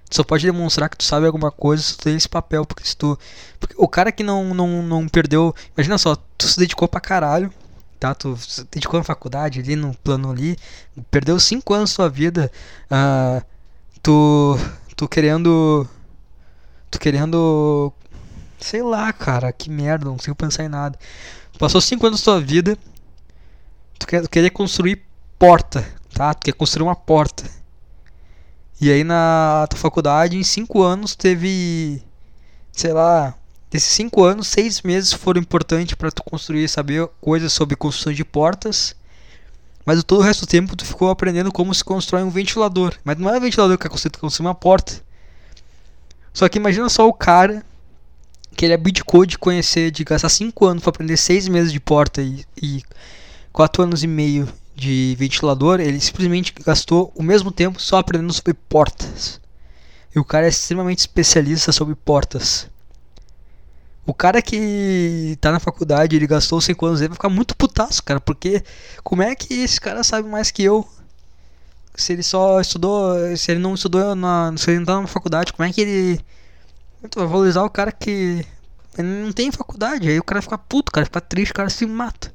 tu 0.09 0.17
só 0.17 0.23
pode 0.23 0.45
demonstrar 0.45 0.89
que 0.89 0.97
tu 0.97 1.03
sabe 1.03 1.25
alguma 1.25 1.49
coisa 1.49 1.81
se 1.81 1.97
tu 1.97 2.03
tem 2.03 2.15
esse 2.15 2.29
papel, 2.29 2.65
porque 2.65 2.85
se 2.85 2.95
tu 2.95 3.17
porque 3.59 3.73
o 3.77 3.87
cara 3.87 4.11
que 4.11 4.23
não 4.23 4.53
não 4.53 4.83
não 4.83 5.07
perdeu, 5.07 5.55
imagina 5.75 5.97
só, 5.97 6.15
tu 6.37 6.47
se 6.47 6.59
dedicou 6.59 6.87
pra 6.87 6.99
caralho 6.99 7.51
tá? 7.99 8.13
Tu 8.13 8.37
dedicou 8.71 8.99
na 8.99 9.03
faculdade 9.03 9.59
ali 9.59 9.75
no 9.75 9.95
plano 9.95 10.31
ali, 10.31 10.57
perdeu 11.09 11.39
cinco 11.39 11.73
anos 11.73 11.91
da 11.91 11.95
sua 11.95 12.09
vida, 12.09 12.51
uh, 12.91 13.45
tu, 14.01 14.57
tu 14.95 15.07
querendo, 15.07 15.87
tu 16.91 16.99
querendo, 16.99 17.91
sei 18.59 18.83
lá, 18.83 19.11
cara, 19.13 19.51
que 19.51 19.69
merda, 19.69 20.05
não 20.05 20.17
consigo 20.17 20.35
pensar 20.35 20.63
em 20.63 20.69
nada. 20.69 20.97
Passou 21.57 21.79
cinco 21.81 22.05
anos 22.05 22.19
da 22.19 22.23
sua 22.23 22.41
vida, 22.41 22.77
tu, 23.97 24.07
quer, 24.07 24.21
tu 24.21 24.29
queria 24.29 24.51
construir 24.51 25.03
porta, 25.39 25.85
tá? 26.13 26.33
Tu 26.33 26.45
quer 26.45 26.53
construir 26.53 26.83
uma 26.83 26.95
porta. 26.95 27.43
E 28.79 28.91
aí 28.91 29.03
na 29.03 29.65
tua 29.69 29.79
faculdade, 29.79 30.37
em 30.37 30.43
cinco 30.43 30.83
anos, 30.83 31.15
teve, 31.15 32.03
sei 32.71 32.91
lá, 32.91 33.33
Desses 33.69 33.91
cinco 33.91 34.23
anos, 34.23 34.47
seis 34.47 34.81
meses 34.81 35.11
foram 35.11 35.41
importantes 35.41 35.95
para 35.95 36.11
tu 36.11 36.23
construir, 36.23 36.67
saber 36.67 37.07
coisas 37.19 37.51
sobre 37.51 37.75
construção 37.75 38.13
de 38.13 38.23
portas. 38.23 38.95
Mas 39.85 40.03
todo 40.03 40.19
o 40.19 40.23
resto 40.23 40.45
do 40.45 40.49
tempo 40.49 40.75
tu 40.75 40.85
ficou 40.85 41.09
aprendendo 41.09 41.51
como 41.51 41.73
se 41.73 41.83
constrói 41.83 42.23
um 42.23 42.29
ventilador. 42.29 42.95
Mas 43.03 43.17
não 43.17 43.29
é 43.29 43.37
um 43.37 43.41
ventilador 43.41 43.77
que 43.77 43.85
é 43.85 43.89
construído, 43.89 44.19
construir 44.19 44.47
uma 44.47 44.55
porta. 44.55 45.01
Só 46.33 46.49
que 46.49 46.57
imagina 46.57 46.89
só 46.89 47.07
o 47.07 47.13
cara 47.13 47.65
que 48.55 48.65
ele 48.65 48.73
abdicou 48.73 49.25
de 49.25 49.37
conhecer, 49.37 49.91
de 49.91 50.03
gastar 50.03 50.29
5 50.29 50.65
anos 50.65 50.83
para 50.83 50.89
aprender 50.89 51.17
6 51.17 51.47
meses 51.49 51.71
de 51.71 51.79
porta 51.79 52.21
e, 52.21 52.45
e 52.61 52.83
4 53.51 53.83
anos 53.83 54.03
e 54.03 54.07
meio 54.07 54.47
de 54.75 55.15
ventilador, 55.17 55.79
ele 55.79 55.99
simplesmente 55.99 56.53
gastou 56.65 57.11
o 57.15 57.23
mesmo 57.23 57.51
tempo 57.51 57.81
só 57.81 57.97
aprendendo 57.97 58.33
sobre 58.33 58.53
portas. 58.53 59.39
E 60.13 60.19
o 60.19 60.25
cara 60.25 60.45
é 60.45 60.49
extremamente 60.49 60.99
especialista 60.99 61.71
sobre 61.71 61.95
portas. 61.95 62.69
O 64.05 64.13
cara 64.13 64.41
que 64.41 65.37
tá 65.41 65.51
na 65.51 65.59
faculdade, 65.59 66.15
ele 66.15 66.27
gastou 66.27 66.61
5 66.61 66.85
anos 66.85 66.99
vai 66.99 67.09
ficar 67.09 67.29
muito 67.29 67.55
putaço, 67.55 68.03
cara. 68.03 68.19
Porque 68.21 68.63
como 69.03 69.23
é 69.23 69.35
que 69.35 69.53
esse 69.55 69.81
cara 69.81 70.03
sabe 70.03 70.29
mais 70.29 70.51
que 70.51 70.63
eu? 70.63 70.87
Se 71.95 72.13
ele 72.13 72.23
só 72.23 72.61
estudou. 72.61 73.15
Se 73.35 73.51
ele 73.51 73.59
não 73.59 73.73
estudou 73.73 74.15
na. 74.15 74.53
Se 74.57 74.69
ele 74.71 74.79
não 74.79 74.85
tá 74.85 75.01
na 75.01 75.07
faculdade, 75.07 75.53
como 75.53 75.67
é 75.67 75.73
que 75.73 75.81
ele. 75.81 76.21
Vai 77.15 77.27
valorizar 77.27 77.63
o 77.63 77.69
cara 77.69 77.91
que. 77.91 78.45
Ele 78.97 79.07
não 79.07 79.31
tem 79.31 79.51
faculdade. 79.51 80.07
Aí 80.09 80.19
o 80.19 80.23
cara 80.23 80.41
fica 80.41 80.57
puto, 80.57 80.89
o 80.89 80.93
cara 80.93 81.05
fica 81.05 81.21
triste, 81.21 81.51
o 81.51 81.55
cara 81.55 81.69
se 81.69 81.85
mata. 81.85 82.33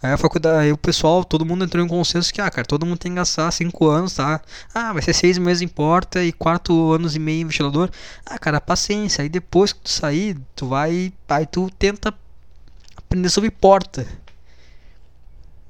Aí 0.00 0.12
a 0.12 0.16
faculdade, 0.16 0.58
aí 0.58 0.72
o 0.72 0.76
pessoal, 0.76 1.24
todo 1.24 1.44
mundo 1.44 1.64
entrou 1.64 1.84
em 1.84 1.88
consenso 1.88 2.32
que, 2.32 2.40
ah, 2.40 2.48
cara, 2.48 2.66
todo 2.66 2.86
mundo 2.86 2.98
tem 2.98 3.10
que 3.10 3.16
gastar 3.16 3.50
5 3.50 3.88
anos, 3.88 4.14
tá? 4.14 4.40
Ah, 4.72 4.92
vai 4.92 5.02
ser 5.02 5.12
6 5.12 5.38
meses 5.38 5.60
em 5.60 5.68
porta 5.68 6.22
e 6.24 6.32
4 6.32 6.92
anos 6.92 7.16
e 7.16 7.18
meio 7.18 7.42
em 7.42 7.44
ventilador. 7.46 7.90
Ah, 8.24 8.38
cara, 8.38 8.60
paciência. 8.60 9.22
Aí 9.22 9.28
depois 9.28 9.72
que 9.72 9.80
tu 9.80 9.90
sair, 9.90 10.36
tu 10.54 10.68
vai. 10.68 11.12
Aí 11.28 11.46
tu 11.46 11.68
tenta 11.78 12.14
aprender 12.96 13.28
sobre 13.28 13.50
porta. 13.50 14.06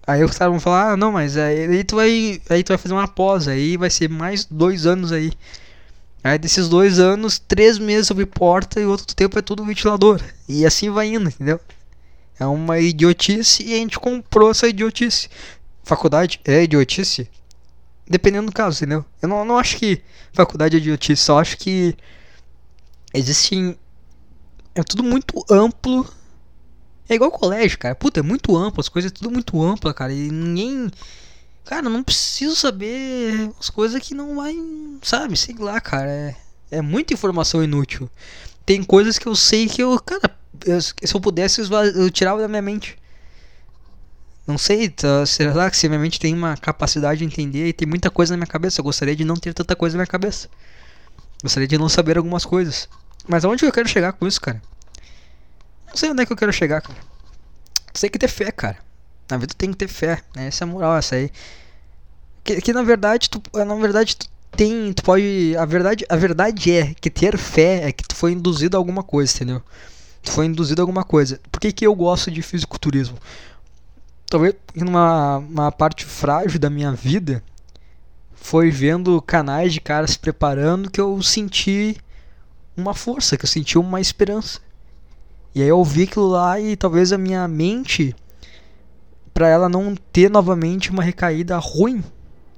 Aí 0.07 0.23
os 0.25 0.37
caras 0.37 0.53
vão 0.53 0.61
falar, 0.61 0.93
ah, 0.93 0.97
não, 0.97 1.12
mas 1.12 1.37
aí, 1.37 1.85
tu 1.85 1.97
vai. 1.97 2.41
Aí 2.51 2.62
tu 2.62 2.69
vai 2.69 2.79
fazer 2.79 2.95
uma 2.95 3.09
pós, 3.09 3.49
aí 3.49 3.77
vai 3.77 3.91
ser 3.91 4.09
mais 4.11 4.45
dois 4.45 4.87
anos 4.87 5.11
aí. 5.11 5.33
Aí 6.23 6.38
desses 6.38 6.69
dois 6.69 6.99
anos, 6.99 7.38
três 7.38 7.79
meses 7.79 8.07
sobre 8.07 8.27
porta 8.27 8.81
e 8.81 8.85
outro 8.85 9.14
tempo 9.14 9.38
é 9.38 9.43
tudo 9.43 9.64
ventilador. 9.64 10.21
E 10.49 10.67
assim 10.67 10.91
vai 10.91 11.09
indo, 11.09 11.29
entendeu? 11.29 11.61
É 12.38 12.46
uma 12.46 12.79
idiotice 12.79 13.64
e 13.64 13.74
a 13.74 13.77
gente 13.77 13.98
comprou 13.98 14.51
essa 14.51 14.68
idiotice. 14.68 15.29
Faculdade 15.83 16.40
é 16.44 16.62
idiotice? 16.62 17.29
Dependendo 18.07 18.46
do 18.46 18.53
caso, 18.53 18.79
entendeu? 18.79 19.05
Eu 19.20 19.29
não, 19.29 19.44
não 19.44 19.59
acho 19.59 19.77
que 19.77 20.01
faculdade 20.33 20.77
é 20.77 20.79
idiotice, 20.79 21.22
só 21.22 21.40
acho 21.40 21.57
que 21.59 21.96
existem. 23.12 23.77
É 24.74 24.83
tudo 24.83 25.03
muito 25.03 25.44
amplo. 25.51 26.09
É 27.09 27.14
igual 27.14 27.31
colégio, 27.31 27.79
cara. 27.79 27.94
Puta, 27.94 28.20
é 28.20 28.22
muito 28.22 28.57
amplo, 28.57 28.81
as 28.81 28.88
coisas 28.88 29.11
é 29.11 29.14
tudo 29.14 29.31
muito 29.31 29.61
ampla, 29.62 29.92
cara. 29.92 30.12
E 30.12 30.31
ninguém. 30.31 30.90
Cara, 31.64 31.88
não 31.88 32.03
preciso 32.03 32.55
saber 32.57 33.51
as 33.59 33.68
coisas 33.68 34.01
que 34.01 34.14
não 34.14 34.37
vai. 34.37 34.55
Sabe, 35.03 35.37
sei 35.37 35.55
lá, 35.59 35.80
cara. 35.80 36.11
É, 36.11 36.36
é 36.70 36.82
muita 36.82 37.12
informação 37.12 37.64
inútil. 37.64 38.09
Tem 38.64 38.82
coisas 38.82 39.18
que 39.18 39.26
eu 39.26 39.34
sei 39.34 39.66
que 39.66 39.82
eu. 39.82 39.99
Cara, 40.01 40.36
eu, 40.64 40.80
se 40.80 40.94
eu 41.14 41.20
pudesse, 41.20 41.61
eu 41.61 42.11
tirava 42.11 42.40
da 42.40 42.48
minha 42.48 42.62
mente. 42.62 42.98
Não 44.46 44.56
sei, 44.56 44.88
tá, 44.88 45.26
será 45.26 45.70
que 45.70 45.76
se 45.76 45.88
minha 45.88 46.00
mente 46.00 46.18
tem 46.18 46.32
uma 46.32 46.56
capacidade 46.56 47.18
de 47.18 47.24
entender 47.24 47.68
e 47.68 47.72
tem 47.72 47.86
muita 47.86 48.11
coisa 48.11 48.32
na 48.32 48.38
minha 48.38 48.46
cabeça? 48.46 48.80
Eu 48.80 48.84
gostaria 48.84 49.14
de 49.14 49.24
não 49.24 49.36
ter 49.36 49.52
tanta 49.52 49.76
coisa 49.76 49.94
na 49.94 49.98
minha 49.98 50.06
cabeça. 50.06 50.48
Gostaria 51.42 51.68
de 51.68 51.76
não 51.76 51.88
saber 51.88 52.16
algumas 52.16 52.44
coisas. 52.44 52.88
Mas 53.26 53.44
aonde 53.44 53.64
eu 53.64 53.72
quero 53.72 53.88
chegar 53.88 54.14
com 54.14 54.26
isso, 54.26 54.40
cara? 54.40 54.62
Não 55.88 55.96
sei 55.96 56.11
onde 56.11 56.22
é 56.22 56.26
que 56.26 56.32
eu 56.32 56.36
quero 56.36 56.52
chegar, 56.52 56.80
cara. 56.80 56.98
Tem 57.92 58.09
que 58.09 58.18
ter 58.18 58.28
fé, 58.28 58.50
cara. 58.50 58.78
Na 59.30 59.36
vida 59.36 59.52
tem 59.56 59.70
que 59.70 59.76
ter 59.76 59.88
fé, 59.88 60.22
né? 60.34 60.46
Essa 60.46 60.64
é 60.64 60.66
a 60.66 60.68
moral, 60.68 60.96
essa 60.96 61.16
aí. 61.16 61.30
Que, 62.42 62.61
que 62.61 62.72
na 62.72 62.82
verdade, 62.82 63.28
tu, 63.28 63.42
na 63.52 63.74
verdade, 63.74 64.16
tu 64.16 64.26
tem, 64.56 64.92
tu 64.92 65.02
pode, 65.02 65.54
a 65.59 65.64
verdade, 65.64 66.06
a 66.09 66.16
verdade 66.16 66.72
é 66.72 66.94
que 66.94 67.11
ter 67.11 67.36
fé 67.36 67.88
é 67.88 67.92
que 67.92 68.02
tu 68.02 68.14
foi 68.14 68.32
induzido 68.32 68.76
a 68.76 68.80
alguma 68.80 69.02
coisa, 69.02 69.34
entendeu? 69.34 69.62
Foi 70.23 70.47
induzido 70.47 70.81
alguma 70.81 71.05
coisa. 71.05 71.41
Por 71.51 71.61
que, 71.61 71.73
que 71.73 71.87
eu 71.87 71.95
gosto 71.95 72.31
de 72.31 72.43
fisiculturismo? 72.43 73.19
Talvez 74.27 74.55
numa 74.75 75.39
uma 75.39 75.73
parte 75.73 76.05
frágil 76.05 76.59
da 76.59 76.69
minha 76.69 76.93
vida 76.93 77.43
foi 78.35 78.71
vendo 78.71 79.21
canais 79.23 79.73
de 79.73 79.81
caras 79.81 80.12
se 80.12 80.19
preparando 80.19 80.91
que 80.91 81.01
eu 81.01 81.23
senti 81.23 81.97
uma 82.77 82.95
força, 82.95 83.37
que 83.37 83.45
eu 83.45 83.49
senti 83.49 83.79
uma 83.79 84.01
esperança. 84.01 84.61
E 85.55 85.62
aí 85.62 85.69
eu 85.69 85.83
vi 85.83 86.05
aquilo 86.05 86.29
lá 86.29 86.61
e 86.61 86.77
talvez 86.77 87.12
a 87.12 87.19
minha 87.19 87.47
mente 87.49 88.14
para 89.35 89.49
ela 89.49 89.69
não 89.69 89.95
ter 90.12 90.31
novamente 90.31 90.91
uma 90.91 91.03
recaída 91.03 91.57
ruim 91.59 92.03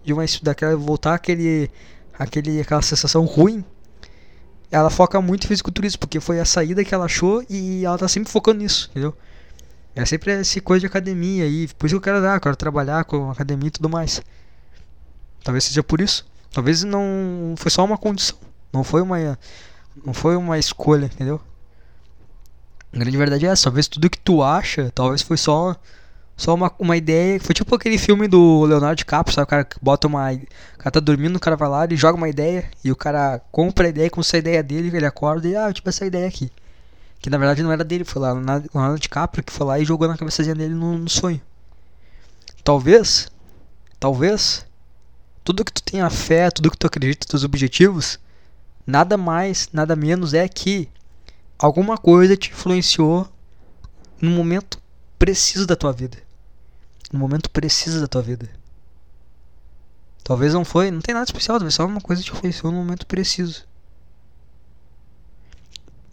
de 0.04 0.12
uma 0.12 0.24
daquela 0.42 0.76
voltar 0.76 1.14
aquele 1.14 1.70
aquele 2.18 2.60
aquela 2.60 2.82
sensação 2.82 3.24
ruim. 3.24 3.64
Ela 4.70 4.90
foca 4.90 5.20
muito 5.20 5.44
em 5.44 5.48
fisiculturismo, 5.48 5.98
porque 5.98 6.20
foi 6.20 6.38
a 6.40 6.44
saída 6.44 6.84
que 6.84 6.94
ela 6.94 7.06
achou 7.06 7.44
e 7.50 7.84
ela 7.84 7.98
tá 7.98 8.06
sempre 8.06 8.30
focando 8.30 8.60
nisso, 8.60 8.88
entendeu? 8.90 9.16
É 9.94 10.04
sempre 10.04 10.32
essa 10.32 10.60
coisa 10.60 10.80
de 10.80 10.86
academia 10.86 11.46
e 11.46 11.66
por 11.68 11.86
isso 11.86 11.94
que 11.94 11.96
eu 11.96 12.00
quero 12.00 12.22
dar, 12.22 12.36
eu 12.36 12.40
quero 12.40 12.56
trabalhar 12.56 13.04
com 13.04 13.30
academia 13.30 13.68
e 13.68 13.72
tudo 13.72 13.88
mais. 13.88 14.22
Talvez 15.42 15.64
seja 15.64 15.82
por 15.82 16.00
isso. 16.00 16.24
Talvez 16.52 16.84
não 16.84 17.54
foi 17.56 17.70
só 17.70 17.84
uma 17.84 17.98
condição, 17.98 18.38
não 18.72 18.84
foi 18.84 19.02
uma 19.02 19.38
não 20.04 20.14
foi 20.14 20.36
uma 20.36 20.58
escolha, 20.58 21.06
entendeu? 21.06 21.40
A 22.92 22.98
grande 22.98 23.16
verdade 23.16 23.46
é 23.46 23.48
essa, 23.50 23.64
talvez 23.64 23.86
tudo 23.88 24.10
que 24.10 24.18
tu 24.18 24.42
acha, 24.42 24.90
talvez 24.94 25.22
foi 25.22 25.36
só 25.36 25.76
só 26.40 26.54
uma, 26.54 26.72
uma 26.78 26.96
ideia, 26.96 27.38
foi 27.38 27.54
tipo 27.54 27.74
aquele 27.74 27.98
filme 27.98 28.26
do 28.26 28.64
Leonardo 28.64 28.96
DiCaprio, 28.96 29.34
sabe? 29.34 29.44
O 29.44 29.46
cara 29.46 29.68
bota 29.82 30.06
uma. 30.06 30.32
O 30.32 30.78
cara 30.78 30.90
tá 30.90 30.98
dormindo, 30.98 31.36
o 31.36 31.40
cara 31.40 31.54
vai 31.54 31.68
lá 31.68 31.86
e 31.90 31.96
joga 31.96 32.16
uma 32.16 32.30
ideia, 32.30 32.70
e 32.82 32.90
o 32.90 32.96
cara 32.96 33.42
compra 33.52 33.86
a 33.86 33.90
ideia, 33.90 34.08
com 34.08 34.22
essa 34.22 34.38
ideia 34.38 34.62
dele, 34.62 34.90
ele 34.96 35.04
acorda 35.04 35.46
e, 35.46 35.54
ah, 35.54 35.70
tipo 35.70 35.90
essa 35.90 36.06
ideia 36.06 36.26
aqui. 36.26 36.50
Que 37.20 37.28
na 37.28 37.36
verdade 37.36 37.62
não 37.62 37.70
era 37.70 37.84
dele, 37.84 38.04
foi 38.04 38.22
lá 38.22 38.32
Leonardo 38.32 38.98
DiCaprio 38.98 39.44
que 39.44 39.52
foi 39.52 39.66
lá 39.66 39.78
e 39.78 39.84
jogou 39.84 40.08
na 40.08 40.16
cabeçazinha 40.16 40.54
dele 40.54 40.72
no, 40.72 40.96
no 40.96 41.10
sonho. 41.10 41.42
Talvez, 42.64 43.28
talvez, 43.98 44.64
tudo 45.44 45.62
que 45.62 45.74
tu 45.74 45.82
tenha 45.82 46.08
fé, 46.08 46.50
tudo 46.50 46.70
que 46.70 46.78
tu 46.78 46.86
acredita, 46.86 47.28
teus 47.28 47.44
objetivos, 47.44 48.18
nada 48.86 49.18
mais, 49.18 49.68
nada 49.74 49.94
menos 49.94 50.32
é 50.32 50.48
que 50.48 50.88
alguma 51.58 51.98
coisa 51.98 52.34
te 52.34 52.50
influenciou 52.50 53.28
no 54.22 54.30
momento 54.30 54.80
preciso 55.18 55.66
da 55.66 55.76
tua 55.76 55.92
vida. 55.92 56.29
No 57.12 57.18
momento 57.18 57.50
preciso 57.50 58.00
da 58.00 58.06
tua 58.06 58.22
vida. 58.22 58.48
Talvez 60.22 60.54
não 60.54 60.64
foi, 60.64 60.90
não 60.90 61.00
tem 61.00 61.14
nada 61.14 61.24
especial, 61.24 61.58
talvez 61.58 61.74
só 61.74 61.84
uma 61.84 62.00
coisa 62.00 62.22
te 62.22 62.30
influenciou 62.30 62.70
no 62.70 62.78
momento 62.78 63.06
preciso. 63.06 63.64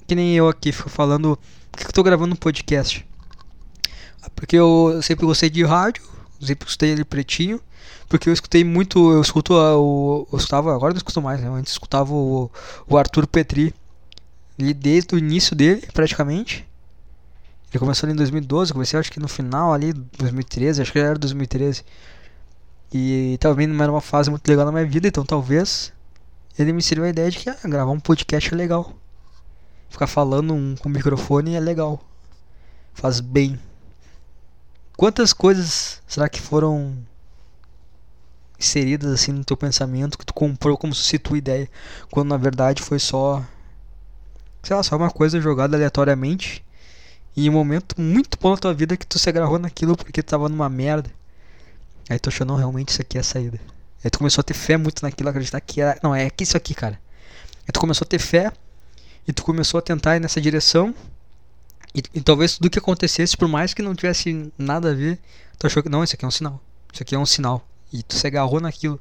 Que 0.08 0.16
nem 0.16 0.36
eu 0.36 0.48
aqui 0.48 0.72
fico 0.72 0.89
falando, 0.89 1.38
por 1.72 1.80
que 1.82 1.88
eu 1.88 1.91
tô 1.91 2.02
gravando 2.02 2.34
um 2.34 2.38
podcast? 2.38 3.06
Porque 4.36 4.56
eu 4.56 5.00
sempre 5.04 5.26
gostei 5.26 5.50
de 5.50 5.64
rádio, 5.64 6.04
sempre 6.41 6.68
escutei 6.68 6.91
ele 6.91 7.06
pretinho, 7.06 7.62
porque 8.10 8.30
eu 8.30 8.34
escutei 8.34 8.64
muito, 8.64 9.12
eu 9.12 9.22
escuto 9.22 9.54
o, 9.54 10.28
eu 10.32 10.38
escutava, 10.38 10.74
agora 10.74 10.93
não 10.93 10.98
escuto 10.98 11.22
mais, 11.22 11.41
né? 11.41 11.50
antes 11.50 11.74
escutava 11.74 12.14
o, 12.14 12.50
o 12.88 12.98
Arthur 12.98 13.28
Petri, 13.28 13.74
desde 14.58 15.16
o 15.16 15.18
início 15.18 15.56
dele, 15.56 15.88
praticamente. 15.93 16.66
Ele 17.70 17.80
começou 17.80 18.07
ali 18.07 18.13
em 18.13 18.18
2012, 18.18 18.72
comecei 18.74 18.99
acho 18.99 19.11
que 19.11 19.20
no 19.20 19.28
final 19.28 19.74
ali, 19.74 19.93
2013, 19.93 20.82
acho 20.82 20.91
que 20.91 20.99
era 20.99 21.20
2013. 21.20 21.84
E 22.93 23.38
também 23.39 23.68
não 23.68 23.84
era 23.84 23.91
uma 23.91 24.01
fase 24.01 24.30
muito 24.30 24.47
legal 24.47 24.65
na 24.65 24.72
minha 24.72 24.86
vida, 24.86 25.07
então 25.07 25.26
talvez 25.26 25.91
ele 26.57 26.72
me 26.72 26.82
sirva 26.82 27.05
a 27.05 27.09
ideia 27.09 27.30
de 27.30 27.39
que 27.39 27.49
ah, 27.49 27.57
gravar 27.65 27.91
um 27.91 27.99
podcast 27.99 28.53
é 28.53 28.57
legal. 28.57 28.93
Ficar 29.89 30.07
falando 30.07 30.53
um, 30.53 30.76
com 30.76 30.88
o 30.88 30.91
microfone 30.91 31.55
é 31.55 31.59
legal. 31.59 32.01
Faz 32.93 33.20
bem. 33.20 33.59
Quantas 34.95 35.34
coisas 35.34 36.01
será 36.07 36.28
que 36.30 36.41
foram 36.41 36.97
inseridas 38.59 39.11
assim 39.11 39.32
no 39.32 39.45
teu 39.45 39.55
pensamento 39.55 40.18
que 40.18 40.26
tu 40.26 40.34
comprou 40.34 40.78
como 40.78 40.95
se 40.95 41.20
tua 41.20 41.38
ideia, 41.38 41.70
quando 42.09 42.30
na 42.30 42.38
verdade 42.38 42.82
foi 42.82 42.97
só 42.97 43.45
sei 44.63 44.76
lá, 44.76 44.82
só 44.82 44.97
uma 44.97 45.11
coisa 45.11 45.39
jogada 45.39 45.78
aleatoriamente 45.78 46.65
em 47.38 47.49
um 47.49 47.53
momento 47.53 47.99
muito 48.01 48.38
bom 48.41 48.51
na 48.51 48.57
tua 48.57 48.73
vida 48.73 48.97
que 48.97 49.05
tu 49.05 49.19
se 49.19 49.29
agarrou 49.29 49.59
naquilo 49.59 49.95
porque 49.95 50.23
tu 50.23 50.29
tava 50.29 50.49
numa 50.49 50.67
merda. 50.67 51.09
Aí 52.09 52.17
tu 52.17 52.29
achou, 52.29 52.47
não, 52.47 52.55
realmente 52.55 52.89
isso 52.89 53.01
aqui 53.01 53.17
é 53.17 53.21
a 53.21 53.23
saída. 53.23 53.59
Aí 54.03 54.09
tu 54.09 54.17
começou 54.17 54.41
a 54.41 54.43
ter 54.43 54.55
fé 54.55 54.75
muito 54.75 55.03
naquilo, 55.03 55.29
acreditar 55.29 55.61
que 55.61 55.79
era. 55.79 55.99
Não, 56.01 56.15
é 56.15 56.29
que 56.29 56.43
isso 56.43 56.57
aqui, 56.57 56.73
cara. 56.73 56.99
Aí 57.67 57.71
tu 57.71 57.79
começou 57.79 58.05
a 58.05 58.07
ter 58.07 58.19
fé 58.19 58.51
e 59.27 59.33
tu 59.33 59.43
começou 59.43 59.77
a 59.77 59.81
tentar 59.81 60.15
ir 60.15 60.19
nessa 60.19 60.41
direção. 60.41 60.95
E, 61.93 62.01
e 62.13 62.21
talvez 62.21 62.57
tudo 62.57 62.69
que 62.69 62.79
acontecesse, 62.79 63.38
por 63.38 63.47
mais 63.47 63.73
que 63.73 63.81
não 63.81 63.93
tivesse 63.93 64.51
nada 64.57 64.91
a 64.91 64.93
ver, 64.93 65.19
tu 65.59 65.67
achou 65.67 65.83
que 65.83 65.89
não, 65.89 66.03
isso 66.03 66.15
aqui 66.15 66.25
é 66.25 66.27
um 66.27 66.31
sinal. 66.31 66.61
Isso 66.91 67.03
aqui 67.03 67.13
é 67.13 67.19
um 67.19 67.25
sinal. 67.25 67.67
E 67.93 68.01
tu 68.01 68.15
se 68.15 68.25
agarrou 68.25 68.59
naquilo. 68.59 68.99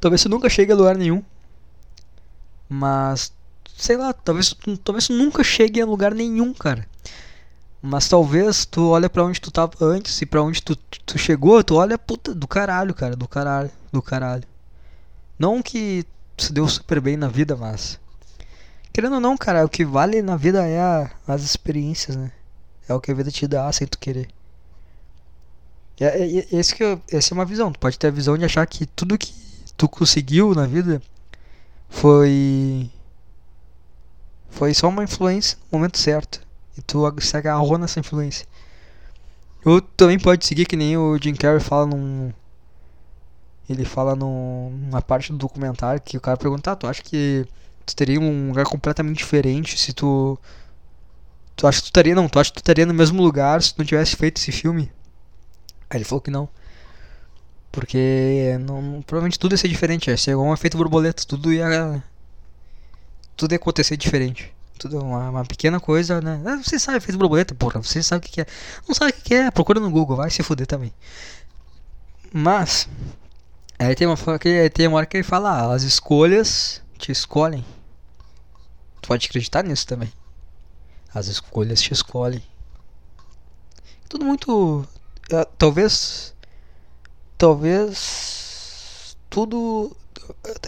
Talvez 0.00 0.22
tu 0.22 0.28
nunca 0.28 0.48
chegue 0.48 0.72
a 0.72 0.74
lugar 0.74 0.96
nenhum. 0.96 1.22
Mas 2.68 3.32
sei 3.82 3.96
lá, 3.96 4.12
talvez, 4.12 4.54
talvez 4.84 5.08
nunca 5.08 5.42
chegue 5.42 5.80
a 5.80 5.86
lugar 5.86 6.14
nenhum, 6.14 6.54
cara. 6.54 6.86
Mas 7.82 8.06
talvez 8.08 8.64
tu 8.64 8.90
olha 8.90 9.10
para 9.10 9.24
onde 9.24 9.40
tu 9.40 9.50
tava 9.50 9.72
antes 9.80 10.22
e 10.22 10.26
para 10.26 10.40
onde 10.40 10.62
tu, 10.62 10.76
tu 10.76 11.18
chegou, 11.18 11.64
tu 11.64 11.74
olha 11.74 11.98
puta 11.98 12.32
do 12.32 12.46
caralho, 12.46 12.94
cara, 12.94 13.16
do 13.16 13.26
caralho, 13.26 13.70
do 13.90 14.00
caralho. 14.00 14.44
Não 15.36 15.60
que 15.60 16.06
se 16.38 16.52
deu 16.52 16.68
super 16.68 17.00
bem 17.00 17.16
na 17.16 17.26
vida, 17.26 17.56
mas 17.56 17.98
querendo 18.92 19.14
ou 19.14 19.20
não, 19.20 19.36
cara, 19.36 19.64
o 19.64 19.68
que 19.68 19.84
vale 19.84 20.22
na 20.22 20.36
vida 20.36 20.64
é 20.64 20.80
a, 20.80 21.10
as 21.26 21.42
experiências, 21.42 22.16
né? 22.16 22.30
É 22.88 22.94
o 22.94 23.00
que 23.00 23.10
a 23.10 23.14
vida 23.14 23.32
te 23.32 23.48
dá 23.48 23.70
sem 23.72 23.86
tu 23.88 23.98
querer. 23.98 24.28
É, 25.98 26.04
é, 26.04 26.38
é 26.38 26.46
esse 26.52 26.72
que 26.72 26.84
eu, 26.84 27.02
essa 27.10 27.32
é 27.32 27.34
uma 27.34 27.44
visão. 27.44 27.72
Tu 27.72 27.80
pode 27.80 27.98
ter 27.98 28.06
a 28.06 28.12
visão 28.12 28.38
de 28.38 28.44
achar 28.44 28.64
que 28.64 28.86
tudo 28.86 29.18
que 29.18 29.34
tu 29.76 29.88
conseguiu 29.88 30.54
na 30.54 30.66
vida 30.66 31.02
foi 31.88 32.88
foi 34.52 34.72
só 34.74 34.88
uma 34.88 35.02
influência 35.02 35.58
no 35.70 35.78
momento 35.78 35.98
certo. 35.98 36.40
E 36.78 36.82
tu 36.82 37.02
se 37.20 37.36
agarrou 37.36 37.76
nessa 37.76 37.98
influência. 37.98 38.46
Ou 39.64 39.80
também 39.80 40.18
pode 40.18 40.46
seguir 40.46 40.66
que 40.66 40.76
nem 40.76 40.96
o 40.96 41.18
Jim 41.18 41.34
Carrey 41.34 41.60
fala 41.60 41.86
num. 41.86 42.32
Ele 43.68 43.84
fala 43.84 44.14
num, 44.14 44.70
numa 44.70 45.00
parte 45.00 45.32
do 45.32 45.38
documentário 45.38 46.00
que 46.00 46.16
o 46.16 46.20
cara 46.20 46.36
pergunta, 46.36 46.72
ah, 46.72 46.76
tu 46.76 46.86
acha 46.86 47.02
que 47.02 47.46
tu 47.86 47.96
teria 47.96 48.20
um 48.20 48.48
lugar 48.48 48.64
completamente 48.66 49.18
diferente 49.18 49.78
se 49.78 49.92
tu. 49.92 50.38
Tu 51.56 51.66
acha 51.66 51.78
que 51.78 51.84
tu 51.84 51.86
estaria. 51.86 52.14
Não, 52.14 52.28
tu 52.28 52.38
acha 52.38 52.50
que 52.50 52.56
tu 52.56 52.62
estaria 52.62 52.86
no 52.86 52.94
mesmo 52.94 53.22
lugar 53.22 53.62
se 53.62 53.74
tu 53.74 53.78
não 53.78 53.86
tivesse 53.86 54.16
feito 54.16 54.38
esse 54.38 54.52
filme? 54.52 54.90
Aí 55.88 55.98
ele 55.98 56.04
falou 56.04 56.20
que 56.20 56.30
não. 56.30 56.48
Porque 57.70 58.58
não, 58.60 59.02
provavelmente 59.06 59.38
tudo 59.38 59.52
ia 59.52 59.58
ser 59.58 59.68
diferente, 59.68 60.10
ia 60.10 60.16
ser 60.16 60.32
igual 60.32 60.48
um 60.48 60.54
efeito 60.54 60.76
borboleta, 60.76 61.24
tudo 61.26 61.52
ia 61.52 62.02
tudo 63.36 63.52
ia 63.52 63.56
acontecer 63.56 63.96
diferente. 63.96 64.54
Tudo 64.78 64.98
uma, 64.98 65.30
uma 65.30 65.44
pequena 65.44 65.78
coisa, 65.78 66.20
né? 66.20 66.42
Ah, 66.44 66.56
você 66.56 66.78
sabe, 66.78 67.00
fez 67.00 67.16
borboleta, 67.16 67.54
porra, 67.54 67.82
você 67.82 68.02
sabe 68.02 68.24
o 68.24 68.28
que, 68.28 68.32
que 68.32 68.40
é. 68.40 68.46
Não 68.86 68.94
sabe 68.94 69.10
o 69.10 69.14
que, 69.14 69.22
que 69.22 69.34
é, 69.34 69.50
procura 69.50 69.78
no 69.80 69.90
Google, 69.90 70.16
vai 70.16 70.30
se 70.30 70.42
fuder 70.42 70.66
também. 70.66 70.92
Mas, 72.32 72.88
aí 73.78 73.94
tem 73.94 74.06
uma, 74.06 74.16
tem 74.72 74.88
uma 74.88 74.96
hora 74.96 75.06
que 75.06 75.16
ele 75.16 75.24
fala, 75.24 75.50
ah, 75.50 75.74
as 75.74 75.82
escolhas 75.82 76.82
te 76.98 77.12
escolhem. 77.12 77.64
Tu 79.00 79.08
pode 79.08 79.26
acreditar 79.26 79.62
nisso 79.64 79.86
também. 79.86 80.12
As 81.14 81.26
escolhas 81.26 81.82
te 81.82 81.92
escolhem. 81.92 82.42
Tudo 84.08 84.24
muito. 84.24 84.86
Uh, 85.32 85.46
talvez. 85.58 86.34
Talvez. 87.36 89.16
Tudo 89.28 89.96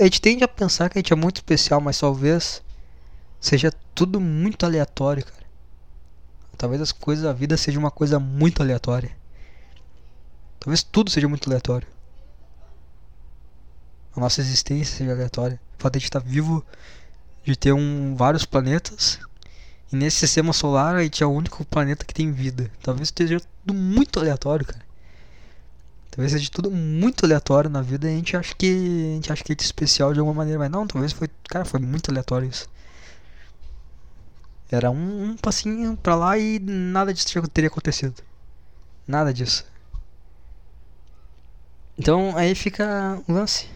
a 0.01 0.05
gente 0.05 0.21
tende 0.21 0.45
a 0.45 0.49
pensar 0.49 0.89
que 0.89 0.99
a 0.99 1.01
gente 1.01 1.13
é 1.13 1.17
muito 1.17 1.37
especial, 1.37 1.81
mas 1.81 1.99
talvez 1.99 2.63
seja 3.41 3.73
tudo 3.95 4.21
muito 4.21 4.65
aleatório, 4.65 5.25
cara. 5.25 5.45
Talvez 6.57 6.81
as 6.81 6.93
coisas 6.93 7.25
da 7.25 7.33
vida 7.33 7.57
seja 7.57 7.79
uma 7.79 7.91
coisa 7.91 8.19
muito 8.19 8.63
aleatória. 8.63 9.11
Talvez 10.61 10.83
tudo 10.83 11.11
seja 11.11 11.29
muito 11.29 11.49
aleatório. 11.49 11.87
A 14.17 14.21
nossa 14.21 14.41
existência 14.41 14.97
seja 14.97 15.13
aleatória. 15.13 15.61
O 15.79 15.83
fato 15.83 15.95
de 15.95 15.99
a 15.99 16.01
gente 16.01 16.09
estar 16.09 16.21
vivo, 16.21 16.65
de 17.45 17.57
ter 17.57 17.73
um, 17.73 18.15
vários 18.15 18.45
planetas. 18.45 19.19
E 19.93 19.97
nesse 19.97 20.19
sistema 20.19 20.53
solar 20.53 20.95
a 20.95 21.03
gente 21.03 21.23
é 21.23 21.27
o 21.27 21.31
único 21.31 21.65
planeta 21.65 22.05
que 22.05 22.15
tem 22.15 22.33
vida. 22.33 22.71
Talvez 22.83 23.09
esteja 23.09 23.41
tudo 23.41 23.77
muito 23.77 24.19
aleatório, 24.21 24.65
cara. 24.65 24.84
Talvez 26.15 26.31
seja 26.31 26.49
tudo 26.49 26.71
muito 26.71 27.25
aleatório 27.25 27.69
na 27.69 27.83
vida 27.83 28.09
e 28.09 28.13
a 28.13 28.17
gente 28.17 28.37
acha 28.37 28.55
que 28.55 28.67
a 28.67 29.15
gente 29.17 29.33
acha 29.33 29.43
que 29.43 29.53
é 29.53 29.57
especial 29.59 30.13
de 30.13 30.21
alguma 30.21 30.37
maneira, 30.37 30.61
mas 30.61 30.71
não, 30.71 30.87
talvez 30.87 31.13
foi, 31.13 31.29
cara, 31.49 31.65
foi 31.65 31.81
muito 31.81 32.09
aleatório 32.09 32.49
isso. 32.49 32.69
Era 34.71 34.93
um, 34.93 35.31
um 35.31 35.37
passinho 35.37 35.97
pra 35.97 36.15
lá 36.15 36.39
e 36.39 36.61
nada 36.61 37.13
disso 37.13 37.43
teria 37.49 37.67
acontecido. 37.67 38.15
Nada 39.09 39.35
disso. 39.35 39.67
Então 41.99 42.37
aí 42.37 42.55
fica 42.55 43.21
o 43.27 43.33
lance. 43.33 43.69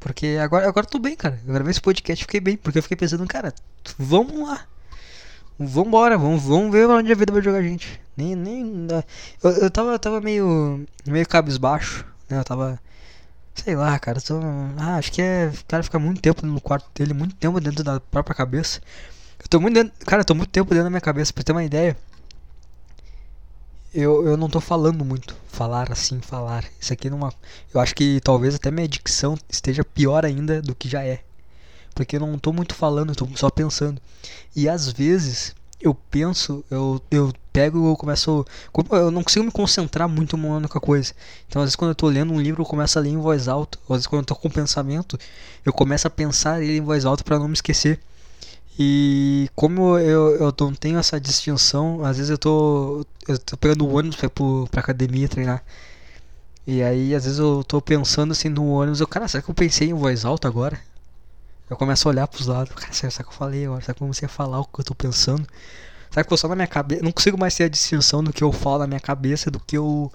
Porque 0.00 0.36
agora, 0.38 0.68
agora 0.68 0.86
tô 0.86 0.98
bem, 0.98 1.16
cara. 1.16 1.40
Eu 1.46 1.54
gravei 1.54 1.70
esse 1.70 1.80
podcast 1.80 2.24
fiquei 2.24 2.40
bem. 2.40 2.58
Porque 2.58 2.78
eu 2.78 2.82
fiquei 2.82 2.96
pensando, 2.96 3.26
cara, 3.26 3.54
vamos 3.98 4.46
lá. 4.46 4.66
Vambora, 5.58 6.18
vamos, 6.18 6.42
vamos 6.42 6.70
ver 6.70 6.86
onde 6.90 7.10
a 7.10 7.14
vida 7.14 7.32
vai 7.32 7.40
jogar 7.40 7.58
a 7.58 7.62
gente. 7.62 8.03
Nem, 8.16 8.34
nem. 8.36 8.86
Eu, 9.42 9.50
eu 9.50 9.70
tava, 9.70 9.98
tava 9.98 10.20
meio. 10.20 10.86
meio 11.06 11.26
cabisbaixo, 11.28 12.04
né? 12.28 12.38
Eu 12.38 12.44
tava. 12.44 12.80
Sei 13.54 13.74
lá, 13.76 13.98
cara. 13.98 14.20
Tô, 14.20 14.40
ah, 14.78 14.96
acho 14.96 15.12
que 15.12 15.22
é. 15.22 15.48
O 15.48 15.64
cara 15.66 15.82
fica 15.82 15.98
muito 15.98 16.20
tempo 16.20 16.46
no 16.46 16.60
quarto 16.60 16.86
dele, 16.94 17.14
muito 17.14 17.34
tempo 17.36 17.60
dentro 17.60 17.82
da 17.84 18.00
própria 18.00 18.34
cabeça. 18.34 18.80
Eu 19.40 19.48
tô 19.48 19.60
muito 19.60 19.74
dentro. 19.74 19.92
Cara, 20.06 20.22
eu 20.22 20.24
tô 20.24 20.34
muito 20.34 20.50
tempo 20.50 20.70
dentro 20.70 20.84
da 20.84 20.90
minha 20.90 21.00
cabeça, 21.00 21.32
pra 21.32 21.44
ter 21.44 21.52
uma 21.52 21.64
ideia. 21.64 21.96
Eu, 23.92 24.26
eu 24.26 24.36
não 24.36 24.48
tô 24.48 24.60
falando 24.60 25.04
muito. 25.04 25.36
Falar 25.48 25.92
assim, 25.92 26.20
falar. 26.20 26.64
Isso 26.80 26.92
aqui 26.92 27.10
numa. 27.10 27.32
Eu 27.72 27.80
acho 27.80 27.94
que 27.94 28.20
talvez 28.22 28.54
até 28.54 28.70
minha 28.70 28.88
dicção 28.88 29.36
esteja 29.48 29.84
pior 29.84 30.24
ainda 30.24 30.60
do 30.60 30.74
que 30.74 30.88
já 30.88 31.04
é. 31.04 31.20
Porque 31.94 32.16
eu 32.16 32.20
não 32.20 32.38
tô 32.38 32.52
muito 32.52 32.74
falando, 32.74 33.10
eu 33.10 33.14
tô 33.16 33.28
só 33.36 33.50
pensando. 33.50 34.00
E 34.54 34.68
às 34.68 34.90
vezes 34.90 35.54
eu 35.84 35.94
penso, 35.94 36.64
eu, 36.70 37.00
eu 37.10 37.32
pego 37.52 37.88
eu 37.90 37.96
começo. 37.96 38.44
Eu 38.90 39.10
não 39.10 39.22
consigo 39.22 39.44
me 39.44 39.52
concentrar 39.52 40.08
muito 40.08 40.36
numa 40.36 40.56
única 40.56 40.80
coisa. 40.80 41.12
Então, 41.48 41.62
às 41.62 41.66
vezes, 41.66 41.76
quando 41.76 41.90
eu 41.90 41.94
tô 41.94 42.08
lendo 42.08 42.32
um 42.32 42.40
livro, 42.40 42.62
eu 42.62 42.66
começo 42.66 42.98
a 42.98 43.02
ler 43.02 43.10
em 43.10 43.18
voz 43.18 43.48
alta. 43.48 43.78
Às 43.84 43.88
vezes, 43.90 44.06
quando 44.06 44.22
eu 44.22 44.26
tô 44.26 44.34
com 44.36 44.50
pensamento, 44.50 45.18
eu 45.64 45.72
começo 45.72 46.06
a 46.06 46.10
pensar 46.10 46.62
ele 46.62 46.78
em 46.78 46.80
voz 46.80 47.04
alta 47.04 47.22
para 47.22 47.38
não 47.38 47.48
me 47.48 47.54
esquecer. 47.54 48.00
E 48.78 49.48
como 49.54 49.98
eu, 49.98 50.36
eu 50.36 50.54
não 50.60 50.74
tenho 50.74 50.98
essa 50.98 51.20
distinção, 51.20 52.04
às 52.04 52.16
vezes 52.16 52.30
eu 52.30 52.38
tô, 52.38 53.06
eu 53.28 53.38
tô 53.38 53.56
pegando 53.56 53.86
o 53.86 53.94
ônibus 53.96 54.16
pra 54.16 54.28
pra 54.70 54.80
academia 54.80 55.28
treinar. 55.28 55.64
E 56.66 56.82
aí, 56.82 57.14
às 57.14 57.24
vezes, 57.24 57.38
eu 57.38 57.62
tô 57.64 57.80
pensando 57.80 58.32
assim 58.32 58.48
no 58.48 58.66
ônibus, 58.68 59.00
eu, 59.00 59.06
cara, 59.06 59.28
será 59.28 59.42
que 59.42 59.50
eu 59.50 59.54
pensei 59.54 59.88
em 59.90 59.94
voz 59.94 60.24
alta 60.24 60.48
agora? 60.48 60.78
Eu 61.74 61.76
começo 61.76 62.08
a 62.08 62.12
olhar 62.12 62.28
pros 62.28 62.46
lados, 62.46 62.72
cara, 62.72 62.92
será 62.92 63.10
que 63.10 63.30
eu 63.30 63.32
falei 63.32 63.66
agora? 63.66 63.80
Será 63.80 63.94
que 63.94 63.98
eu 64.00 64.06
comecei 64.06 64.26
a 64.26 64.28
falar 64.28 64.60
o 64.60 64.64
que 64.64 64.78
eu 64.78 64.84
tô 64.84 64.94
pensando? 64.94 65.44
Será 66.08 66.22
que 66.22 66.32
eu 66.32 66.36
só 66.36 66.46
na 66.46 66.54
minha 66.54 66.68
cabeça? 66.68 67.02
Não 67.02 67.10
consigo 67.10 67.36
mais 67.36 67.52
ter 67.52 67.64
a 67.64 67.68
distinção 67.68 68.22
do 68.22 68.32
que 68.32 68.44
eu 68.44 68.52
falo 68.52 68.78
na 68.78 68.86
minha 68.86 69.00
cabeça 69.00 69.50
do 69.50 69.58
que 69.58 69.76
eu. 69.76 70.12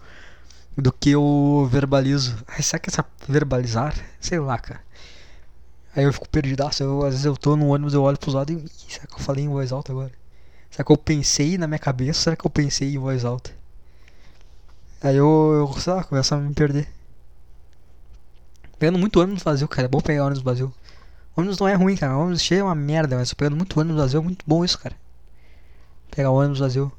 do 0.78 0.90
que 0.94 1.10
eu 1.10 1.68
verbalizo. 1.70 2.38
Ai, 2.48 2.64
será 2.64 2.80
que 2.80 2.90
essa 2.90 3.04
verbalizar? 3.28 3.94
Sei 4.22 4.40
lá, 4.40 4.58
cara. 4.58 4.80
Aí 5.94 6.06
eu 6.06 6.14
fico 6.14 6.30
perdidaço. 6.30 6.82
Às 7.04 7.10
vezes 7.10 7.26
eu 7.26 7.36
tô 7.36 7.58
no 7.58 7.68
ônibus, 7.68 7.94
eu 7.94 8.04
olho 8.04 8.18
pros 8.18 8.36
lados 8.36 8.56
e. 8.56 8.94
Será 8.94 9.06
que 9.06 9.16
eu 9.16 9.20
falei 9.20 9.44
em 9.44 9.50
voz 9.50 9.74
alta 9.74 9.92
agora? 9.92 10.14
Será 10.72 10.86
que 10.86 10.92
eu 10.94 10.98
pensei 10.98 11.58
na 11.58 11.68
minha 11.68 11.80
cabeça? 11.80 12.22
Será 12.22 12.36
que 12.38 12.46
eu 12.46 12.50
pensei 12.50 12.96
em 12.96 12.98
voz 12.98 13.26
alta? 13.26 13.52
Aí 15.02 15.18
eu, 15.18 15.68
eu 15.76 15.82
sei 15.82 15.92
lá, 15.92 16.06
começo 16.06 16.34
a 16.34 16.38
me 16.38 16.54
perder. 16.54 16.88
Pegando 18.80 18.98
muito 18.98 19.20
ônibus 19.20 19.44
vazio, 19.44 19.68
cara. 19.68 19.88
É 19.88 19.90
bom 19.90 20.00
pegar 20.00 20.24
ônibus 20.24 20.42
vazio. 20.42 20.74
Ônibus 21.36 21.60
não 21.60 21.68
é 21.68 21.74
ruim, 21.76 21.96
cara. 21.96 22.18
Ônibus 22.18 22.42
cheio 22.42 22.62
é 22.62 22.64
uma 22.64 22.76
merda, 22.76 23.18
mas 23.18 23.34
pegando 23.34 23.56
muito 23.56 23.80
ônibus 23.80 24.02
vazio 24.02 24.20
é 24.20 24.24
muito 24.24 24.44
bom 24.46 24.64
isso, 24.64 24.78
cara. 24.78 24.96
Pegar 26.12 26.32
ônibus 26.32 26.60
vazio. 26.60 26.92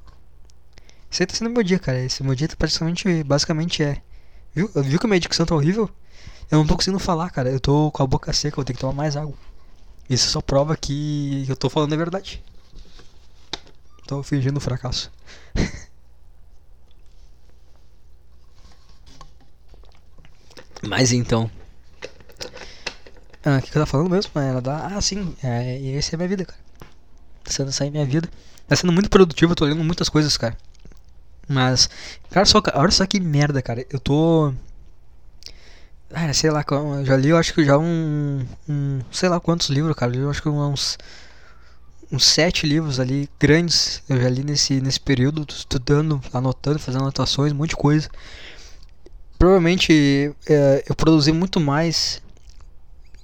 Isso 1.10 1.22
aí 1.22 1.26
tá 1.26 1.34
sendo 1.34 1.50
meu 1.50 1.62
dia, 1.62 1.78
cara. 1.78 1.98
Esse 1.98 2.22
meu 2.22 2.34
dia 2.34 2.48
tá 2.48 2.56
praticamente, 2.56 3.22
basicamente 3.24 3.82
é. 3.82 4.00
Viu? 4.54 4.70
Viu 4.74 4.98
que 4.98 5.06
a 5.06 5.08
minha 5.08 5.20
dicção 5.20 5.44
tá 5.44 5.54
horrível? 5.54 5.90
Eu 6.50 6.58
não 6.58 6.66
tô 6.66 6.74
conseguindo 6.76 6.98
falar, 6.98 7.30
cara. 7.30 7.50
Eu 7.50 7.60
tô 7.60 7.90
com 7.90 8.02
a 8.02 8.06
boca 8.06 8.32
seca, 8.32 8.60
eu 8.60 8.64
tenho 8.64 8.76
que 8.76 8.80
tomar 8.80 8.92
mais 8.94 9.16
água. 9.16 9.34
Isso 10.08 10.28
só 10.30 10.40
prova 10.40 10.76
que 10.76 11.44
eu 11.48 11.56
tô 11.56 11.68
falando 11.70 11.92
a 11.92 11.96
verdade. 11.96 12.42
Tô 14.06 14.22
fingindo 14.22 14.60
fracasso. 14.60 15.10
Mas 20.88 21.12
então. 21.12 21.50
Ah, 23.44 23.56
o 23.56 23.62
que, 23.62 23.70
que 23.70 23.78
eu 23.78 23.80
tava 23.80 23.86
falando 23.86 24.10
mesmo? 24.10 24.30
Ela 24.40 24.60
dá. 24.60 24.86
Ah, 24.86 25.00
sim. 25.00 25.34
É, 25.42 25.78
esse 25.80 26.14
é 26.14 26.16
a 26.16 26.18
minha 26.18 26.28
vida, 26.28 26.44
cara. 26.44 26.58
Tá 27.42 27.50
sendo 27.50 27.68
essa 27.68 27.84
aí 27.84 27.90
minha 27.90 28.04
vida. 28.04 28.28
Tá 28.68 28.76
sendo 28.76 28.92
muito 28.92 29.08
produtivo, 29.08 29.52
eu 29.52 29.56
tô 29.56 29.64
lendo 29.64 29.82
muitas 29.82 30.08
coisas, 30.08 30.36
cara. 30.36 30.56
Mas, 31.48 31.88
cara, 32.30 32.46
só, 32.46 32.62
olha 32.74 32.90
só 32.90 33.06
que 33.06 33.18
merda, 33.18 33.62
cara. 33.62 33.84
Eu 33.90 33.98
tô. 33.98 34.52
Ah, 36.12 36.32
sei 36.32 36.50
lá, 36.50 36.64
eu 36.70 37.04
já 37.04 37.16
li, 37.16 37.28
eu 37.28 37.36
acho 37.36 37.54
que 37.54 37.64
já 37.64 37.78
um, 37.78 38.46
um. 38.68 39.00
Sei 39.10 39.28
lá 39.28 39.40
quantos 39.40 39.68
livros, 39.70 39.96
cara. 39.96 40.14
Eu 40.14 40.30
acho 40.30 40.42
que 40.42 40.48
uns. 40.48 40.98
Uns 42.12 42.24
sete 42.26 42.66
livros 42.66 43.00
ali, 43.00 43.28
grandes. 43.38 44.02
Eu 44.08 44.20
já 44.20 44.28
li 44.28 44.42
nesse, 44.42 44.80
nesse 44.80 45.00
período, 45.00 45.46
estudando, 45.48 46.20
anotando, 46.32 46.78
fazendo 46.78 47.02
anotações, 47.02 47.52
um 47.52 47.56
monte 47.56 47.70
de 47.70 47.76
coisa. 47.76 48.08
Provavelmente 49.38 50.34
é, 50.46 50.84
eu 50.88 50.94
produzi 50.94 51.32
muito 51.32 51.58
mais 51.60 52.20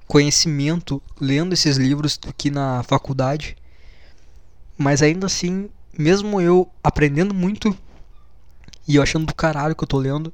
conhecimento 0.06 1.02
lendo 1.20 1.52
esses 1.52 1.76
livros 1.76 2.16
do 2.16 2.32
que 2.32 2.50
na 2.50 2.82
faculdade. 2.82 3.56
Mas 4.78 5.02
ainda 5.02 5.26
assim, 5.26 5.68
mesmo 5.96 6.40
eu 6.40 6.70
aprendendo 6.82 7.34
muito 7.34 7.76
e 8.86 8.96
eu 8.96 9.02
achando 9.02 9.26
do 9.26 9.34
caralho 9.34 9.74
que 9.74 9.82
eu 9.82 9.88
tô 9.88 9.98
lendo, 9.98 10.32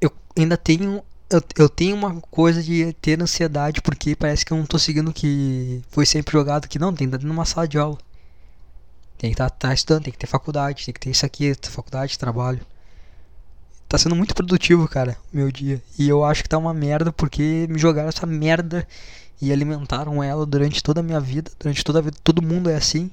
eu 0.00 0.10
ainda 0.36 0.56
tenho 0.56 1.02
eu, 1.30 1.42
eu 1.58 1.68
tenho 1.68 1.94
uma 1.94 2.20
coisa 2.22 2.62
de 2.62 2.92
ter 2.94 3.20
ansiedade 3.20 3.82
porque 3.82 4.16
parece 4.16 4.46
que 4.46 4.52
eu 4.52 4.56
não 4.56 4.64
tô 4.64 4.78
seguindo 4.78 5.08
o 5.08 5.12
que 5.12 5.82
foi 5.90 6.06
sempre 6.06 6.32
jogado 6.32 6.68
que 6.68 6.78
não, 6.78 6.94
tem 6.94 7.08
que 7.08 7.16
estar 7.16 7.26
numa 7.26 7.44
sala 7.44 7.68
de 7.68 7.78
aula. 7.78 7.98
Tem 9.18 9.30
que 9.30 9.34
estar 9.34 9.50
tá, 9.50 9.68
tá 9.68 9.74
estudando, 9.74 10.04
tem 10.04 10.12
que 10.12 10.18
ter 10.18 10.26
faculdade, 10.26 10.84
tem 10.86 10.94
que 10.94 11.00
ter 11.00 11.10
isso 11.10 11.26
aqui, 11.26 11.54
faculdade, 11.62 12.18
trabalho. 12.18 12.64
Tá 13.88 13.96
sendo 13.96 14.14
muito 14.14 14.34
produtivo, 14.34 14.86
cara, 14.86 15.16
meu 15.32 15.50
dia. 15.50 15.82
E 15.98 16.08
eu 16.08 16.24
acho 16.24 16.42
que 16.42 16.48
tá 16.48 16.58
uma 16.58 16.74
merda 16.74 17.10
porque 17.10 17.66
me 17.70 17.78
jogaram 17.78 18.08
essa 18.08 18.26
merda 18.26 18.86
e 19.40 19.50
alimentaram 19.52 20.22
ela 20.22 20.44
durante 20.44 20.82
toda 20.82 21.00
a 21.00 21.02
minha 21.02 21.20
vida, 21.20 21.50
durante 21.58 21.82
toda 21.82 22.00
a 22.00 22.02
vida. 22.02 22.16
Todo 22.22 22.42
mundo 22.42 22.68
é 22.68 22.76
assim. 22.76 23.10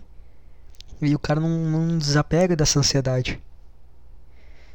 E 1.02 1.16
o 1.16 1.20
cara 1.20 1.40
não, 1.40 1.50
não 1.50 1.98
desapega 1.98 2.56
dessa 2.56 2.80
ansiedade. 2.80 3.42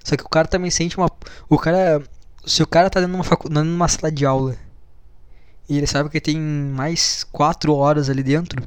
Só 0.03 0.17
que 0.17 0.25
o 0.25 0.29
cara 0.29 0.49
também 0.49 0.71
sente 0.71 0.97
uma. 0.97 1.11
O 1.49 1.59
cara. 1.59 2.03
Se 2.47 2.63
o 2.63 2.67
cara 2.67 2.89
tá 2.89 3.01
dentro 3.01 3.13
de 3.13 3.19
uma, 3.19 3.25
facu... 3.25 3.51
numa 3.51 3.89
sala 3.89 4.11
de 4.11 4.25
aula 4.25 4.57
e 5.69 5.77
ele 5.77 5.87
sabe 5.87 6.11
que 6.11 6.21
tem 6.21 6.37
mais 6.39 7.25
4 7.31 7.73
horas 7.73 8.11
ali 8.11 8.25
dentro, 8.25 8.67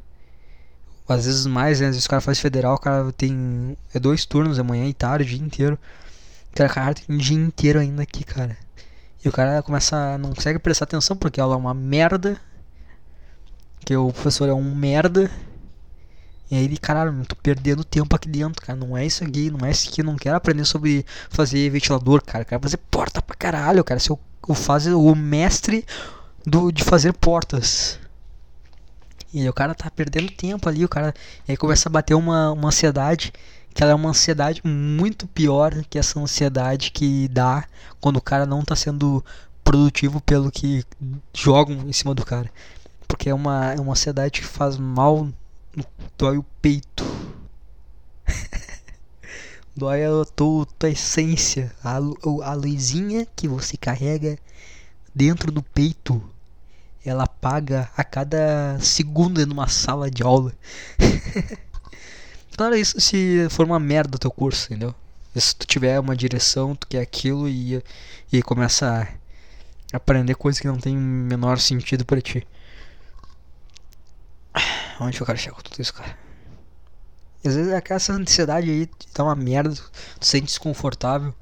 às 1.06 1.26
vezes 1.26 1.44
mais, 1.44 1.80
né? 1.80 1.88
Às 1.88 1.96
vezes 1.96 2.06
o 2.06 2.08
cara 2.08 2.22
faz 2.22 2.40
federal, 2.40 2.76
o 2.76 2.78
cara 2.78 3.12
tem. 3.12 3.76
É 3.92 3.98
dois 4.00 4.24
turnos, 4.24 4.58
amanhã 4.58 4.86
e 4.86 4.94
tarde, 4.94 5.24
o 5.24 5.36
dia 5.36 5.46
inteiro. 5.46 5.78
Cara, 6.54 6.68
cara 6.68 6.94
um 7.08 7.16
dia 7.16 7.36
inteiro 7.36 7.80
ainda 7.80 8.02
aqui, 8.02 8.22
cara. 8.22 8.56
E 9.24 9.28
o 9.28 9.32
cara 9.32 9.62
começa 9.62 9.96
a 9.96 10.18
não 10.18 10.32
consegue 10.32 10.58
prestar 10.58 10.84
atenção 10.84 11.16
porque 11.16 11.40
ela 11.40 11.54
é 11.54 11.56
uma 11.56 11.74
merda. 11.74 12.40
Que 13.80 13.96
o 13.96 14.12
professor 14.12 14.48
é 14.48 14.54
um 14.54 14.74
merda. 14.74 15.30
E 16.50 16.56
aí 16.56 16.64
ele, 16.64 16.76
caralho, 16.76 17.24
tô 17.26 17.34
perdendo 17.34 17.82
tempo 17.82 18.14
aqui 18.14 18.28
dentro, 18.28 18.62
cara. 18.62 18.78
Não 18.78 18.96
é 18.96 19.04
isso 19.04 19.24
aqui, 19.24 19.50
não 19.50 19.66
é 19.66 19.70
isso 19.70 19.88
aqui. 19.88 20.02
Não 20.02 20.16
quero 20.16 20.36
aprender 20.36 20.64
sobre 20.64 21.04
fazer 21.28 21.68
ventilador, 21.70 22.22
cara. 22.22 22.44
Quero 22.44 22.62
fazer 22.62 22.76
porta 22.76 23.20
pra 23.20 23.34
caralho, 23.34 23.82
cara. 23.82 23.98
Se 23.98 24.10
eu, 24.10 24.20
eu 24.48 24.54
fazer 24.54 24.92
o 24.92 25.14
mestre 25.14 25.84
do, 26.46 26.70
de 26.70 26.84
fazer 26.84 27.12
portas. 27.14 27.98
E 29.32 29.40
aí 29.40 29.48
o 29.48 29.52
cara 29.52 29.74
tá 29.74 29.90
perdendo 29.90 30.30
tempo 30.30 30.68
ali, 30.68 30.84
o 30.84 30.88
cara. 30.88 31.12
E 31.48 31.52
aí 31.52 31.56
começa 31.56 31.88
a 31.88 31.92
bater 31.92 32.14
uma, 32.14 32.52
uma 32.52 32.68
ansiedade 32.68 33.32
que 33.74 33.82
ela 33.82 33.90
é 33.90 33.94
uma 33.94 34.10
ansiedade 34.10 34.62
muito 34.64 35.26
pior 35.26 35.84
que 35.90 35.98
essa 35.98 36.20
ansiedade 36.20 36.92
que 36.92 37.26
dá 37.26 37.64
quando 38.00 38.18
o 38.18 38.22
cara 38.22 38.46
não 38.46 38.60
está 38.60 38.76
sendo 38.76 39.22
produtivo 39.64 40.20
pelo 40.20 40.50
que 40.50 40.84
jogam 41.34 41.88
em 41.88 41.92
cima 41.92 42.14
do 42.14 42.24
cara. 42.24 42.48
Porque 43.08 43.28
é 43.28 43.34
uma, 43.34 43.72
é 43.72 43.80
uma 43.80 43.92
ansiedade 43.92 44.40
que 44.40 44.46
faz 44.46 44.76
mal, 44.76 45.28
dói 46.16 46.38
o 46.38 46.46
peito. 46.62 47.04
dói 49.76 50.04
a 50.04 50.24
tua, 50.36 50.66
tua 50.78 50.90
essência, 50.90 51.74
a, 51.82 51.96
a 51.96 52.54
luzinha 52.54 53.26
que 53.34 53.48
você 53.48 53.76
carrega 53.76 54.38
dentro 55.12 55.50
do 55.50 55.62
peito. 55.62 56.22
Ela 57.04 57.24
apaga 57.24 57.90
a 57.96 58.04
cada 58.04 58.78
segundo 58.80 59.44
numa 59.44 59.66
sala 59.66 60.08
de 60.08 60.22
aula. 60.22 60.52
Claro, 62.56 62.76
isso 62.76 63.00
se 63.00 63.48
for 63.50 63.66
uma 63.66 63.80
merda 63.80 64.16
o 64.16 64.18
teu 64.18 64.30
curso, 64.30 64.66
entendeu? 64.66 64.94
Se 65.34 65.54
tu 65.56 65.66
tiver 65.66 65.98
uma 65.98 66.14
direção, 66.16 66.76
tu 66.76 66.86
quer 66.86 67.00
aquilo 67.00 67.48
e, 67.48 67.82
e 68.32 68.42
começa 68.42 69.08
a 69.92 69.96
aprender 69.96 70.34
coisas 70.36 70.60
que 70.60 70.66
não 70.68 70.78
tem 70.78 70.96
menor 70.96 71.58
sentido 71.58 72.04
para 72.04 72.20
ti. 72.20 72.46
Onde 75.00 75.18
quero 75.18 75.36
chegar 75.36 75.56
com 75.56 75.62
tudo 75.62 75.80
isso, 75.80 75.92
cara? 75.92 76.16
às 77.44 77.54
vezes 77.54 77.72
é 77.72 77.76
aquela 77.76 78.00
ansiedade 78.10 78.70
aí 78.70 78.88
dá 79.14 79.24
uma 79.24 79.34
merda, 79.34 79.74
tu 79.74 80.26
sente 80.26 80.46
desconfortável. 80.46 81.34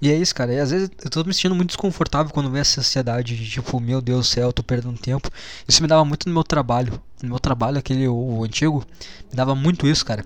E 0.00 0.10
é 0.10 0.16
isso, 0.16 0.34
cara. 0.34 0.52
E 0.52 0.58
às 0.58 0.70
vezes 0.70 0.90
eu 1.04 1.10
tô 1.10 1.22
me 1.24 1.34
sentindo 1.34 1.54
muito 1.54 1.68
desconfortável 1.68 2.32
quando 2.32 2.50
vem 2.50 2.60
essa 2.60 2.80
ansiedade 2.80 3.36
de 3.36 3.50
tipo, 3.50 3.78
meu 3.78 4.00
Deus 4.00 4.26
do 4.26 4.30
céu, 4.30 4.48
eu 4.48 4.52
tô 4.52 4.62
perdendo 4.62 4.98
tempo. 4.98 5.30
Isso 5.68 5.82
me 5.82 5.88
dava 5.88 6.04
muito 6.04 6.26
no 6.26 6.32
meu 6.32 6.42
trabalho. 6.42 7.00
No 7.22 7.30
meu 7.30 7.38
trabalho, 7.38 7.78
aquele 7.78 8.08
o, 8.08 8.42
antigo, 8.42 8.84
me 9.30 9.36
dava 9.36 9.54
muito 9.54 9.86
isso, 9.86 10.04
cara. 10.04 10.24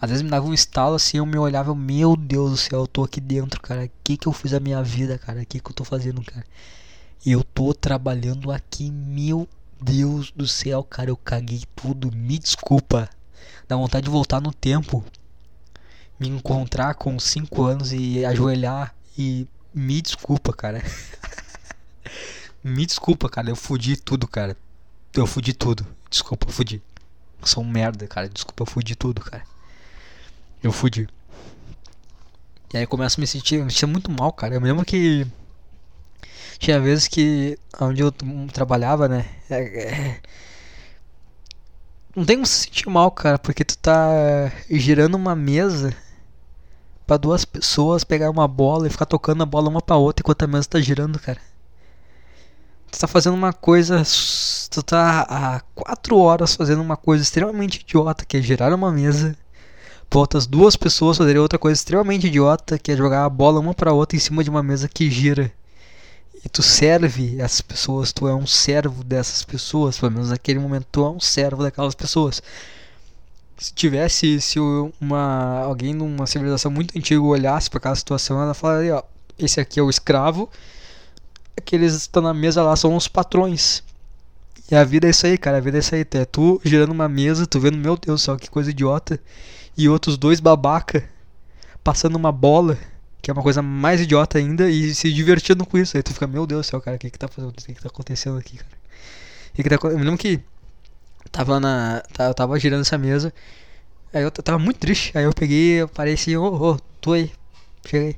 Às 0.00 0.10
vezes 0.10 0.22
me 0.22 0.30
dava 0.30 0.46
um 0.46 0.54
estalo 0.54 0.94
assim, 0.94 1.18
eu 1.18 1.26
me 1.26 1.38
olhava, 1.38 1.74
meu 1.74 2.16
Deus 2.16 2.50
do 2.50 2.56
céu, 2.56 2.80
eu 2.80 2.86
tô 2.86 3.04
aqui 3.04 3.20
dentro, 3.20 3.60
cara. 3.60 3.84
O 3.84 3.90
que 4.02 4.16
que 4.16 4.26
eu 4.26 4.32
fiz 4.32 4.54
a 4.54 4.60
minha 4.60 4.82
vida, 4.82 5.18
cara? 5.18 5.42
O 5.42 5.46
que 5.46 5.60
que 5.60 5.70
eu 5.70 5.74
tô 5.74 5.84
fazendo, 5.84 6.22
cara? 6.22 6.44
Eu 7.24 7.42
tô 7.44 7.74
trabalhando 7.74 8.50
aqui, 8.50 8.90
meu 8.90 9.48
Deus 9.80 10.32
do 10.34 10.46
céu, 10.46 10.82
cara. 10.82 11.10
Eu 11.10 11.16
caguei 11.16 11.62
tudo, 11.74 12.10
me 12.12 12.38
desculpa. 12.38 13.10
Dá 13.68 13.76
vontade 13.76 14.04
de 14.04 14.10
voltar 14.10 14.40
no 14.40 14.52
tempo 14.52 15.04
me 16.18 16.28
encontrar 16.28 16.94
com 16.94 17.18
5 17.18 17.64
anos 17.64 17.92
e 17.92 18.24
ajoelhar 18.24 18.94
e 19.18 19.46
Me 19.74 20.00
desculpa, 20.00 20.52
cara. 20.52 20.82
Me 22.64 22.86
desculpa, 22.86 23.28
cara. 23.28 23.50
Eu 23.50 23.56
fudi 23.56 23.96
tudo, 23.96 24.26
cara. 24.26 24.56
Eu 25.14 25.26
fudi 25.26 25.52
tudo. 25.52 25.86
Desculpa, 26.10 26.46
eu 26.48 26.52
fudi. 26.52 26.82
Eu 27.40 27.46
sou 27.46 27.62
um 27.62 27.68
merda, 27.68 28.06
cara. 28.06 28.28
Desculpa, 28.28 28.62
eu 28.62 28.66
fudi 28.66 28.96
tudo, 28.96 29.20
cara. 29.20 29.44
Eu 30.62 30.72
fudi. 30.72 31.08
E 32.72 32.76
aí 32.76 32.84
eu 32.84 32.88
começo 32.88 33.18
a 33.18 33.20
me 33.20 33.26
sentir, 33.26 33.62
me 33.62 33.70
sentir 33.70 33.86
muito 33.86 34.10
mal, 34.10 34.32
cara. 34.32 34.54
Eu 34.54 34.60
me 34.60 34.68
lembro 34.68 34.84
que. 34.84 35.26
Tinha 36.58 36.80
vezes 36.80 37.06
que. 37.06 37.58
Onde 37.78 38.02
eu 38.02 38.10
trabalhava, 38.52 39.06
né? 39.08 39.26
É, 39.50 39.60
é, 39.60 40.20
não 42.16 42.24
tem 42.24 42.36
como 42.36 42.46
se 42.46 42.64
sentir 42.64 42.88
mal, 42.88 43.10
cara, 43.10 43.38
porque 43.38 43.62
tu 43.62 43.76
tá 43.76 44.50
girando 44.70 45.16
uma 45.16 45.36
mesa 45.36 45.94
para 47.06 47.16
duas 47.16 47.44
pessoas 47.44 48.04
pegar 48.04 48.30
uma 48.30 48.48
bola 48.48 48.86
e 48.86 48.90
ficar 48.90 49.06
tocando 49.06 49.42
a 49.42 49.46
bola 49.46 49.68
uma 49.68 49.80
para 49.80 49.96
outra 49.96 50.22
enquanto 50.22 50.42
a 50.42 50.46
mesa 50.46 50.68
tá 50.68 50.80
girando, 50.80 51.18
cara. 51.18 51.40
Tu 52.90 52.98
tá 52.98 53.06
fazendo 53.06 53.34
uma 53.34 53.52
coisa. 53.52 54.02
Tu 54.70 54.82
tá 54.82 55.26
há 55.28 55.60
quatro 55.74 56.18
horas 56.18 56.54
fazendo 56.54 56.82
uma 56.82 56.96
coisa 56.96 57.22
extremamente 57.22 57.80
idiota, 57.80 58.24
que 58.24 58.36
é 58.36 58.42
girar 58.42 58.72
uma 58.74 58.90
mesa. 58.92 59.36
Pra 60.08 60.22
duas 60.48 60.76
pessoas 60.76 61.18
fazerem 61.18 61.40
outra 61.40 61.58
coisa 61.58 61.78
extremamente 61.78 62.28
idiota, 62.28 62.78
que 62.78 62.92
é 62.92 62.96
jogar 62.96 63.24
a 63.24 63.28
bola 63.28 63.60
uma 63.60 63.74
para 63.74 63.92
outra 63.92 64.16
em 64.16 64.20
cima 64.20 64.42
de 64.44 64.50
uma 64.50 64.62
mesa 64.62 64.88
que 64.88 65.10
gira 65.10 65.52
e 66.46 66.48
tu 66.48 66.62
serve 66.62 67.40
essas 67.40 67.60
pessoas, 67.60 68.12
tu 68.12 68.28
é 68.28 68.34
um 68.34 68.46
servo 68.46 69.02
dessas 69.02 69.42
pessoas, 69.42 69.98
pelo 69.98 70.12
menos 70.12 70.30
naquele 70.30 70.60
momento 70.60 70.86
tu 70.92 71.04
é 71.04 71.10
um 71.10 71.18
servo 71.18 71.60
daquelas 71.60 71.92
pessoas. 71.92 72.40
Se 73.56 73.72
tivesse 73.72 74.40
se 74.40 74.58
uma 75.00 75.60
alguém 75.60 75.94
numa 75.94 76.26
civilização 76.26 76.70
muito 76.70 76.96
antiga 76.96 77.20
olhasse 77.20 77.70
para 77.70 77.78
aquela 77.78 77.94
situação, 77.94 78.40
ela 78.40 78.52
falaria, 78.52 78.96
ó, 78.96 79.02
esse 79.38 79.60
aqui 79.60 79.80
é 79.80 79.82
o 79.82 79.88
escravo, 79.88 80.50
aqueles 81.56 81.92
que 81.92 82.00
estão 82.00 82.22
na 82.22 82.34
mesa 82.34 82.62
lá 82.62 82.76
são 82.76 82.94
os 82.94 83.08
patrões. 83.08 83.82
E 84.70 84.74
a 84.74 84.84
vida 84.84 85.06
é 85.06 85.10
isso 85.10 85.26
aí, 85.26 85.38
cara, 85.38 85.58
a 85.58 85.60
vida 85.60 85.78
é 85.78 85.80
isso 85.80 85.94
aí, 85.94 86.04
é 86.12 86.24
tu 86.24 86.60
girando 86.64 86.90
uma 86.90 87.08
mesa, 87.08 87.46
tu 87.46 87.58
vendo, 87.58 87.78
meu 87.78 87.96
Deus 87.96 88.22
céu, 88.22 88.36
que 88.36 88.50
coisa 88.50 88.70
idiota, 88.70 89.18
e 89.76 89.88
outros 89.88 90.18
dois 90.18 90.40
babaca 90.40 91.08
passando 91.82 92.16
uma 92.16 92.32
bola 92.32 92.76
que 93.26 93.30
é 93.30 93.32
uma 93.34 93.42
coisa 93.42 93.60
mais 93.60 94.00
idiota 94.00 94.38
ainda, 94.38 94.70
e 94.70 94.94
se 94.94 95.12
divertindo 95.12 95.66
com 95.66 95.76
isso. 95.76 95.96
Aí 95.96 96.02
tu 96.02 96.12
fica, 96.12 96.28
meu 96.28 96.46
Deus 96.46 96.64
do 96.64 96.70
céu, 96.70 96.80
cara, 96.80 96.96
o 96.96 97.00
que 97.00 97.10
que 97.10 97.18
tá 97.18 97.26
fazendo? 97.26 97.50
O 97.50 97.52
que 97.52 97.74
que 97.74 97.82
tá 97.82 97.88
acontecendo 97.88 98.38
aqui, 98.38 98.56
cara? 98.56 98.70
O 99.50 99.56
que 99.56 99.62
que 99.64 99.68
tá 99.68 99.88
Eu 99.88 99.98
me 99.98 100.04
lembro 100.04 100.18
que 100.18 100.40
tava 101.36 101.60
na. 101.60 102.02
Eu 102.18 102.34
tava 102.34 102.58
girando 102.58 102.80
essa 102.80 102.96
mesa. 102.96 103.32
Aí 104.12 104.22
eu 104.22 104.30
tava 104.30 104.58
muito 104.58 104.78
triste. 104.78 105.16
Aí 105.16 105.24
eu 105.24 105.32
peguei, 105.32 105.82
eu 105.82 105.88
parei 105.88 106.14
assim, 106.14 106.34
ô, 106.36 106.44
oh, 106.44 106.72
oh, 106.72 106.80
tô 107.00 107.12
aí. 107.12 107.30
Cheguei. 107.86 108.16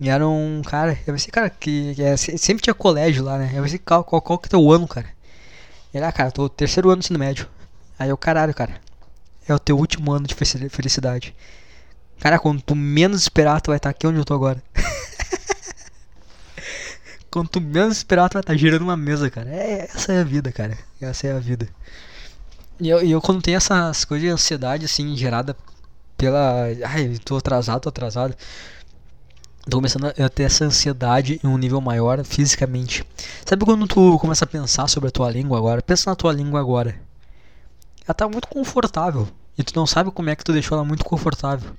E 0.00 0.08
era 0.08 0.26
um 0.26 0.62
cara, 0.64 0.98
eu 1.06 1.12
pensei, 1.12 1.30
cara, 1.30 1.50
que, 1.50 1.94
que 1.94 2.02
é, 2.02 2.16
sempre 2.16 2.62
tinha 2.62 2.72
colégio 2.72 3.22
lá, 3.22 3.38
né? 3.38 3.50
Eu 3.54 3.62
pensei, 3.62 3.78
qual, 3.78 4.02
qual, 4.02 4.22
qual 4.22 4.38
que 4.38 4.48
é 4.48 4.50
teu 4.50 4.72
ano, 4.72 4.88
cara? 4.88 5.06
Ele, 5.92 6.04
ah, 6.04 6.12
cara, 6.12 6.30
tô 6.30 6.48
terceiro 6.48 6.88
ano 6.88 6.98
do 6.98 7.04
ensino 7.04 7.18
médio. 7.18 7.46
Aí 7.98 8.08
eu, 8.08 8.16
caralho, 8.16 8.54
cara, 8.54 8.80
é 9.46 9.54
o 9.54 9.58
teu 9.58 9.76
último 9.76 10.12
ano 10.12 10.26
de 10.26 10.34
felicidade. 10.34 11.34
Cara, 12.18 12.38
quando 12.38 12.62
tu 12.62 12.74
menos 12.74 13.22
esperar, 13.22 13.60
tu 13.60 13.68
vai 13.68 13.76
estar 13.76 13.90
aqui 13.90 14.06
onde 14.06 14.18
eu 14.18 14.24
tô 14.24 14.32
agora. 14.32 14.62
quando 17.30 17.48
tu 17.48 17.60
menos 17.60 17.98
esperar, 17.98 18.30
tu 18.30 18.34
vai 18.34 18.42
estar 18.42 18.56
girando 18.56 18.82
uma 18.82 18.96
mesa, 18.96 19.30
cara. 19.30 19.50
É, 19.50 19.84
essa 19.84 20.12
é 20.12 20.20
a 20.20 20.24
vida, 20.24 20.50
cara. 20.50 20.78
Essa 21.00 21.26
é 21.26 21.32
a 21.32 21.38
vida. 21.38 21.68
E 22.80 22.88
eu, 22.88 23.00
eu 23.00 23.20
quando 23.20 23.42
tenho 23.42 23.56
essas 23.56 24.04
coisas 24.04 24.26
de 24.26 24.32
ansiedade, 24.32 24.84
assim, 24.86 25.16
gerada 25.16 25.54
pela. 26.16 26.64
Ai, 26.86 27.18
tô 27.24 27.36
atrasado, 27.36 27.82
tô 27.82 27.88
atrasado. 27.88 28.34
Tô 29.68 29.76
começando 29.76 30.06
a 30.06 30.28
ter 30.28 30.44
essa 30.44 30.64
ansiedade 30.64 31.38
em 31.44 31.46
um 31.46 31.58
nível 31.58 31.80
maior 31.80 32.24
fisicamente. 32.24 33.04
Sabe 33.44 33.64
quando 33.64 33.86
tu 33.86 34.18
começa 34.18 34.44
a 34.44 34.48
pensar 34.48 34.88
sobre 34.88 35.08
a 35.08 35.12
tua 35.12 35.30
língua 35.30 35.58
agora? 35.58 35.82
Pensa 35.82 36.08
na 36.08 36.16
tua 36.16 36.32
língua 36.32 36.58
agora. 36.58 36.98
Ela 38.06 38.14
tá 38.14 38.26
muito 38.26 38.48
confortável. 38.48 39.28
E 39.58 39.62
tu 39.62 39.76
não 39.76 39.86
sabe 39.86 40.10
como 40.10 40.30
é 40.30 40.34
que 40.34 40.42
tu 40.42 40.52
deixou 40.52 40.76
ela 40.76 40.84
muito 40.84 41.04
confortável. 41.04 41.72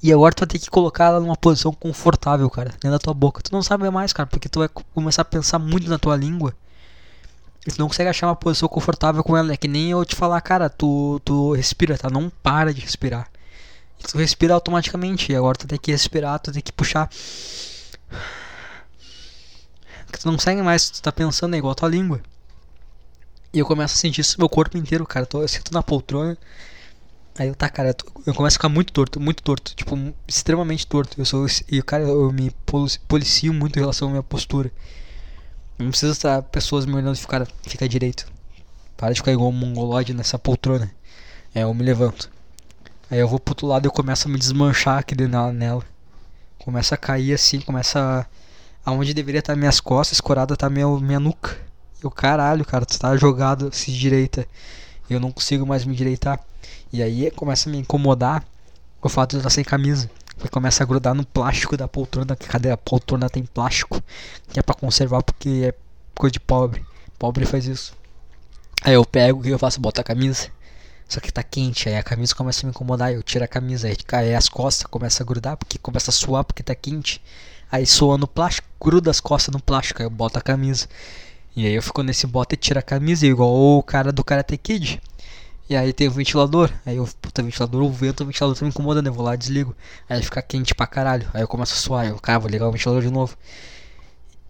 E 0.00 0.12
agora 0.12 0.32
tu 0.32 0.40
vai 0.40 0.46
ter 0.46 0.60
que 0.60 0.70
colocar 0.70 1.06
ela 1.06 1.20
numa 1.20 1.36
posição 1.36 1.72
confortável, 1.72 2.48
cara, 2.48 2.70
dentro 2.70 2.92
da 2.92 2.98
tua 3.00 3.12
boca. 3.12 3.42
Tu 3.42 3.52
não 3.52 3.62
sabe 3.62 3.90
mais, 3.90 4.12
cara, 4.12 4.28
porque 4.28 4.48
tu 4.48 4.60
vai 4.60 4.68
começar 4.94 5.22
a 5.22 5.24
pensar 5.24 5.58
muito 5.58 5.90
na 5.90 5.98
tua 5.98 6.14
língua. 6.14 6.54
Tu 7.68 7.78
não 7.78 7.88
consegue 7.88 8.08
achar 8.10 8.26
uma 8.28 8.36
posição 8.36 8.68
confortável 8.68 9.22
com 9.22 9.36
ela. 9.36 9.52
É 9.52 9.56
que 9.56 9.68
nem 9.68 9.90
eu 9.90 10.04
te 10.04 10.16
falar, 10.16 10.40
cara, 10.40 10.68
tu, 10.70 11.20
tu 11.24 11.52
respira, 11.52 11.96
tá? 11.98 12.08
Não 12.10 12.30
para 12.42 12.72
de 12.72 12.80
respirar. 12.80 13.30
E 13.98 14.02
tu 14.04 14.16
respira 14.18 14.54
automaticamente. 14.54 15.32
E 15.32 15.36
agora 15.36 15.58
tu 15.58 15.66
tem 15.66 15.78
que 15.78 15.90
respirar, 15.90 16.38
tu 16.38 16.52
tem 16.52 16.62
que 16.62 16.72
puxar. 16.72 17.08
Tu 20.12 20.26
não 20.26 20.34
consegue 20.34 20.62
mais, 20.62 20.88
tu 20.90 21.02
tá 21.02 21.12
pensando, 21.12 21.54
é 21.54 21.58
igual 21.58 21.72
a 21.72 21.74
tua 21.74 21.88
língua. 21.88 22.20
E 23.52 23.58
eu 23.58 23.66
começo 23.66 23.94
a 23.94 23.98
sentir 23.98 24.20
isso 24.20 24.36
no 24.38 24.42
meu 24.42 24.48
corpo 24.48 24.76
inteiro, 24.76 25.06
cara. 25.06 25.26
Eu 25.32 25.48
sinto 25.48 25.72
na 25.72 25.82
poltrona. 25.82 26.36
Aí 27.38 27.48
eu, 27.48 27.54
tá, 27.54 27.68
cara, 27.68 27.94
eu 28.26 28.34
começo 28.34 28.56
a 28.56 28.58
ficar 28.58 28.68
muito 28.68 28.92
torto, 28.92 29.20
muito 29.20 29.42
torto, 29.42 29.74
tipo, 29.74 29.96
extremamente 30.26 30.86
torto. 30.86 31.20
Eu 31.20 31.24
sou, 31.24 31.46
e 31.70 31.80
cara, 31.82 32.02
eu 32.04 32.32
me 32.32 32.50
policio 33.06 33.54
muito 33.54 33.78
em 33.78 33.80
relação 33.80 34.08
à 34.08 34.10
minha 34.10 34.22
postura. 34.22 34.70
Não 35.78 35.90
precisa 35.90 36.12
estar 36.12 36.42
pessoas 36.42 36.84
me 36.86 36.94
olhando 36.94 37.14
ficar, 37.16 37.46
fica 37.62 37.88
direito. 37.88 38.26
Para 38.96 39.12
de 39.12 39.20
ficar 39.20 39.32
igual 39.32 39.50
um 39.50 39.52
mongolode 39.52 40.12
nessa 40.12 40.36
poltrona. 40.36 40.90
É, 41.54 41.62
eu 41.62 41.72
me 41.72 41.84
levanto. 41.84 42.28
Aí 43.08 43.20
eu 43.20 43.28
vou 43.28 43.38
pro 43.38 43.52
outro 43.52 43.66
lado 43.66 43.86
e 43.86 43.88
eu 43.88 43.92
começo 43.92 44.26
a 44.26 44.30
me 44.30 44.38
desmanchar 44.38 44.98
aqui 44.98 45.14
dentro 45.14 45.52
nela. 45.52 45.84
Começa 46.58 46.96
a 46.96 46.98
cair 46.98 47.32
assim, 47.32 47.60
começa 47.60 48.00
a... 48.00 48.26
Aonde 48.90 49.14
deveria 49.14 49.38
estar 49.38 49.54
minhas 49.54 49.80
costas, 49.80 50.16
escorada 50.16 50.56
tá 50.56 50.68
minha, 50.68 50.88
minha 50.98 51.20
nuca. 51.20 51.56
E 52.02 52.06
o 52.06 52.10
caralho, 52.10 52.64
cara, 52.64 52.84
tu 52.84 52.98
tá 52.98 53.16
jogado 53.16 53.68
assim 53.68 53.92
direita. 53.92 54.46
Eu 55.08 55.20
não 55.20 55.30
consigo 55.30 55.64
mais 55.64 55.84
me 55.84 55.94
direitar. 55.94 56.40
E 56.92 57.02
aí 57.02 57.30
começa 57.30 57.68
a 57.68 57.72
me 57.72 57.78
incomodar 57.78 58.44
o 59.00 59.08
fato 59.08 59.30
de 59.30 59.36
eu 59.36 59.40
estar 59.40 59.50
sem 59.50 59.62
camisa. 59.62 60.10
Começa 60.50 60.82
a 60.82 60.86
grudar 60.86 61.14
no 61.14 61.26
plástico 61.26 61.76
da 61.76 61.88
poltrona, 61.88 62.36
que 62.36 62.46
a 62.68 62.76
poltrona 62.76 63.28
tem 63.28 63.44
plástico, 63.44 64.02
que 64.48 64.58
é 64.58 64.62
para 64.62 64.74
conservar 64.74 65.22
porque 65.22 65.72
é 65.72 65.74
coisa 66.14 66.32
de 66.32 66.40
pobre. 66.40 66.84
Pobre 67.18 67.44
faz 67.44 67.66
isso. 67.66 67.92
Aí 68.82 68.94
eu 68.94 69.04
pego, 69.04 69.40
o 69.40 69.42
que 69.42 69.48
eu 69.48 69.58
faço? 69.58 69.80
Boto 69.80 70.00
a 70.00 70.04
camisa. 70.04 70.48
Só 71.08 71.20
que 71.20 71.32
tá 71.32 71.42
quente, 71.42 71.88
aí 71.88 71.96
a 71.96 72.02
camisa 72.02 72.34
começa 72.34 72.64
a 72.64 72.66
me 72.66 72.70
incomodar, 72.70 73.12
eu 73.12 73.22
tiro 73.22 73.42
a 73.42 73.48
camisa, 73.48 73.88
aí, 73.88 73.96
aí 74.12 74.34
as 74.34 74.46
costas 74.48 74.86
começam 74.86 75.24
a 75.24 75.26
grudar, 75.26 75.56
porque 75.56 75.78
começa 75.78 76.10
a 76.10 76.12
suar 76.12 76.44
porque 76.44 76.62
tá 76.62 76.74
quente. 76.74 77.22
Aí 77.72 77.86
soa 77.86 78.18
no 78.18 78.28
plástico, 78.28 78.68
gruda 78.80 79.10
as 79.10 79.18
costas 79.18 79.52
no 79.52 79.60
plástico, 79.60 80.02
aí 80.02 80.06
eu 80.06 80.10
boto 80.10 80.38
a 80.38 80.42
camisa. 80.42 80.86
E 81.56 81.66
aí 81.66 81.72
eu 81.72 81.82
fico 81.82 82.02
nesse 82.02 82.26
bota 82.26 82.54
e 82.54 82.58
tiro 82.58 82.78
a 82.78 82.82
camisa, 82.82 83.26
igual 83.26 83.50
o 83.78 83.82
cara 83.82 84.12
do 84.12 84.22
Karate 84.22 84.56
Kid. 84.58 85.00
E 85.68 85.76
aí 85.76 85.92
tem 85.92 86.08
o 86.08 86.10
ventilador. 86.10 86.70
Aí 86.86 86.96
eu, 86.96 87.08
puta, 87.20 87.42
ventilador, 87.42 87.82
o 87.82 87.90
vento, 87.92 88.22
o 88.22 88.26
ventilador 88.26 88.56
tá 88.56 88.64
me 88.64 88.70
incomodando. 88.70 89.06
Eu 89.06 89.12
vou 89.12 89.24
lá, 89.24 89.36
desligo. 89.36 89.76
Aí 90.08 90.22
fica 90.22 90.40
quente 90.40 90.74
pra 90.74 90.86
caralho. 90.86 91.28
Aí 91.34 91.42
eu 91.42 91.48
começo 91.48 91.74
a 91.74 91.76
suar. 91.76 92.06
Eu, 92.06 92.18
cara, 92.18 92.38
vou 92.38 92.50
ligar 92.50 92.66
o 92.66 92.72
ventilador 92.72 93.02
de 93.02 93.10
novo. 93.10 93.36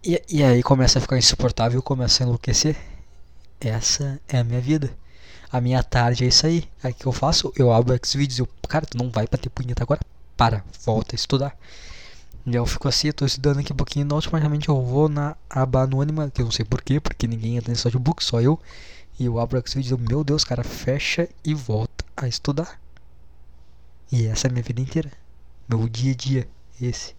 E, 0.03 0.21
e 0.29 0.43
aí 0.43 0.63
começa 0.63 0.97
a 0.97 1.01
ficar 1.01 1.17
insuportável, 1.17 1.81
começa 1.81 2.23
a 2.23 2.25
enlouquecer. 2.25 2.75
Essa 3.59 4.19
é 4.29 4.39
a 4.39 4.43
minha 4.43 4.61
vida. 4.61 4.91
A 5.51 5.59
minha 5.59 5.83
tarde 5.83 6.23
é 6.23 6.27
isso 6.27 6.45
aí. 6.45 6.63
Aí 6.81 6.91
o 6.91 6.95
que 6.95 7.05
eu 7.05 7.11
faço? 7.11 7.51
Eu 7.55 7.73
abro 7.73 7.99
Xvideos. 8.05 8.39
Eu, 8.39 8.47
cara, 8.67 8.85
tu 8.85 8.97
não 8.97 9.09
vai 9.09 9.27
pra 9.27 9.37
ter 9.37 9.49
punheta 9.49 9.83
agora. 9.83 9.99
Para, 10.37 10.63
volta 10.85 11.15
a 11.15 11.17
estudar. 11.17 11.57
E 12.45 12.55
eu 12.55 12.65
fico 12.65 12.87
assim, 12.87 13.07
eu 13.07 13.13
tô 13.13 13.25
estudando 13.25 13.59
aqui 13.59 13.73
um 13.73 13.75
pouquinho. 13.75 14.07
Automaticamente 14.13 14.69
eu 14.69 14.81
vou 14.81 15.09
na 15.09 15.35
aba 15.49 15.81
anônima, 15.83 16.31
que 16.31 16.41
eu 16.41 16.45
não 16.45 16.51
sei 16.51 16.65
porquê, 16.65 16.99
porque 16.99 17.27
ninguém 17.27 17.57
entra 17.57 17.71
nesse 17.71 17.83
notebook, 17.85 18.23
só 18.23 18.39
eu. 18.41 18.59
E 19.19 19.25
eu 19.25 19.37
abro 19.37 19.59
o 19.59 19.61
Xvideos 19.67 19.99
e 19.99 20.01
meu 20.09 20.23
Deus, 20.23 20.45
cara, 20.45 20.63
fecha 20.63 21.27
e 21.43 21.53
volta 21.53 22.05
a 22.15 22.27
estudar. 22.27 22.79
E 24.09 24.25
essa 24.25 24.47
é 24.47 24.49
a 24.49 24.51
minha 24.51 24.63
vida 24.63 24.79
inteira. 24.79 25.11
Meu 25.67 25.89
dia 25.89 26.13
a 26.13 26.15
dia, 26.15 26.49
esse. 26.81 27.18